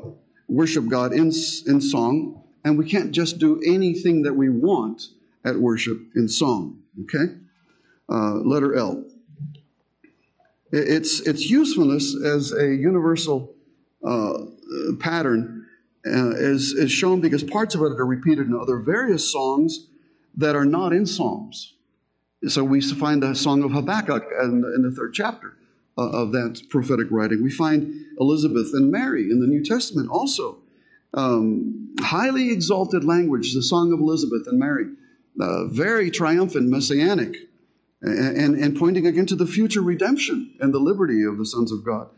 worship 0.48 0.88
God 0.88 1.14
in 1.14 1.32
in 1.66 1.82
song, 1.82 2.44
and 2.64 2.78
we 2.78 2.90
can't 2.90 3.12
just 3.12 3.40
do 3.40 3.62
anything 3.66 4.24
that 4.24 4.34
we 4.34 4.50
want 4.50 5.10
at 5.46 5.56
worship 5.56 5.98
in 6.16 6.28
song. 6.28 6.80
Okay, 7.04 7.34
uh, 8.10 8.36
letter 8.36 8.76
L. 8.76 9.06
Its 10.72 11.20
its 11.22 11.50
usefulness 11.50 12.16
as 12.24 12.52
a 12.52 12.76
universal 12.76 13.54
uh, 14.04 14.46
pattern 15.00 15.63
uh, 16.06 16.32
is 16.32 16.74
is 16.74 16.92
shown 16.92 17.22
because 17.22 17.44
parts 17.44 17.76
of 17.76 17.82
it 17.82 18.00
are 18.00 18.06
repeated 18.06 18.48
in 18.48 18.56
other 18.56 18.78
various 18.78 19.32
songs 19.32 19.88
that 20.36 20.56
are 20.56 20.66
not 20.66 20.94
in 20.94 21.06
psalms. 21.06 21.74
So 22.48 22.64
we 22.64 22.82
find 22.82 23.24
the 23.24 23.34
Song 23.36 23.64
of 23.64 23.72
Habakkuk 23.72 24.26
in, 24.42 24.64
in 24.76 24.82
the 24.82 24.92
third 24.92 25.14
chapter 25.14 25.56
uh, 25.98 26.10
of 26.10 26.32
that 26.34 26.62
prophetic 26.70 27.08
writing. 27.10 27.42
We 27.42 27.52
find 27.52 28.06
Elizabeth 28.20 28.72
and 28.74 28.92
Mary 28.92 29.32
in 29.32 29.40
the 29.40 29.48
New 29.48 29.64
Testament 29.64 30.10
also. 30.10 30.58
Um, 31.14 31.96
highly 32.02 32.52
exalted 32.52 33.04
language, 33.04 33.54
the 33.54 33.62
Song 33.62 33.94
of 33.94 34.00
Elizabeth 34.00 34.48
and 34.48 34.60
Mary. 34.60 34.88
Uh, 35.40 35.68
very 35.68 36.12
triumphant, 36.12 36.70
messianic, 36.70 37.36
and, 38.02 38.38
and, 38.38 38.56
and, 38.58 38.78
pointing 38.78 39.08
again 39.08 39.26
to 39.26 39.36
the 39.36 39.48
future 39.48 39.82
redemption 39.82 40.54
and 40.60 40.74
the 40.74 40.80
liberty 40.80 41.24
of 41.24 41.38
the 41.38 41.46
sons 41.46 41.72
of 41.72 41.84
God. 41.84 42.10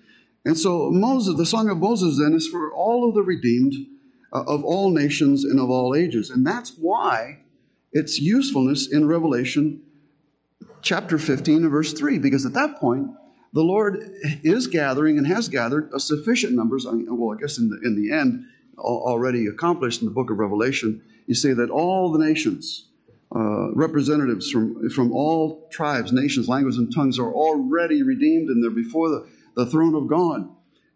And 0.45 0.57
so 0.57 0.91
Moses, 0.91 1.35
the 1.37 1.45
Song 1.45 1.69
of 1.69 1.79
Moses 1.79 2.19
then 2.19 2.33
is 2.33 2.47
for 2.47 2.71
all 2.71 3.09
of 3.09 3.15
the 3.15 3.23
redeemed 3.23 3.73
uh, 4.31 4.43
of 4.47 4.63
all 4.63 4.91
nations 4.91 5.43
and 5.43 5.59
of 5.59 5.69
all 5.69 5.95
ages. 5.95 6.29
And 6.29 6.45
that's 6.45 6.73
why 6.77 7.39
its 7.91 8.19
usefulness 8.19 8.91
in 8.91 9.07
Revelation 9.07 9.81
chapter 10.81 11.17
15 11.17 11.63
and 11.63 11.71
verse 11.71 11.93
3, 11.93 12.19
because 12.19 12.45
at 12.45 12.53
that 12.53 12.77
point, 12.79 13.09
the 13.53 13.63
Lord 13.63 14.11
is 14.43 14.67
gathering 14.67 15.17
and 15.17 15.25
has 15.25 15.49
gathered 15.49 15.89
a 15.93 15.99
sufficient 15.99 16.53
numbers, 16.53 16.85
well, 16.85 17.35
I 17.35 17.41
guess 17.41 17.57
in 17.57 17.69
the, 17.69 17.79
in 17.83 17.95
the 17.95 18.15
end, 18.15 18.45
already 18.77 19.47
accomplished 19.47 20.01
in 20.01 20.07
the 20.07 20.13
book 20.13 20.29
of 20.29 20.37
Revelation, 20.37 21.01
you 21.25 21.33
see 21.33 21.53
that 21.53 21.69
all 21.69 22.11
the 22.11 22.19
nations, 22.19 22.89
uh, 23.33 23.71
representatives 23.71 24.51
from, 24.51 24.89
from 24.89 25.11
all 25.11 25.67
tribes, 25.71 26.11
nations, 26.11 26.49
languages, 26.49 26.77
and 26.77 26.93
tongues 26.93 27.17
are 27.17 27.33
already 27.33 28.03
redeemed 28.03 28.49
and 28.49 28.61
they're 28.61 28.69
before 28.69 29.09
the, 29.09 29.27
the 29.55 29.65
throne 29.65 29.95
of 29.95 30.07
God. 30.07 30.49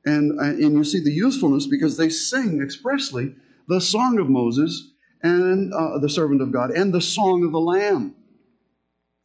And, 0.06 0.40
uh, 0.40 0.44
and 0.44 0.74
you 0.74 0.84
see 0.84 1.04
the 1.04 1.12
usefulness 1.12 1.68
because 1.68 1.98
they 1.98 2.10
sing 2.10 2.62
expressly 2.62 3.36
the 3.68 3.82
song 3.82 4.20
of 4.20 4.30
Moses 4.30 4.92
and 5.22 5.74
uh, 5.74 6.00
the 6.00 6.10
servant 6.10 6.42
of 6.42 6.52
God 6.52 6.72
and 6.72 6.94
the 6.94 7.02
song 7.02 7.44
of 7.44 7.52
the 7.52 7.60
Lamb, 7.60 8.16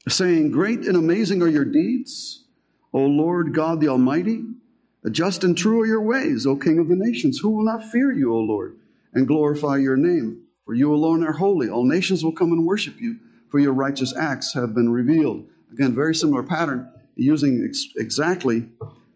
saying, 0.09 0.51
Great 0.51 0.81
and 0.81 0.97
amazing 0.97 1.43
are 1.43 1.49
your 1.49 1.65
deeds, 1.65 2.45
O 2.93 3.01
Lord 3.01 3.55
God 3.55 3.81
the 3.81 3.89
Almighty. 3.89 4.43
Just 5.11 5.45
and 5.45 5.57
true 5.57 5.83
are 5.83 5.87
your 5.87 6.03
ways, 6.03 6.47
O 6.47 6.57
King 6.57 6.79
of 6.79 6.89
the 6.89 6.97
nations. 6.97 7.39
Who 7.39 7.51
will 7.51 7.65
not 7.65 7.85
fear 7.85 8.11
you, 8.11 8.35
O 8.35 8.39
Lord, 8.39 8.77
and 9.13 9.29
glorify 9.29 9.77
your 9.77 9.97
name? 9.97 10.43
For 10.65 10.75
you 10.75 10.95
alone 10.95 11.23
are 11.23 11.33
holy. 11.33 11.69
All 11.69 11.85
nations 11.85 12.25
will 12.25 12.33
come 12.33 12.53
and 12.53 12.67
worship 12.67 12.99
you, 12.99 13.19
for 13.51 13.59
your 13.59 13.75
righteous 13.75 14.17
acts 14.17 14.55
have 14.55 14.75
been 14.75 14.91
revealed. 14.91 15.47
Again, 15.73 15.95
very 15.95 16.15
similar 16.15 16.43
pattern, 16.43 16.91
using 17.17 17.65
ex- 17.69 17.87
exactly 17.97 18.67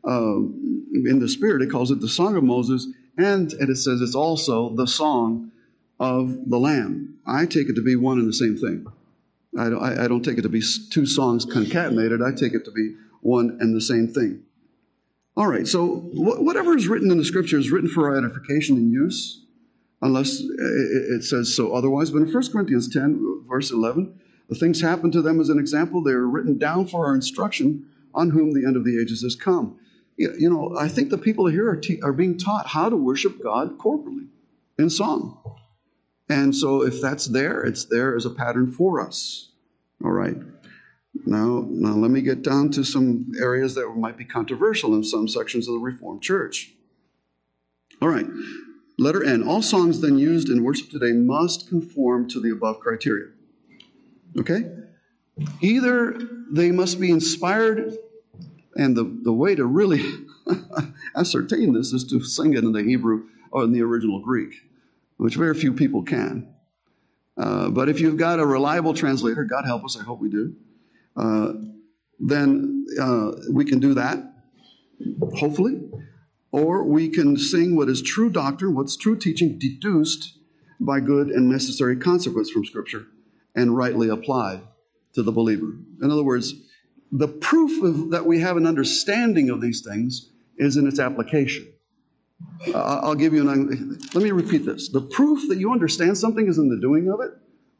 Um, 0.05 0.69
in 1.07 1.19
the 1.19 1.29
Spirit. 1.29 1.63
It 1.63 1.71
calls 1.71 1.91
it 1.91 2.01
the 2.01 2.09
Song 2.09 2.37
of 2.37 2.45
Moses, 2.45 2.87
and 3.17 3.53
it 3.53 3.77
says 3.77 4.01
it's 4.01 4.15
also 4.15 4.75
the 4.75 4.87
Song 4.87 5.51
of 6.01 6.49
the 6.49 6.59
Lamb. 6.59 7.19
I 7.27 7.47
take 7.47 7.69
it 7.69 7.75
to 7.75 7.83
be 7.83 7.97
one 7.97 8.19
and 8.19 8.29
the 8.29 8.33
same 8.33 8.57
thing. 8.57 8.87
I 9.59 9.71
don't, 9.71 9.83
I 9.83 10.07
don't 10.07 10.25
take 10.25 10.39
it 10.39 10.43
to 10.43 10.49
be 10.49 10.63
two 10.91 11.07
songs 11.07 11.45
concatenated. 11.45 12.23
I 12.23 12.33
take 12.33 12.55
it 12.55 12.65
to 12.67 12.71
be 12.71 12.95
one 13.21 13.59
and 13.61 13.75
the 13.75 13.81
same 13.81 14.09
thing. 14.09 14.43
All 15.37 15.47
right, 15.47 15.67
so 15.67 15.87
whatever 16.15 16.77
is 16.77 16.89
written 16.89 17.11
in 17.11 17.19
the 17.19 17.25
scripture 17.25 17.59
is 17.59 17.71
written 17.71 17.89
for 17.89 18.09
our 18.09 18.19
edification 18.19 18.77
and 18.77 18.93
use, 18.93 19.45
unless 20.03 20.41
uh, 20.41 21.15
it 21.15 21.23
says 21.23 21.55
so 21.55 21.75
otherwise. 21.75 22.11
But 22.11 22.23
in 22.23 22.33
1 22.33 22.53
Corinthians 22.53 22.93
10, 22.93 23.45
verse 23.49 23.71
11, 23.71 24.19
the 24.49 24.57
things 24.57 24.81
happen 24.81 25.11
to 25.13 25.23
them 25.23 25.41
as 25.41 25.49
an 25.49 25.59
example. 25.59 26.03
They 26.03 26.13
are 26.13 26.27
written 26.27 26.59
down 26.59 26.87
for 26.87 27.07
our 27.07 27.15
instruction, 27.15 27.87
on 28.15 28.31
whom 28.31 28.53
the 28.53 28.67
end 28.67 28.77
of 28.77 28.85
the 28.85 29.01
ages 29.01 29.23
has 29.23 29.37
come. 29.37 29.79
You 30.19 30.51
know, 30.51 30.77
I 30.77 30.89
think 30.89 31.11
the 31.11 31.19
people 31.19 31.47
here 31.47 31.69
are, 31.71 31.77
te- 31.77 32.03
are 32.03 32.13
being 32.13 32.37
taught 32.37 32.67
how 32.67 32.89
to 32.89 32.97
worship 32.97 33.41
God 33.41 33.79
corporately 33.79 34.27
in 34.77 34.91
song. 34.91 35.41
And 36.29 36.55
so 36.55 36.83
if 36.83 37.01
that's 37.01 37.27
there, 37.27 37.63
it's 37.63 37.85
there 37.85 38.17
as 38.17 38.27
a 38.27 38.31
pattern 38.31 38.73
for 38.73 39.01
us. 39.01 39.51
All 40.05 40.11
right. 40.11 40.37
Now, 41.25 41.65
now 41.69 41.93
let 41.93 42.11
me 42.11 42.21
get 42.21 42.43
down 42.43 42.71
to 42.73 42.85
some 42.85 43.33
areas 43.41 43.75
that 43.77 43.89
might 43.97 44.17
be 44.17 44.25
controversial 44.25 44.95
in 44.95 45.05
some 45.05 45.29
sections 45.29 45.69
of 45.69 45.75
the 45.75 45.81
Reformed 45.81 46.23
Church. 46.23 46.73
All 48.01 48.09
right, 48.09 48.27
letter 48.99 49.25
N. 49.25 49.43
All 49.43 49.63
songs 49.63 50.01
then 50.01 50.19
used 50.19 50.49
in 50.49 50.63
worship 50.63 50.91
today 50.91 51.13
must 51.13 51.69
conform 51.69 52.29
to 52.29 52.41
the 52.41 52.51
above 52.51 52.79
criteria. 52.79 53.31
Okay? 54.39 54.71
Either 55.61 56.19
they 56.51 56.71
must 56.71 57.01
be 57.01 57.11
inspired, 57.11 57.97
and 58.79 58.97
the, 58.97 59.05
the 59.23 59.33
way 59.33 59.55
to 59.57 59.67
really 59.67 60.03
ascertain 61.17 61.75
this 61.75 61.93
is 61.93 62.05
to 62.05 62.23
sing 62.23 62.55
it 62.55 62.65
in 62.65 62.73
the 62.73 62.83
Hebrew 62.83 63.25
or 63.51 63.65
in 63.65 63.73
the 63.73 63.83
original 63.83 64.21
Greek, 64.21 64.55
which 65.17 65.35
very 65.35 65.55
few 65.55 65.73
people 65.73 66.05
can. 66.05 66.55
Uh, 67.37 67.69
but 67.71 67.89
if 67.89 68.01
you've 68.01 68.17
got 68.17 68.39
a 68.39 68.47
reliable 68.47 68.95
translator, 68.95 69.45
God 69.45 69.65
help 69.65 69.85
us, 69.85 69.99
I 69.99 70.05
hope 70.05 70.21
we 70.21 70.31
do, 70.31 70.55
uh, 71.17 71.53
then 72.21 72.87
uh, 73.01 73.33
we 73.51 73.65
can 73.65 73.81
do 73.81 73.95
that, 73.95 74.19
hopefully. 75.37 75.81
Or 76.51 76.85
we 76.85 77.09
can 77.09 77.37
sing 77.37 77.77
what 77.77 77.89
is 77.89 78.01
true 78.01 78.31
doctrine, 78.31 78.75
what's 78.75 78.97
true 78.97 79.19
teaching, 79.19 79.59
deduced 79.59 80.39
by 80.81 81.01
good 81.01 81.29
and 81.29 81.49
necessary 81.49 81.97
consequence 81.97 82.51
from 82.51 82.65
Scripture 82.65 83.07
and 83.55 83.77
rightly 83.77 84.09
applied 84.09 84.61
to 85.15 85.23
the 85.23 85.33
believer. 85.33 85.73
In 86.01 86.11
other 86.11 86.23
words, 86.23 86.55
the 87.13 87.29
proof 87.29 87.83
of, 87.83 88.11
that 88.11 88.27
we 88.27 88.41
have 88.41 88.57
an 88.57 88.67
understanding 88.67 89.51
of 89.51 89.61
these 89.61 89.83
things 89.83 90.31
is 90.57 90.77
in 90.77 90.87
its 90.87 90.99
application. 90.99 91.67
Uh, 92.75 93.01
I'll 93.03 93.15
give 93.15 93.33
you 93.35 93.49
an, 93.49 93.99
let 94.15 94.23
me 94.23 94.31
repeat 94.31 94.65
this. 94.65 94.89
The 94.89 95.01
proof 95.01 95.49
that 95.49 95.59
you 95.59 95.73
understand 95.73 96.19
something 96.19 96.47
is 96.47 96.59
in 96.59 96.69
the 96.69 96.79
doing 96.81 97.11
of 97.11 97.21
it. 97.21 97.33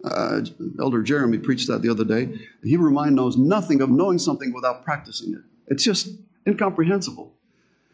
Uh, 0.05 0.41
Elder 0.81 1.03
Jeremy 1.03 1.39
preached 1.39 1.67
that 1.69 1.83
the 1.83 1.91
other 1.91 2.05
day. 2.05 2.27
The 2.63 2.71
Hebrew 2.71 2.91
mind 2.91 3.17
knows 3.17 3.37
nothing 3.37 3.81
of 3.81 3.91
knowing 3.91 4.19
something 4.19 4.53
without 4.53 4.85
practicing 4.85 5.35
it. 5.35 5.41
It's 5.67 5.83
just 5.83 6.09
incomprehensible. 6.47 7.33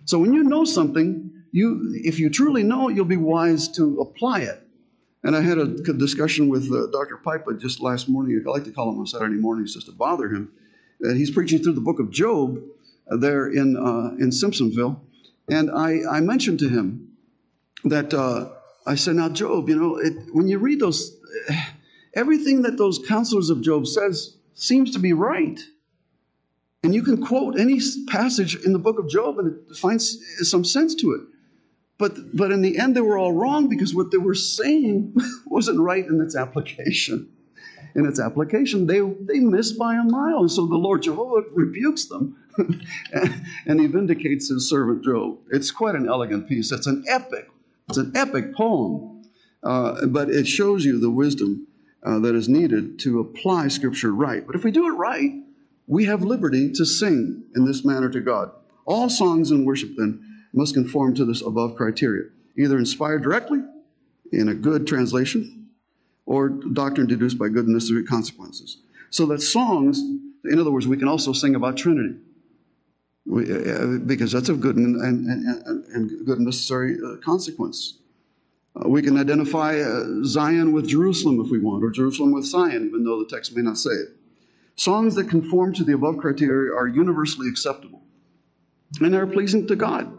So 0.04 0.18
when 0.18 0.34
you 0.34 0.42
know 0.44 0.64
something, 0.64 1.30
you, 1.50 1.92
if 2.04 2.18
you 2.18 2.28
truly 2.28 2.62
know 2.62 2.88
it, 2.88 2.94
you'll 2.94 3.06
be 3.06 3.16
wise 3.16 3.68
to 3.76 4.00
apply 4.00 4.40
it. 4.40 4.60
And 5.22 5.34
I 5.34 5.40
had 5.40 5.56
a 5.56 5.66
discussion 5.66 6.48
with 6.48 6.70
uh, 6.70 6.88
Dr. 6.88 7.16
Pipa 7.16 7.58
just 7.58 7.80
last 7.80 8.10
morning. 8.10 8.42
I 8.46 8.50
like 8.50 8.64
to 8.64 8.70
call 8.70 8.90
him 8.90 8.98
on 9.00 9.06
Saturday 9.06 9.36
mornings 9.36 9.72
just 9.72 9.86
to 9.86 9.92
bother 9.92 10.28
him. 10.28 10.52
He's 11.12 11.30
preaching 11.30 11.62
through 11.62 11.74
the 11.74 11.80
book 11.80 11.98
of 11.98 12.10
Job 12.10 12.62
uh, 13.10 13.16
there 13.16 13.48
in, 13.48 13.76
uh, 13.76 14.16
in 14.18 14.30
Simpsonville. 14.30 15.00
And 15.48 15.70
I, 15.70 16.00
I 16.10 16.20
mentioned 16.20 16.60
to 16.60 16.68
him 16.68 17.16
that 17.84 18.14
uh, 18.14 18.50
I 18.86 18.94
said, 18.94 19.16
Now, 19.16 19.28
Job, 19.28 19.68
you 19.68 19.76
know, 19.76 19.96
it, 19.96 20.14
when 20.32 20.48
you 20.48 20.58
read 20.58 20.80
those 20.80 21.16
everything 22.14 22.62
that 22.62 22.78
those 22.78 23.00
counselors 23.06 23.50
of 23.50 23.60
Job 23.60 23.86
says 23.86 24.36
seems 24.54 24.92
to 24.92 24.98
be 24.98 25.12
right. 25.12 25.60
And 26.82 26.94
you 26.94 27.02
can 27.02 27.24
quote 27.24 27.58
any 27.58 27.80
passage 28.08 28.56
in 28.64 28.72
the 28.72 28.78
book 28.78 28.98
of 28.98 29.08
Job 29.08 29.38
and 29.38 29.58
it 29.70 29.76
finds 29.76 30.18
some 30.48 30.64
sense 30.64 30.94
to 30.96 31.12
it. 31.12 31.22
But, 31.96 32.36
but 32.36 32.50
in 32.50 32.60
the 32.60 32.78
end, 32.78 32.96
they 32.96 33.00
were 33.00 33.16
all 33.16 33.32
wrong 33.32 33.68
because 33.68 33.94
what 33.94 34.10
they 34.10 34.18
were 34.18 34.34
saying 34.34 35.14
wasn't 35.46 35.80
right 35.80 36.04
in 36.04 36.20
its 36.20 36.36
application. 36.36 37.30
In 37.94 38.06
its 38.06 38.18
application, 38.18 38.86
they, 38.86 39.00
they 39.00 39.38
missed 39.38 39.78
by 39.78 39.94
a 39.94 40.02
mile. 40.02 40.40
And 40.40 40.50
so 40.50 40.66
the 40.66 40.76
Lord 40.76 41.02
Jehovah 41.02 41.46
rebukes 41.52 42.06
them 42.06 42.36
and 43.66 43.80
he 43.80 43.86
vindicates 43.86 44.48
his 44.48 44.68
servant 44.68 45.04
Job. 45.04 45.38
It's 45.50 45.70
quite 45.70 45.94
an 45.94 46.08
elegant 46.08 46.48
piece. 46.48 46.72
It's 46.72 46.86
an 46.86 47.04
epic, 47.08 47.48
it's 47.88 47.98
an 47.98 48.12
epic 48.14 48.54
poem. 48.54 49.22
Uh, 49.62 50.06
but 50.06 50.28
it 50.28 50.46
shows 50.46 50.84
you 50.84 51.00
the 51.00 51.10
wisdom 51.10 51.66
uh, 52.02 52.18
that 52.18 52.34
is 52.34 52.48
needed 52.48 52.98
to 53.00 53.20
apply 53.20 53.68
Scripture 53.68 54.12
right. 54.12 54.46
But 54.46 54.56
if 54.56 54.64
we 54.64 54.70
do 54.70 54.86
it 54.88 54.96
right, 54.96 55.30
we 55.86 56.04
have 56.04 56.22
liberty 56.22 56.70
to 56.72 56.84
sing 56.84 57.44
in 57.54 57.64
this 57.64 57.84
manner 57.84 58.10
to 58.10 58.20
God. 58.20 58.50
All 58.84 59.08
songs 59.08 59.50
and 59.50 59.66
worship 59.66 59.90
then 59.96 60.42
must 60.52 60.74
conform 60.74 61.14
to 61.14 61.24
this 61.24 61.40
above 61.40 61.76
criteria, 61.76 62.28
either 62.58 62.78
inspired 62.78 63.22
directly 63.22 63.60
in 64.32 64.48
a 64.48 64.54
good 64.54 64.86
translation 64.86 65.63
or 66.26 66.48
doctrine 66.48 67.06
deduced 67.06 67.38
by 67.38 67.48
good 67.48 67.66
and 67.66 67.74
necessary 67.74 68.04
consequences. 68.04 68.78
So 69.10 69.26
that 69.26 69.42
songs, 69.42 69.98
in 70.44 70.58
other 70.58 70.70
words, 70.70 70.86
we 70.86 70.96
can 70.96 71.08
also 71.08 71.32
sing 71.32 71.54
about 71.54 71.76
Trinity. 71.76 72.16
We, 73.26 73.50
uh, 73.50 73.98
because 74.04 74.32
that's 74.32 74.48
a 74.48 74.54
good 74.54 74.76
and, 74.76 74.96
and, 75.00 75.26
and, 75.26 75.84
and 75.86 76.26
good 76.26 76.38
and 76.38 76.46
necessary 76.46 76.98
uh, 77.04 77.16
consequence. 77.24 77.98
Uh, 78.76 78.88
we 78.88 79.02
can 79.02 79.18
identify 79.18 79.78
uh, 79.78 80.04
Zion 80.24 80.72
with 80.72 80.88
Jerusalem 80.88 81.40
if 81.40 81.50
we 81.50 81.58
want, 81.58 81.84
or 81.84 81.90
Jerusalem 81.90 82.32
with 82.32 82.44
Zion, 82.44 82.86
even 82.86 83.04
though 83.04 83.20
the 83.20 83.28
text 83.28 83.54
may 83.54 83.62
not 83.62 83.78
say 83.78 83.90
it. 83.90 84.08
Songs 84.76 85.14
that 85.14 85.28
conform 85.28 85.72
to 85.74 85.84
the 85.84 85.94
above 85.94 86.18
criteria 86.18 86.74
are 86.74 86.88
universally 86.88 87.48
acceptable 87.48 88.02
and 89.00 89.14
are 89.14 89.26
pleasing 89.26 89.66
to 89.68 89.76
God, 89.76 90.12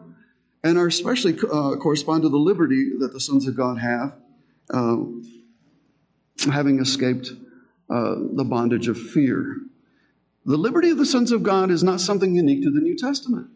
and 0.64 0.78
are 0.78 0.88
especially 0.88 1.38
uh, 1.52 1.76
correspond 1.76 2.24
to 2.24 2.30
the 2.30 2.38
liberty 2.38 2.92
that 3.00 3.14
the 3.14 3.20
sons 3.20 3.48
of 3.48 3.56
God 3.56 3.78
have, 3.78 4.16
uh, 4.74 4.98
having 6.52 6.80
escaped 6.80 7.32
uh, 7.90 8.16
the 8.34 8.44
bondage 8.44 8.88
of 8.88 9.00
fear. 9.00 9.58
The 10.46 10.58
liberty 10.58 10.90
of 10.90 10.98
the 10.98 11.06
sons 11.06 11.32
of 11.32 11.44
God 11.44 11.72
is 11.72 11.84
not 11.84 12.02
something 12.02 12.36
unique 12.36 12.64
to 12.64 12.72
the 12.72 12.80
New 12.80 12.96
Testament. 12.96 13.48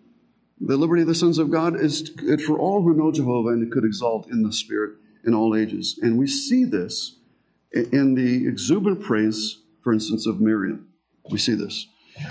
The 0.62 0.78
liberty 0.78 1.04
of 1.04 1.08
the 1.08 1.16
sons 1.16 1.38
of 1.38 1.52
God 1.52 1.80
is 1.80 2.12
for 2.46 2.58
all 2.58 2.82
who 2.82 2.96
know 2.96 3.12
Jehovah 3.12 3.50
and 3.50 3.72
could 3.72 3.86
exalt 3.86 4.30
in 4.30 4.44
the 4.44 4.52
Spirit 4.52 4.96
in 5.26 5.34
all 5.34 5.56
ages. 5.56 6.00
And 6.02 6.18
we 6.18 6.28
see 6.28 6.66
this 6.66 7.18
in 7.74 8.16
the 8.16 8.48
exuberant 8.48 9.02
praise, 9.02 9.60
for 9.84 9.94
instance, 9.94 10.26
of 10.26 10.42
Miriam. 10.42 10.90
We 11.32 11.38
see 11.38 11.54
this. 11.54 11.88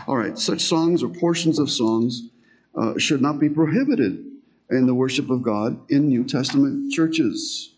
All 0.06 0.16
right, 0.16 0.38
such 0.38 0.62
songs 0.62 1.02
or 1.02 1.08
portions 1.08 1.58
of 1.58 1.70
songs 1.70 2.28
uh, 2.74 2.98
should 2.98 3.22
not 3.22 3.38
be 3.38 3.48
prohibited 3.48 4.24
in 4.70 4.86
the 4.86 4.94
worship 4.94 5.30
of 5.30 5.42
God 5.42 5.80
in 5.90 6.08
New 6.08 6.24
Testament 6.24 6.92
churches. 6.92 7.74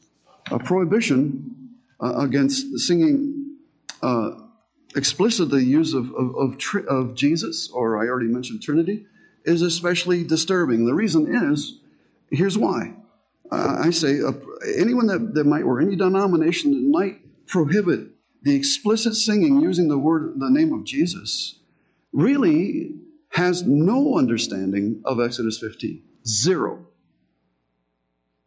A 0.50 0.58
prohibition 0.58 1.59
uh, 2.00 2.14
against 2.16 2.78
singing 2.80 3.56
uh, 4.02 4.30
explicitly 4.96 5.64
use 5.64 5.94
of, 5.94 6.10
of, 6.14 6.34
of, 6.36 6.56
of 6.88 7.14
Jesus, 7.14 7.70
or 7.72 8.02
I 8.02 8.08
already 8.08 8.28
mentioned 8.28 8.62
Trinity, 8.62 9.06
is 9.44 9.62
especially 9.62 10.24
disturbing. 10.24 10.86
The 10.86 10.94
reason 10.94 11.34
is 11.52 11.80
here's 12.30 12.58
why. 12.58 12.94
Uh, 13.50 13.82
I 13.84 13.90
say 13.90 14.20
uh, 14.20 14.32
anyone 14.76 15.06
that, 15.06 15.34
that 15.34 15.44
might, 15.44 15.62
or 15.62 15.80
any 15.80 15.96
denomination 15.96 16.72
that 16.72 16.98
might 16.98 17.46
prohibit 17.46 18.08
the 18.42 18.54
explicit 18.54 19.14
singing 19.14 19.60
using 19.60 19.88
the 19.88 19.98
word, 19.98 20.34
the 20.38 20.50
name 20.50 20.72
of 20.72 20.84
Jesus, 20.84 21.58
really 22.12 22.94
has 23.30 23.62
no 23.62 24.16
understanding 24.16 25.02
of 25.04 25.20
Exodus 25.20 25.58
15. 25.58 26.02
Zero. 26.26 26.86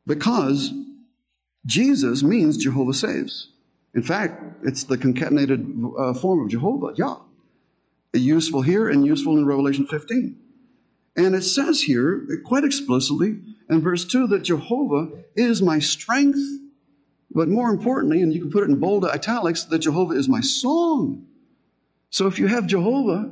Because 0.05 0.71
Jesus 1.65 2.23
means 2.23 2.57
Jehovah 2.57 2.93
saves. 2.93 3.49
In 3.93 4.03
fact, 4.03 4.41
it's 4.63 4.83
the 4.83 4.97
concatenated 4.97 5.65
uh, 5.97 6.13
form 6.13 6.41
of 6.41 6.49
Jehovah, 6.49 6.93
Yah. 6.95 7.19
Useful 8.13 8.61
here 8.61 8.89
and 8.89 9.05
useful 9.05 9.37
in 9.37 9.45
Revelation 9.45 9.87
15. 9.87 10.37
And 11.15 11.35
it 11.35 11.43
says 11.43 11.81
here 11.81 12.27
quite 12.43 12.63
explicitly 12.63 13.39
in 13.69 13.81
verse 13.81 14.05
2 14.05 14.27
that 14.27 14.43
Jehovah 14.43 15.09
is 15.35 15.61
my 15.61 15.79
strength, 15.79 16.39
but 17.31 17.47
more 17.47 17.69
importantly, 17.69 18.21
and 18.21 18.33
you 18.33 18.41
can 18.41 18.51
put 18.51 18.63
it 18.63 18.69
in 18.69 18.79
bold 18.79 19.05
italics, 19.05 19.63
that 19.65 19.79
Jehovah 19.79 20.13
is 20.13 20.27
my 20.27 20.41
song. 20.41 21.27
So 22.09 22.27
if 22.27 22.39
you 22.39 22.47
have 22.47 22.67
Jehovah 22.67 23.31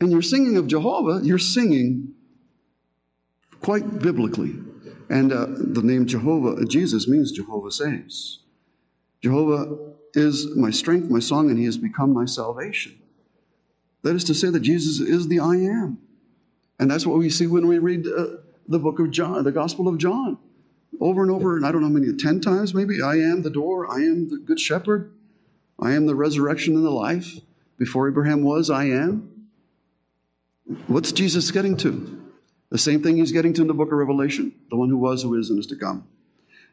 and 0.00 0.10
you're 0.10 0.22
singing 0.22 0.56
of 0.56 0.66
Jehovah, 0.66 1.20
you're 1.22 1.38
singing 1.38 2.14
quite 3.60 3.98
biblically. 4.00 4.54
And 5.10 5.32
uh, 5.32 5.46
the 5.48 5.82
name 5.82 6.06
Jehovah, 6.06 6.64
Jesus 6.64 7.06
means 7.08 7.32
Jehovah 7.32 7.70
saves. 7.70 8.40
Jehovah 9.22 9.76
is 10.14 10.54
my 10.56 10.70
strength, 10.70 11.10
my 11.10 11.18
song, 11.18 11.50
and 11.50 11.58
he 11.58 11.64
has 11.64 11.76
become 11.76 12.12
my 12.12 12.24
salvation. 12.24 12.98
That 14.02 14.14
is 14.14 14.24
to 14.24 14.34
say 14.34 14.50
that 14.50 14.60
Jesus 14.60 15.00
is 15.00 15.28
the 15.28 15.40
I 15.40 15.54
am. 15.54 15.98
And 16.78 16.90
that's 16.90 17.06
what 17.06 17.18
we 17.18 17.30
see 17.30 17.46
when 17.46 17.66
we 17.66 17.78
read 17.78 18.06
uh, 18.06 18.26
the 18.68 18.78
book 18.78 18.98
of 18.98 19.10
John, 19.10 19.42
the 19.44 19.52
Gospel 19.52 19.88
of 19.88 19.98
John. 19.98 20.38
Over 21.00 21.22
and 21.22 21.30
over, 21.30 21.56
and 21.56 21.66
I 21.66 21.72
don't 21.72 21.80
know 21.80 21.88
how 21.88 21.92
many, 21.92 22.12
10 22.12 22.40
times 22.40 22.74
maybe. 22.74 23.02
I 23.02 23.14
am 23.14 23.42
the 23.42 23.50
door. 23.50 23.90
I 23.90 23.96
am 23.96 24.28
the 24.28 24.38
good 24.38 24.60
shepherd. 24.60 25.12
I 25.80 25.92
am 25.92 26.06
the 26.06 26.14
resurrection 26.14 26.76
and 26.76 26.84
the 26.84 26.90
life. 26.90 27.40
Before 27.78 28.08
Abraham 28.08 28.42
was, 28.42 28.70
I 28.70 28.84
am. 28.84 29.48
What's 30.86 31.12
Jesus 31.12 31.50
getting 31.50 31.76
to? 31.78 32.23
The 32.74 32.78
same 32.78 33.04
thing 33.04 33.18
he's 33.18 33.30
getting 33.30 33.52
to 33.54 33.62
in 33.62 33.68
the 33.68 33.72
book 33.72 33.92
of 33.92 33.98
Revelation 33.98 34.52
the 34.68 34.74
one 34.74 34.88
who 34.88 34.96
was, 34.96 35.22
who 35.22 35.38
is, 35.38 35.48
and 35.48 35.60
is 35.60 35.68
to 35.68 35.76
come. 35.76 36.08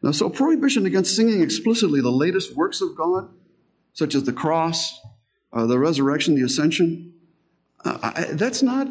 Now, 0.01 0.09
so 0.09 0.31
prohibition 0.31 0.87
against 0.87 1.15
singing 1.15 1.43
explicitly 1.43 2.01
the 2.01 2.09
latest 2.09 2.55
works 2.55 2.81
of 2.81 2.95
God, 2.95 3.29
such 3.93 4.15
as 4.15 4.23
the 4.23 4.33
cross, 4.33 4.99
uh, 5.53 5.67
the 5.67 5.77
resurrection, 5.77 6.33
the 6.33 6.41
ascension, 6.41 7.13
uh, 7.85 7.99
I, 8.01 8.23
that's 8.31 8.63
not 8.63 8.87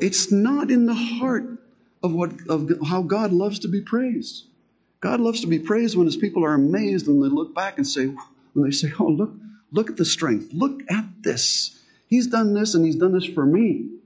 it's 0.00 0.32
not 0.32 0.70
in 0.70 0.86
the 0.86 0.94
heart 0.94 1.58
of 2.02 2.14
what 2.14 2.32
of 2.48 2.72
how 2.86 3.02
God 3.02 3.30
loves 3.30 3.58
to 3.58 3.68
be 3.68 3.82
praised. 3.82 4.46
God 5.00 5.20
loves 5.20 5.42
to 5.42 5.46
be 5.46 5.58
praised 5.58 5.94
when 5.94 6.06
his 6.06 6.16
people 6.16 6.42
are 6.42 6.54
amazed 6.54 7.06
when 7.06 7.20
they 7.20 7.28
look 7.28 7.54
back 7.54 7.76
and 7.76 7.86
say, 7.86 8.06
when 8.06 8.64
they 8.64 8.70
say, 8.70 8.94
Oh, 8.98 9.08
look, 9.08 9.32
look 9.72 9.90
at 9.90 9.98
the 9.98 10.06
strength. 10.06 10.54
Look 10.54 10.80
at 10.90 11.04
this. 11.20 11.78
He's 12.06 12.28
done 12.28 12.54
this 12.54 12.74
and 12.74 12.82
he's 12.82 12.96
done 12.96 13.12
this 13.12 13.26
for 13.26 13.44
me. 13.44 13.99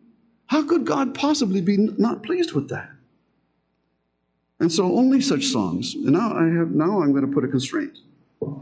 How 0.55 0.63
could 0.63 0.85
God 0.85 1.17
possibly 1.17 1.61
be 1.61 1.77
not 1.77 2.23
pleased 2.23 2.53
with 2.53 2.69
that? 2.69 2.89
And 4.61 4.71
so 4.71 4.85
only 4.85 5.21
such 5.21 5.47
songs. 5.47 5.97
And 5.97 6.13
now 6.13 6.33
I 6.33 6.45
have 6.45 6.71
now 6.71 7.03
I'm 7.03 7.11
going 7.11 7.27
to 7.27 7.33
put 7.33 7.45
a 7.45 7.49
constraint. 7.49 7.99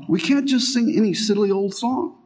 We 0.09 0.19
can't 0.19 0.49
just 0.49 0.73
sing 0.73 0.95
any 0.97 1.13
silly 1.13 1.51
old 1.51 1.75
song. 1.75 2.17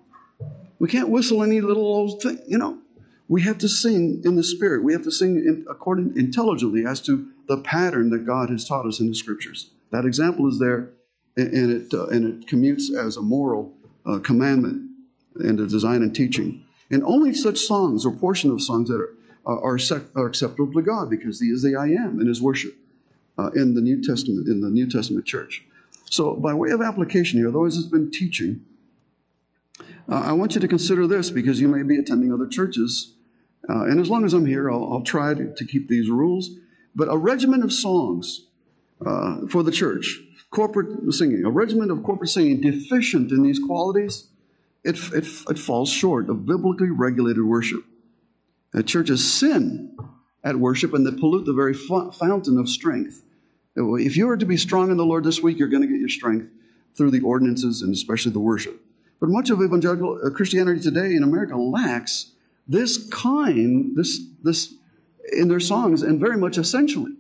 We 0.79 0.89
can't 0.89 1.09
whistle 1.09 1.43
any 1.43 1.61
little 1.61 1.83
old 1.85 2.23
thing, 2.23 2.39
you 2.47 2.59
know. 2.59 2.79
We 3.27 3.43
have 3.43 3.59
to 3.59 3.69
sing 3.69 4.23
in 4.25 4.37
the 4.37 4.45
Spirit. 4.45 4.85
We 4.85 4.93
have 4.93 5.03
to 5.03 5.11
sing 5.11 5.35
in, 5.35 5.67
according 5.69 6.17
intelligently 6.17 6.87
as 6.87 7.01
to 7.01 7.29
the 7.49 7.57
pattern 7.57 8.11
that 8.11 8.25
God 8.25 8.51
has 8.51 8.69
taught 8.69 8.87
us 8.87 9.01
in 9.01 9.09
the 9.09 9.17
Scriptures. 9.17 9.73
That 9.91 10.05
example 10.05 10.47
is 10.47 10.61
there, 10.61 10.91
and 11.37 11.73
it 11.73 11.93
uh, 11.93 12.07
and 12.07 12.25
it 12.25 12.49
commutes 12.49 12.95
as 12.97 13.17
a 13.17 13.21
moral 13.21 13.75
uh, 14.07 14.21
commandment 14.21 14.93
and 15.35 15.59
a 15.59 15.67
design 15.67 16.03
and 16.03 16.15
teaching. 16.15 16.63
And 16.89 17.03
only 17.03 17.35
such 17.35 17.59
songs 17.59 18.07
or 18.07 18.13
portion 18.13 18.53
of 18.53 18.63
songs 18.63 18.89
that 18.91 19.01
are 19.01 19.17
are, 19.47 19.79
are 20.17 20.27
acceptable 20.27 20.73
to 20.73 20.83
God 20.83 21.09
because 21.09 21.41
He 21.41 21.47
is 21.49 21.63
the 21.63 21.77
I 21.77 21.87
am 21.87 22.21
in 22.21 22.27
His 22.27 22.43
worship 22.43 22.75
uh, 23.39 23.51
in 23.55 23.75
the 23.75 23.81
New 23.81 24.03
Testament 24.03 24.49
in 24.49 24.61
the 24.61 24.71
New 24.71 24.91
Testament 24.91 25.25
church. 25.25 25.65
So, 26.09 26.35
by 26.35 26.55
way 26.55 26.71
of 26.71 26.83
application 26.83 27.39
here, 27.39 27.51
though 27.51 27.65
this 27.65 27.77
has 27.77 27.87
been 27.87 28.11
teaching, 28.11 28.65
uh, 29.81 29.85
I 30.09 30.33
want 30.33 30.55
you 30.55 30.61
to 30.61 30.69
consider 30.69 31.07
this 31.07 31.31
because 31.31 31.61
you 31.61 31.69
may 31.69 31.83
be 31.83 31.99
attending 31.99 32.33
other 32.33 32.47
churches 32.47 33.15
uh, 33.69 33.85
and 33.85 34.01
as 34.01 34.09
long 34.09 34.25
as 34.25 34.33
I'm 34.33 34.47
here, 34.47 34.71
I'll, 34.71 34.93
I'll 34.93 35.03
try 35.03 35.35
to, 35.35 35.53
to, 35.53 35.65
keep 35.65 35.89
these 35.89 36.09
rules. 36.09 36.51
But 36.95 37.09
a 37.09 37.17
regimen 37.17 37.63
of 37.63 37.73
songs 37.73 38.47
uh, 39.05 39.47
for 39.49 39.63
the 39.63 39.73
church, 39.73 40.21
corporate 40.51 41.13
singing, 41.13 41.45
a 41.45 41.51
regimen 41.51 41.91
of 41.91 42.03
corporate 42.03 42.31
singing 42.31 42.61
deficient 42.61 43.33
in 43.33 43.43
these 43.43 43.59
qualities, 43.59 44.29
it, 44.85 44.97
it, 45.13 45.27
it 45.51 45.59
falls 45.59 45.91
short 45.91 46.31
of 46.31 46.47
biblically 46.47 46.91
regulated 46.91 47.45
worship. 47.45 47.85
The 48.77 48.83
churches 48.83 49.33
sin 49.33 49.97
at 50.45 50.57
worship 50.57 50.93
and 50.93 51.07
they 51.07 51.19
pollute 51.19 51.47
the 51.47 51.55
very 51.55 51.73
fountain 51.73 52.59
of 52.59 52.69
strength. 52.69 53.25
If 53.75 54.19
you 54.19 54.29
are 54.29 54.37
to 54.37 54.45
be 54.45 54.59
strong 54.59 54.91
in 54.91 54.99
the 54.99 55.05
Lord 55.07 55.25
this 55.25 55.43
week, 55.43 55.59
you're 55.59 55.69
going 55.69 55.81
to 55.81 55.89
get 55.89 55.99
your 55.99 56.11
strength 56.11 56.51
through 56.95 57.13
the 57.13 57.23
ordinances 57.23 57.81
and 57.81 57.95
especially 57.95 58.33
the 58.33 58.39
worship. 58.39 58.79
But 59.19 59.31
much 59.31 59.49
of 59.49 59.63
evangelical 59.63 60.21
uh, 60.23 60.29
Christianity 60.29 60.83
today 60.83 61.15
in 61.15 61.23
America 61.23 61.57
lacks 61.57 62.33
this 62.69 63.09
kind, 63.09 63.97
this, 63.97 64.21
this 64.43 64.75
in 65.33 65.49
their 65.49 65.59
songs, 65.59 66.03
and 66.03 66.21
very 66.21 66.37
much 66.37 66.59
essentially, 66.59 67.13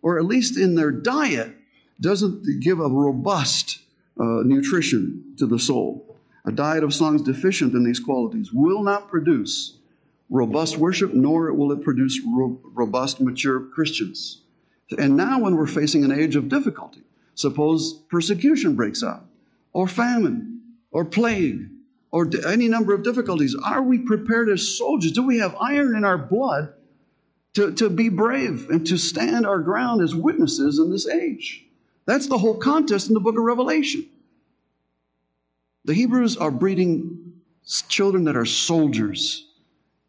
or 0.00 0.18
at 0.18 0.24
least 0.24 0.56
in 0.56 0.76
their 0.76 0.90
diet, 0.90 1.54
doesn't 2.00 2.60
give 2.60 2.80
a 2.80 2.88
robust 2.88 3.80
uh, 4.18 4.40
nutrition 4.46 5.34
to 5.36 5.46
the 5.46 5.58
soul. 5.58 6.16
A 6.46 6.52
diet 6.52 6.84
of 6.84 6.94
songs 6.94 7.20
deficient 7.20 7.74
in 7.74 7.84
these 7.84 8.00
qualities 8.00 8.50
will 8.50 8.82
not 8.82 9.10
produce 9.10 9.76
robust 10.32 10.78
worship, 10.78 11.12
nor 11.12 11.52
will 11.52 11.72
it 11.72 11.82
produce 11.82 12.18
ro- 12.26 12.58
robust, 12.64 13.20
mature 13.20 13.60
Christians. 13.60 14.40
And 14.98 15.16
now, 15.16 15.38
when 15.38 15.56
we're 15.56 15.66
facing 15.66 16.04
an 16.04 16.10
age 16.10 16.36
of 16.36 16.48
difficulty, 16.48 17.02
suppose 17.34 17.92
persecution 18.08 18.74
breaks 18.74 19.02
out, 19.02 19.24
or 19.74 19.86
famine, 19.86 20.62
or 20.90 21.04
plague, 21.04 21.68
or 22.10 22.28
any 22.46 22.68
number 22.68 22.94
of 22.94 23.02
difficulties. 23.02 23.54
Are 23.62 23.82
we 23.82 23.98
prepared 23.98 24.48
as 24.48 24.76
soldiers? 24.76 25.12
Do 25.12 25.22
we 25.22 25.38
have 25.38 25.54
iron 25.60 25.96
in 25.96 26.04
our 26.04 26.18
blood 26.18 26.72
to, 27.54 27.72
to 27.72 27.90
be 27.90 28.08
brave 28.08 28.68
and 28.70 28.86
to 28.86 28.96
stand 28.98 29.46
our 29.46 29.58
ground 29.58 30.02
as 30.02 30.14
witnesses 30.14 30.78
in 30.78 30.90
this 30.90 31.06
age? 31.06 31.64
That's 32.06 32.26
the 32.26 32.38
whole 32.38 32.56
contest 32.56 33.08
in 33.08 33.14
the 33.14 33.20
book 33.20 33.36
of 33.36 33.44
Revelation. 33.44 34.06
The 35.84 35.94
Hebrews 35.94 36.36
are 36.36 36.50
breeding 36.50 37.34
children 37.88 38.24
that 38.24 38.36
are 38.36 38.46
soldiers. 38.46 39.46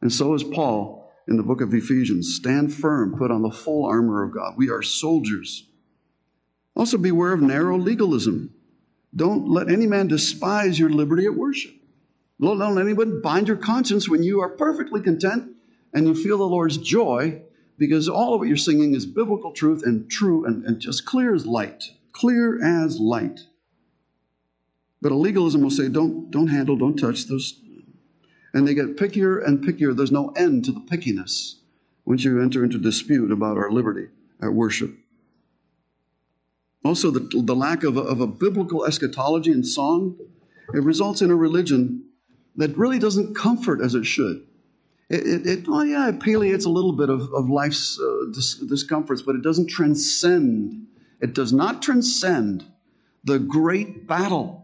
And 0.03 0.11
so 0.11 0.33
is 0.33 0.43
Paul 0.43 1.09
in 1.29 1.37
the 1.37 1.43
book 1.43 1.61
of 1.61 1.73
Ephesians. 1.73 2.35
Stand 2.35 2.73
firm, 2.73 3.17
put 3.17 3.31
on 3.31 3.41
the 3.41 3.49
full 3.49 3.85
armor 3.85 4.21
of 4.21 4.33
God. 4.33 4.55
We 4.57 4.69
are 4.69 4.81
soldiers. 4.81 5.65
Also, 6.75 6.97
beware 6.97 7.31
of 7.31 7.41
narrow 7.41 7.77
legalism. 7.77 8.53
Don't 9.15 9.47
let 9.47 9.71
any 9.71 9.87
man 9.87 10.09
despise 10.09 10.77
your 10.77 10.89
liberty 10.89 11.25
at 11.25 11.35
worship. 11.35 11.71
Don't 12.41 12.59
let 12.59 12.83
anyone 12.83 13.21
bind 13.21 13.47
your 13.47 13.55
conscience 13.55 14.09
when 14.09 14.23
you 14.23 14.41
are 14.41 14.49
perfectly 14.49 15.01
content 15.01 15.53
and 15.93 16.05
you 16.05 16.21
feel 16.21 16.37
the 16.37 16.43
Lord's 16.43 16.77
joy 16.77 17.41
because 17.77 18.09
all 18.09 18.33
of 18.33 18.41
what 18.41 18.49
you're 18.49 18.57
singing 18.57 18.95
is 18.95 19.05
biblical 19.05 19.53
truth 19.53 19.83
and 19.85 20.11
true 20.11 20.43
and, 20.45 20.65
and 20.65 20.81
just 20.81 21.05
clear 21.05 21.33
as 21.33 21.45
light. 21.45 21.85
Clear 22.11 22.61
as 22.61 22.99
light. 22.99 23.39
But 25.01 25.13
a 25.13 25.15
legalism 25.15 25.61
will 25.61 25.71
say, 25.71 25.87
don't, 25.87 26.29
don't 26.29 26.47
handle, 26.47 26.75
don't 26.75 26.97
touch 26.97 27.27
those. 27.27 27.61
And 28.53 28.67
they 28.67 28.73
get 28.73 28.97
pickier 28.97 29.45
and 29.45 29.63
pickier. 29.63 29.95
There's 29.95 30.11
no 30.11 30.29
end 30.29 30.65
to 30.65 30.71
the 30.71 30.81
pickiness 30.81 31.55
once 32.05 32.23
you 32.23 32.41
enter 32.41 32.63
into 32.63 32.77
dispute 32.77 33.31
about 33.31 33.57
our 33.57 33.71
liberty 33.71 34.07
at 34.41 34.53
worship. 34.53 34.91
Also, 36.85 37.11
the, 37.11 37.41
the 37.43 37.55
lack 37.55 37.83
of 37.83 37.97
a, 37.97 38.01
of 38.01 38.19
a 38.19 38.27
biblical 38.27 38.85
eschatology 38.85 39.51
in 39.51 39.63
song, 39.63 40.17
it 40.73 40.83
results 40.83 41.21
in 41.21 41.31
a 41.31 41.35
religion 41.35 42.03
that 42.57 42.77
really 42.77 42.99
doesn't 42.99 43.35
comfort 43.35 43.81
as 43.81 43.95
it 43.95 44.05
should. 44.05 44.45
It, 45.09 45.25
it, 45.25 45.47
it 45.47 45.65
oh 45.67 45.83
yeah, 45.83 46.09
it 46.09 46.19
palliates 46.19 46.65
a 46.65 46.69
little 46.69 46.93
bit 46.93 47.09
of, 47.09 47.33
of 47.33 47.49
life's 47.49 47.99
uh, 47.99 48.31
dis- 48.33 48.55
discomforts, 48.55 49.21
but 49.21 49.35
it 49.35 49.41
doesn't 49.41 49.67
transcend. 49.67 50.87
It 51.21 51.33
does 51.33 51.53
not 51.53 51.81
transcend 51.81 52.65
the 53.23 53.39
great 53.39 54.07
battle, 54.07 54.62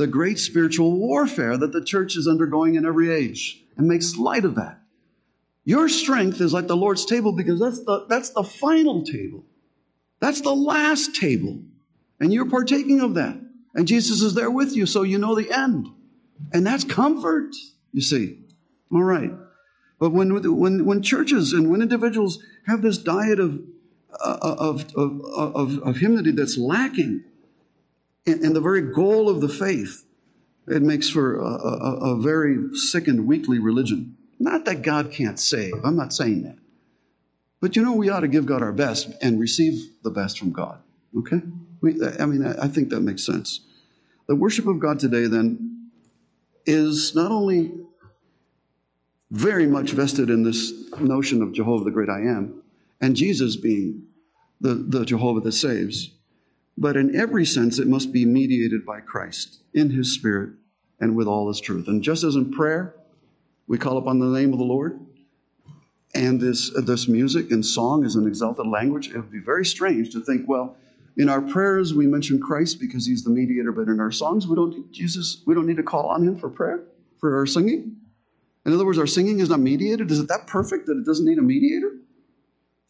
the 0.00 0.06
great 0.06 0.38
spiritual 0.38 0.96
warfare 0.96 1.58
that 1.58 1.72
the 1.72 1.84
church 1.84 2.16
is 2.16 2.26
undergoing 2.26 2.74
in 2.74 2.86
every 2.86 3.12
age, 3.12 3.62
and 3.76 3.86
makes 3.86 4.16
light 4.16 4.46
of 4.46 4.54
that. 4.54 4.80
Your 5.64 5.90
strength 5.90 6.40
is 6.40 6.54
like 6.54 6.68
the 6.68 6.76
Lord's 6.76 7.04
table 7.04 7.32
because 7.32 7.60
that's 7.60 7.84
the, 7.84 8.06
that's 8.08 8.30
the 8.30 8.42
final 8.42 9.04
table. 9.04 9.44
That's 10.18 10.40
the 10.40 10.54
last 10.54 11.16
table. 11.16 11.60
And 12.18 12.32
you're 12.32 12.48
partaking 12.48 13.00
of 13.00 13.12
that. 13.16 13.38
And 13.74 13.86
Jesus 13.86 14.22
is 14.22 14.32
there 14.32 14.50
with 14.50 14.74
you, 14.74 14.86
so 14.86 15.02
you 15.02 15.18
know 15.18 15.34
the 15.34 15.52
end. 15.52 15.88
And 16.54 16.66
that's 16.66 16.84
comfort, 16.84 17.54
you 17.92 18.00
see. 18.00 18.38
All 18.90 19.02
right. 19.02 19.32
But 19.98 20.12
when, 20.12 20.56
when, 20.56 20.86
when 20.86 21.02
churches 21.02 21.52
and 21.52 21.70
when 21.70 21.82
individuals 21.82 22.42
have 22.66 22.80
this 22.80 22.96
diet 22.96 23.38
of, 23.38 23.60
uh, 24.18 24.38
of, 24.40 24.96
of, 24.96 25.20
of, 25.26 25.78
of 25.80 25.96
hymnody 25.98 26.32
that's 26.32 26.56
lacking 26.56 27.22
in, 28.26 28.44
in, 28.44 28.52
the 28.52 28.60
very 28.60 28.82
goal 28.92 29.28
of 29.28 29.40
the 29.40 29.48
faith, 29.48 30.04
it 30.66 30.82
makes 30.82 31.08
for 31.08 31.40
a, 31.40 31.44
a, 31.44 32.14
a 32.14 32.20
very 32.20 32.74
sick 32.74 33.08
and 33.08 33.26
weakly 33.26 33.58
religion. 33.58 34.16
Not 34.38 34.64
that 34.66 34.82
God 34.82 35.10
can't 35.10 35.38
save, 35.38 35.74
I'm 35.84 35.96
not 35.96 36.12
saying 36.12 36.42
that. 36.44 36.56
But 37.60 37.76
you 37.76 37.82
know, 37.82 37.92
we 37.92 38.08
ought 38.08 38.20
to 38.20 38.28
give 38.28 38.46
God 38.46 38.62
our 38.62 38.72
best 38.72 39.10
and 39.20 39.38
receive 39.38 39.92
the 40.02 40.10
best 40.10 40.38
from 40.38 40.52
God. 40.52 40.80
Okay? 41.18 41.40
We, 41.80 42.00
I 42.18 42.26
mean, 42.26 42.46
I 42.46 42.68
think 42.68 42.90
that 42.90 43.00
makes 43.00 43.24
sense. 43.24 43.60
The 44.26 44.36
worship 44.36 44.66
of 44.66 44.78
God 44.78 44.98
today, 44.98 45.26
then, 45.26 45.90
is 46.66 47.14
not 47.14 47.30
only 47.30 47.72
very 49.30 49.66
much 49.66 49.92
vested 49.92 50.30
in 50.30 50.42
this 50.42 50.72
notion 50.98 51.42
of 51.42 51.52
Jehovah 51.52 51.84
the 51.84 51.90
great 51.90 52.08
I 52.08 52.20
am 52.20 52.62
and 53.00 53.16
Jesus 53.16 53.56
being 53.56 54.04
the, 54.60 54.74
the 54.74 55.04
Jehovah 55.04 55.40
that 55.40 55.52
saves, 55.52 56.10
but 56.80 56.96
in 56.96 57.14
every 57.14 57.44
sense, 57.44 57.78
it 57.78 57.86
must 57.86 58.10
be 58.10 58.24
mediated 58.24 58.86
by 58.86 59.00
Christ 59.00 59.60
in 59.74 59.90
his 59.90 60.14
spirit 60.14 60.50
and 60.98 61.14
with 61.14 61.28
all 61.28 61.46
his 61.48 61.60
truth. 61.60 61.88
And 61.88 62.02
just 62.02 62.24
as 62.24 62.36
in 62.36 62.50
prayer, 62.50 62.94
we 63.68 63.76
call 63.76 63.98
upon 63.98 64.18
the 64.18 64.26
name 64.26 64.54
of 64.54 64.58
the 64.58 64.64
Lord, 64.64 64.98
and 66.14 66.40
this, 66.40 66.74
uh, 66.74 66.80
this 66.80 67.06
music 67.06 67.50
and 67.50 67.64
song 67.64 68.04
is 68.04 68.16
an 68.16 68.26
exalted 68.26 68.66
language, 68.66 69.10
it 69.10 69.16
would 69.16 69.30
be 69.30 69.38
very 69.38 69.64
strange 69.64 70.10
to 70.12 70.24
think, 70.24 70.48
well, 70.48 70.76
in 71.18 71.28
our 71.28 71.42
prayers 71.42 71.92
we 71.92 72.06
mention 72.06 72.40
Christ 72.40 72.80
because 72.80 73.06
he's 73.06 73.22
the 73.24 73.30
mediator, 73.30 73.72
but 73.72 73.88
in 73.88 74.00
our 74.00 74.10
songs 74.10 74.48
we 74.48 74.56
don't 74.56 74.70
need 74.70 74.90
Jesus, 74.90 75.42
we 75.46 75.54
don't 75.54 75.66
need 75.66 75.76
to 75.76 75.82
call 75.82 76.06
on 76.06 76.26
him 76.26 76.36
for 76.36 76.48
prayer, 76.48 76.82
for 77.18 77.36
our 77.36 77.46
singing. 77.46 77.96
In 78.64 78.72
other 78.72 78.86
words, 78.86 78.98
our 78.98 79.06
singing 79.06 79.40
is 79.40 79.50
not 79.50 79.60
mediated. 79.60 80.10
Is 80.10 80.18
it 80.18 80.28
that 80.28 80.46
perfect 80.46 80.86
that 80.86 80.96
it 80.96 81.04
doesn't 81.04 81.26
need 81.26 81.38
a 81.38 81.42
mediator? 81.42 81.92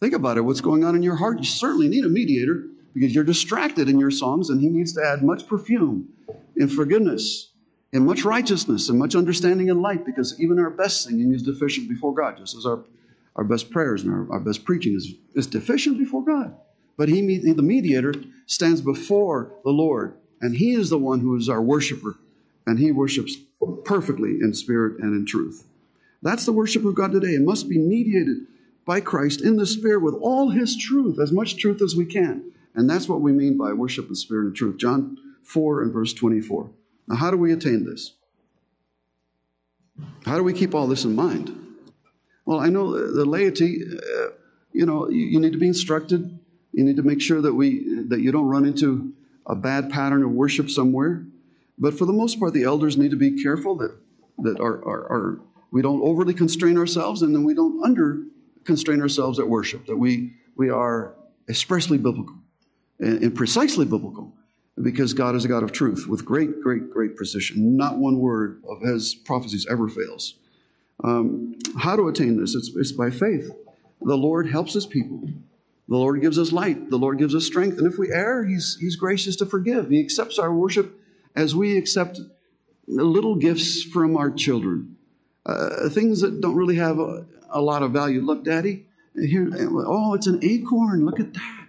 Think 0.00 0.14
about 0.14 0.38
it. 0.38 0.42
What's 0.42 0.60
going 0.60 0.84
on 0.84 0.94
in 0.94 1.02
your 1.02 1.16
heart? 1.16 1.38
You 1.38 1.44
certainly 1.44 1.88
need 1.88 2.04
a 2.04 2.08
mediator 2.08 2.66
because 2.94 3.14
you're 3.14 3.24
distracted 3.24 3.88
in 3.88 3.98
your 3.98 4.10
songs, 4.10 4.50
and 4.50 4.60
he 4.60 4.68
needs 4.68 4.92
to 4.94 5.04
add 5.04 5.22
much 5.22 5.46
perfume 5.46 6.08
and 6.56 6.72
forgiveness 6.72 7.50
and 7.92 8.04
much 8.06 8.24
righteousness 8.24 8.88
and 8.88 8.98
much 8.98 9.14
understanding 9.14 9.70
and 9.70 9.82
light 9.82 10.04
because 10.04 10.40
even 10.40 10.58
our 10.58 10.70
best 10.70 11.02
singing 11.02 11.32
is 11.32 11.42
deficient 11.42 11.88
before 11.88 12.14
God, 12.14 12.38
just 12.38 12.56
as 12.56 12.66
our, 12.66 12.84
our 13.36 13.44
best 13.44 13.70
prayers 13.70 14.02
and 14.02 14.12
our, 14.12 14.32
our 14.32 14.40
best 14.40 14.64
preaching 14.64 14.94
is, 14.94 15.14
is 15.34 15.46
deficient 15.46 15.98
before 15.98 16.24
God. 16.24 16.56
But 16.96 17.08
he, 17.08 17.52
the 17.52 17.62
mediator, 17.62 18.14
stands 18.46 18.80
before 18.80 19.52
the 19.64 19.70
Lord, 19.70 20.14
and 20.40 20.56
he 20.56 20.74
is 20.74 20.90
the 20.90 20.98
one 20.98 21.20
who 21.20 21.36
is 21.36 21.48
our 21.48 21.62
worshiper, 21.62 22.18
and 22.66 22.78
he 22.78 22.92
worships 22.92 23.36
perfectly 23.84 24.38
in 24.40 24.54
spirit 24.54 25.00
and 25.00 25.14
in 25.14 25.26
truth. 25.26 25.66
That's 26.22 26.44
the 26.44 26.52
worship 26.52 26.84
of 26.84 26.94
God 26.94 27.12
today. 27.12 27.34
It 27.34 27.42
must 27.42 27.68
be 27.68 27.78
mediated 27.78 28.46
by 28.84 29.00
Christ 29.00 29.40
in 29.40 29.56
the 29.56 29.66
Spirit 29.66 30.02
with 30.02 30.14
all 30.14 30.50
His 30.50 30.76
truth, 30.76 31.18
as 31.18 31.32
much 31.32 31.56
truth 31.56 31.80
as 31.80 31.96
we 31.96 32.04
can. 32.04 32.52
And 32.74 32.88
that's 32.88 33.08
what 33.08 33.20
we 33.20 33.32
mean 33.32 33.56
by 33.58 33.72
worship 33.72 34.08
in 34.08 34.14
spirit 34.14 34.46
and 34.46 34.56
truth. 34.56 34.76
John 34.76 35.16
4 35.42 35.82
and 35.82 35.92
verse 35.92 36.12
24. 36.12 36.70
Now, 37.08 37.16
how 37.16 37.30
do 37.30 37.36
we 37.36 37.52
attain 37.52 37.84
this? 37.84 38.14
How 40.24 40.36
do 40.36 40.44
we 40.44 40.52
keep 40.52 40.74
all 40.74 40.86
this 40.86 41.04
in 41.04 41.14
mind? 41.14 41.56
Well, 42.44 42.60
I 42.60 42.68
know 42.68 42.92
the 42.92 43.24
laity, 43.24 43.82
uh, 43.84 44.28
you 44.72 44.86
know, 44.86 45.08
you, 45.08 45.26
you 45.26 45.40
need 45.40 45.52
to 45.52 45.58
be 45.58 45.66
instructed. 45.66 46.38
You 46.72 46.84
need 46.84 46.96
to 46.96 47.02
make 47.02 47.20
sure 47.20 47.40
that 47.42 47.52
we 47.52 48.04
that 48.08 48.20
you 48.20 48.32
don't 48.32 48.46
run 48.46 48.64
into 48.64 49.12
a 49.46 49.56
bad 49.56 49.90
pattern 49.90 50.22
of 50.22 50.30
worship 50.30 50.70
somewhere. 50.70 51.26
But 51.78 51.98
for 51.98 52.04
the 52.06 52.12
most 52.12 52.38
part, 52.38 52.54
the 52.54 52.64
elders 52.64 52.96
need 52.96 53.10
to 53.10 53.16
be 53.16 53.42
careful 53.42 53.76
that 53.76 53.96
that 54.38 54.60
our, 54.60 54.84
our, 54.84 55.12
our 55.12 55.40
we 55.72 55.82
don't 55.82 56.00
overly 56.02 56.34
constrain 56.34 56.78
ourselves, 56.78 57.22
and 57.22 57.34
then 57.34 57.44
we 57.44 57.54
don't 57.54 57.82
under 57.84 58.22
constrain 58.64 59.00
ourselves 59.00 59.38
at 59.38 59.48
worship. 59.48 59.86
That 59.86 59.96
we 59.96 60.34
we 60.56 60.70
are 60.70 61.14
expressly 61.48 61.98
biblical 61.98 62.39
and, 63.00 63.22
and 63.22 63.34
precisely 63.34 63.84
biblical 63.84 64.32
because 64.82 65.12
God 65.12 65.34
is 65.34 65.44
a 65.44 65.48
God 65.48 65.62
of 65.62 65.72
truth 65.72 66.06
with 66.06 66.24
great, 66.24 66.60
great, 66.62 66.90
great 66.90 67.16
precision. 67.16 67.76
Not 67.76 67.98
one 67.98 68.18
word 68.18 68.62
of 68.68 68.80
his 68.80 69.14
prophecies 69.14 69.66
ever 69.70 69.88
fails. 69.88 70.34
Um, 71.02 71.58
how 71.78 71.96
to 71.96 72.08
attain 72.08 72.40
this? 72.40 72.54
It's, 72.54 72.70
it's 72.76 72.92
by 72.92 73.10
faith. 73.10 73.50
The 74.02 74.16
Lord 74.16 74.48
helps 74.48 74.74
his 74.74 74.86
people. 74.86 75.28
The 75.88 75.96
Lord 75.96 76.20
gives 76.20 76.38
us 76.38 76.52
light. 76.52 76.88
The 76.88 76.98
Lord 76.98 77.18
gives 77.18 77.34
us 77.34 77.44
strength. 77.44 77.78
And 77.78 77.86
if 77.86 77.98
we 77.98 78.12
err, 78.12 78.44
he's, 78.44 78.76
he's 78.80 78.96
gracious 78.96 79.36
to 79.36 79.46
forgive. 79.46 79.90
He 79.90 80.00
accepts 80.00 80.38
our 80.38 80.52
worship 80.52 80.98
as 81.34 81.54
we 81.54 81.76
accept 81.76 82.20
little 82.86 83.34
gifts 83.34 83.82
from 83.82 84.16
our 84.16 84.30
children. 84.30 84.96
Uh, 85.44 85.88
things 85.88 86.20
that 86.20 86.40
don't 86.40 86.54
really 86.54 86.76
have 86.76 86.98
a, 86.98 87.26
a 87.50 87.60
lot 87.60 87.82
of 87.82 87.92
value. 87.92 88.20
Look, 88.20 88.44
Daddy, 88.44 88.86
here, 89.14 89.50
oh, 89.52 90.14
it's 90.14 90.26
an 90.26 90.40
acorn. 90.42 91.04
Look 91.04 91.18
at 91.18 91.34
that. 91.34 91.59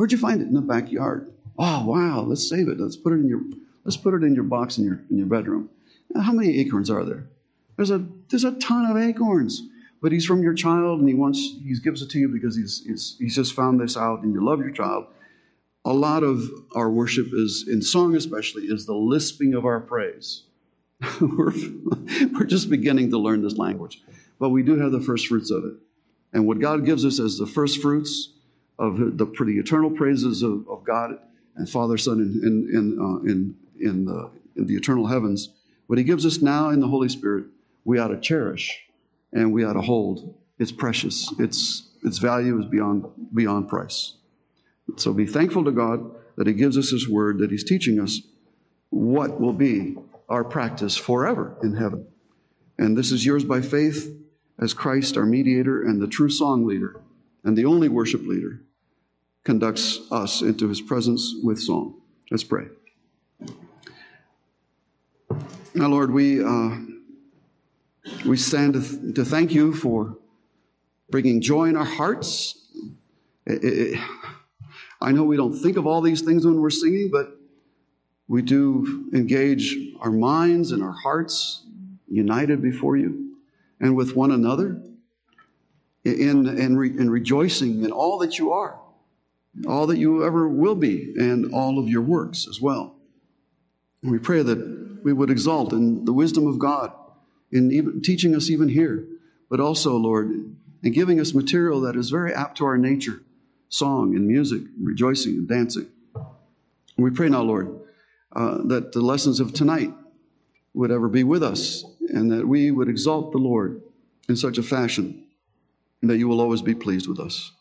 Where'd 0.00 0.12
you 0.12 0.16
find 0.16 0.40
it? 0.40 0.48
In 0.48 0.54
the 0.54 0.62
backyard. 0.62 1.30
Oh, 1.58 1.84
wow, 1.84 2.22
let's 2.22 2.48
save 2.48 2.68
it. 2.68 2.80
Let's 2.80 2.96
put 2.96 3.12
it 3.12 3.16
in 3.16 3.28
your 3.28 3.42
let's 3.84 3.98
put 3.98 4.14
it 4.14 4.24
in 4.24 4.34
your 4.34 4.44
box 4.44 4.78
in 4.78 4.84
your 4.84 5.02
in 5.10 5.18
your 5.18 5.26
bedroom. 5.26 5.68
Now, 6.14 6.22
how 6.22 6.32
many 6.32 6.58
acorns 6.58 6.88
are 6.88 7.04
there? 7.04 7.28
There's 7.76 7.90
a 7.90 8.06
there's 8.30 8.44
a 8.44 8.52
ton 8.52 8.90
of 8.90 8.96
acorns. 8.96 9.60
But 10.00 10.12
he's 10.12 10.24
from 10.24 10.42
your 10.42 10.54
child 10.54 11.00
and 11.00 11.06
he 11.06 11.14
wants 11.14 11.38
he 11.38 11.76
gives 11.84 12.00
it 12.00 12.08
to 12.12 12.18
you 12.18 12.28
because 12.28 12.56
he's, 12.56 12.82
he's 12.86 13.16
he's 13.18 13.34
just 13.34 13.52
found 13.52 13.78
this 13.78 13.94
out 13.94 14.22
and 14.22 14.32
you 14.32 14.42
love 14.42 14.60
your 14.60 14.70
child. 14.70 15.04
A 15.84 15.92
lot 15.92 16.22
of 16.22 16.48
our 16.74 16.88
worship 16.88 17.26
is 17.34 17.66
in 17.68 17.82
song 17.82 18.16
especially 18.16 18.62
is 18.62 18.86
the 18.86 18.94
lisping 18.94 19.52
of 19.52 19.66
our 19.66 19.80
praise. 19.80 20.44
we're, 21.20 21.52
we're 22.32 22.46
just 22.46 22.70
beginning 22.70 23.10
to 23.10 23.18
learn 23.18 23.42
this 23.42 23.58
language. 23.58 24.02
But 24.38 24.48
we 24.48 24.62
do 24.62 24.78
have 24.78 24.92
the 24.92 25.00
first 25.02 25.26
fruits 25.26 25.50
of 25.50 25.62
it. 25.66 25.74
And 26.32 26.46
what 26.46 26.58
God 26.58 26.86
gives 26.86 27.04
us 27.04 27.20
as 27.20 27.36
the 27.36 27.46
first 27.46 27.82
fruits 27.82 28.30
of 28.80 29.18
the 29.18 29.26
pretty 29.26 29.58
eternal 29.58 29.90
praises 29.90 30.42
of, 30.42 30.66
of 30.66 30.82
God 30.84 31.18
and 31.56 31.68
Father, 31.68 31.98
Son, 31.98 32.18
in, 32.18 32.40
in, 32.42 32.78
in, 32.78 32.98
uh, 32.98 33.30
in, 33.30 33.54
in, 33.78 34.04
the, 34.06 34.30
in 34.56 34.66
the 34.66 34.74
eternal 34.74 35.06
heavens. 35.06 35.50
What 35.86 35.98
He 35.98 36.04
gives 36.04 36.24
us 36.24 36.40
now 36.40 36.70
in 36.70 36.80
the 36.80 36.88
Holy 36.88 37.10
Spirit, 37.10 37.44
we 37.84 37.98
ought 37.98 38.08
to 38.08 38.18
cherish 38.18 38.82
and 39.32 39.52
we 39.52 39.64
ought 39.64 39.74
to 39.74 39.82
hold. 39.82 40.34
It's 40.58 40.72
precious. 40.72 41.30
Its, 41.38 41.90
its 42.02 42.18
value 42.18 42.58
is 42.58 42.66
beyond, 42.66 43.04
beyond 43.34 43.68
price. 43.68 44.14
So 44.96 45.12
be 45.12 45.26
thankful 45.26 45.64
to 45.64 45.72
God 45.72 46.10
that 46.36 46.46
He 46.46 46.54
gives 46.54 46.78
us 46.78 46.88
His 46.88 47.06
word, 47.06 47.38
that 47.38 47.50
He's 47.50 47.64
teaching 47.64 48.00
us 48.00 48.22
what 48.88 49.38
will 49.38 49.52
be 49.52 49.96
our 50.30 50.42
practice 50.42 50.96
forever 50.96 51.54
in 51.62 51.76
heaven. 51.76 52.06
And 52.78 52.96
this 52.96 53.12
is 53.12 53.26
yours 53.26 53.44
by 53.44 53.60
faith 53.60 54.16
as 54.58 54.72
Christ, 54.72 55.18
our 55.18 55.26
mediator 55.26 55.82
and 55.82 56.00
the 56.00 56.06
true 56.06 56.30
song 56.30 56.64
leader 56.64 56.98
and 57.44 57.56
the 57.56 57.66
only 57.66 57.88
worship 57.88 58.22
leader 58.22 58.62
conducts 59.44 60.00
us 60.10 60.42
into 60.42 60.68
his 60.68 60.80
presence 60.80 61.34
with 61.42 61.60
song. 61.60 62.00
Let's 62.30 62.44
pray. 62.44 62.66
Now, 65.74 65.88
Lord, 65.88 66.10
we, 66.10 66.44
uh, 66.44 66.76
we 68.26 68.36
stand 68.36 68.74
to, 68.74 68.80
th- 68.80 69.14
to, 69.14 69.24
thank 69.24 69.52
you 69.52 69.72
for 69.72 70.16
bringing 71.10 71.40
joy 71.40 71.66
in 71.68 71.76
our 71.76 71.84
hearts. 71.84 72.68
It, 73.46 73.64
it, 73.64 74.00
I 75.00 75.12
know 75.12 75.24
we 75.24 75.36
don't 75.36 75.56
think 75.56 75.76
of 75.76 75.86
all 75.86 76.00
these 76.00 76.20
things 76.20 76.44
when 76.44 76.60
we're 76.60 76.70
singing, 76.70 77.08
but 77.10 77.36
we 78.28 78.42
do 78.42 79.10
engage 79.14 79.76
our 80.00 80.10
minds 80.10 80.72
and 80.72 80.82
our 80.82 80.92
hearts 80.92 81.64
united 82.08 82.60
before 82.60 82.96
you 82.96 83.36
and 83.80 83.96
with 83.96 84.14
one 84.14 84.32
another 84.32 84.82
in, 86.04 86.46
in, 86.46 86.76
re, 86.76 86.90
in 86.90 87.08
rejoicing 87.08 87.84
in 87.84 87.92
all 87.92 88.18
that 88.18 88.38
you 88.38 88.52
are 88.52 88.78
all 89.66 89.86
that 89.88 89.98
you 89.98 90.24
ever 90.24 90.48
will 90.48 90.74
be, 90.74 91.14
and 91.18 91.52
all 91.52 91.78
of 91.78 91.88
your 91.88 92.02
works 92.02 92.46
as 92.48 92.60
well. 92.60 92.94
And 94.02 94.12
we 94.12 94.18
pray 94.18 94.42
that 94.42 95.00
we 95.02 95.12
would 95.12 95.30
exalt 95.30 95.72
in 95.72 96.04
the 96.04 96.12
wisdom 96.12 96.46
of 96.46 96.58
God 96.58 96.92
in 97.50 97.72
even, 97.72 98.02
teaching 98.02 98.34
us 98.34 98.48
even 98.48 98.68
here, 98.68 99.06
but 99.48 99.60
also, 99.60 99.96
Lord, 99.96 100.30
in 100.82 100.92
giving 100.92 101.20
us 101.20 101.34
material 101.34 101.80
that 101.82 101.96
is 101.96 102.10
very 102.10 102.32
apt 102.32 102.58
to 102.58 102.64
our 102.64 102.78
nature 102.78 103.20
song 103.68 104.16
and 104.16 104.26
music, 104.26 104.62
rejoicing 104.80 105.34
and 105.34 105.48
dancing. 105.48 105.88
And 106.14 107.04
we 107.04 107.10
pray 107.10 107.28
now, 107.28 107.42
Lord, 107.42 107.80
uh, 108.34 108.58
that 108.66 108.92
the 108.92 109.00
lessons 109.00 109.40
of 109.40 109.52
tonight 109.52 109.92
would 110.74 110.90
ever 110.90 111.08
be 111.08 111.24
with 111.24 111.42
us 111.42 111.84
and 112.08 112.30
that 112.32 112.46
we 112.46 112.70
would 112.70 112.88
exalt 112.88 113.32
the 113.32 113.38
Lord 113.38 113.82
in 114.28 114.36
such 114.36 114.58
a 114.58 114.62
fashion 114.62 115.24
that 116.02 116.18
you 116.18 116.28
will 116.28 116.40
always 116.40 116.62
be 116.62 116.74
pleased 116.74 117.08
with 117.08 117.20
us. 117.20 117.52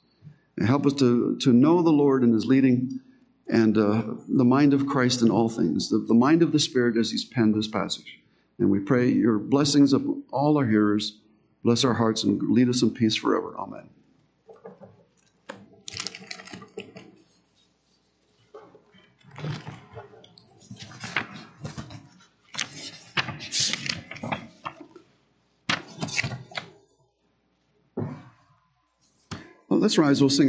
Help 0.66 0.86
us 0.86 0.94
to, 0.94 1.38
to 1.38 1.54
know 1.54 1.82
the 1.82 1.92
Lord 1.92 2.24
and 2.24 2.34
His 2.34 2.46
leading 2.46 3.00
and 3.48 3.78
uh, 3.78 4.04
the 4.28 4.44
mind 4.44 4.74
of 4.74 4.86
Christ 4.86 5.22
in 5.22 5.32
all 5.32 5.50
things, 5.50 5.90
the, 5.90 5.98
the 5.98 6.14
mind 6.14 6.44
of 6.44 6.52
the 6.52 6.60
Spirit 6.60 6.98
as 6.98 7.12
He's 7.12 7.26
penned 7.26 7.56
this 7.56 7.68
passage. 7.68 8.20
And 8.60 8.70
we 8.70 8.80
pray 8.80 9.10
your 9.10 9.40
blessings 9.40 9.94
of 9.94 10.06
all 10.32 10.58
our 10.58 10.66
hearers. 10.66 11.18
Bless 11.64 11.84
our 11.84 11.94
hearts 11.94 12.24
and 12.24 12.42
lead 12.52 12.70
us 12.70 12.82
in 12.82 12.92
peace 12.92 13.16
forever. 13.16 13.56
Amen. 13.58 13.90
Well, 29.70 29.80
let's 29.80 29.98
rise. 29.98 30.20
We'll 30.20 30.30
sing. 30.30 30.48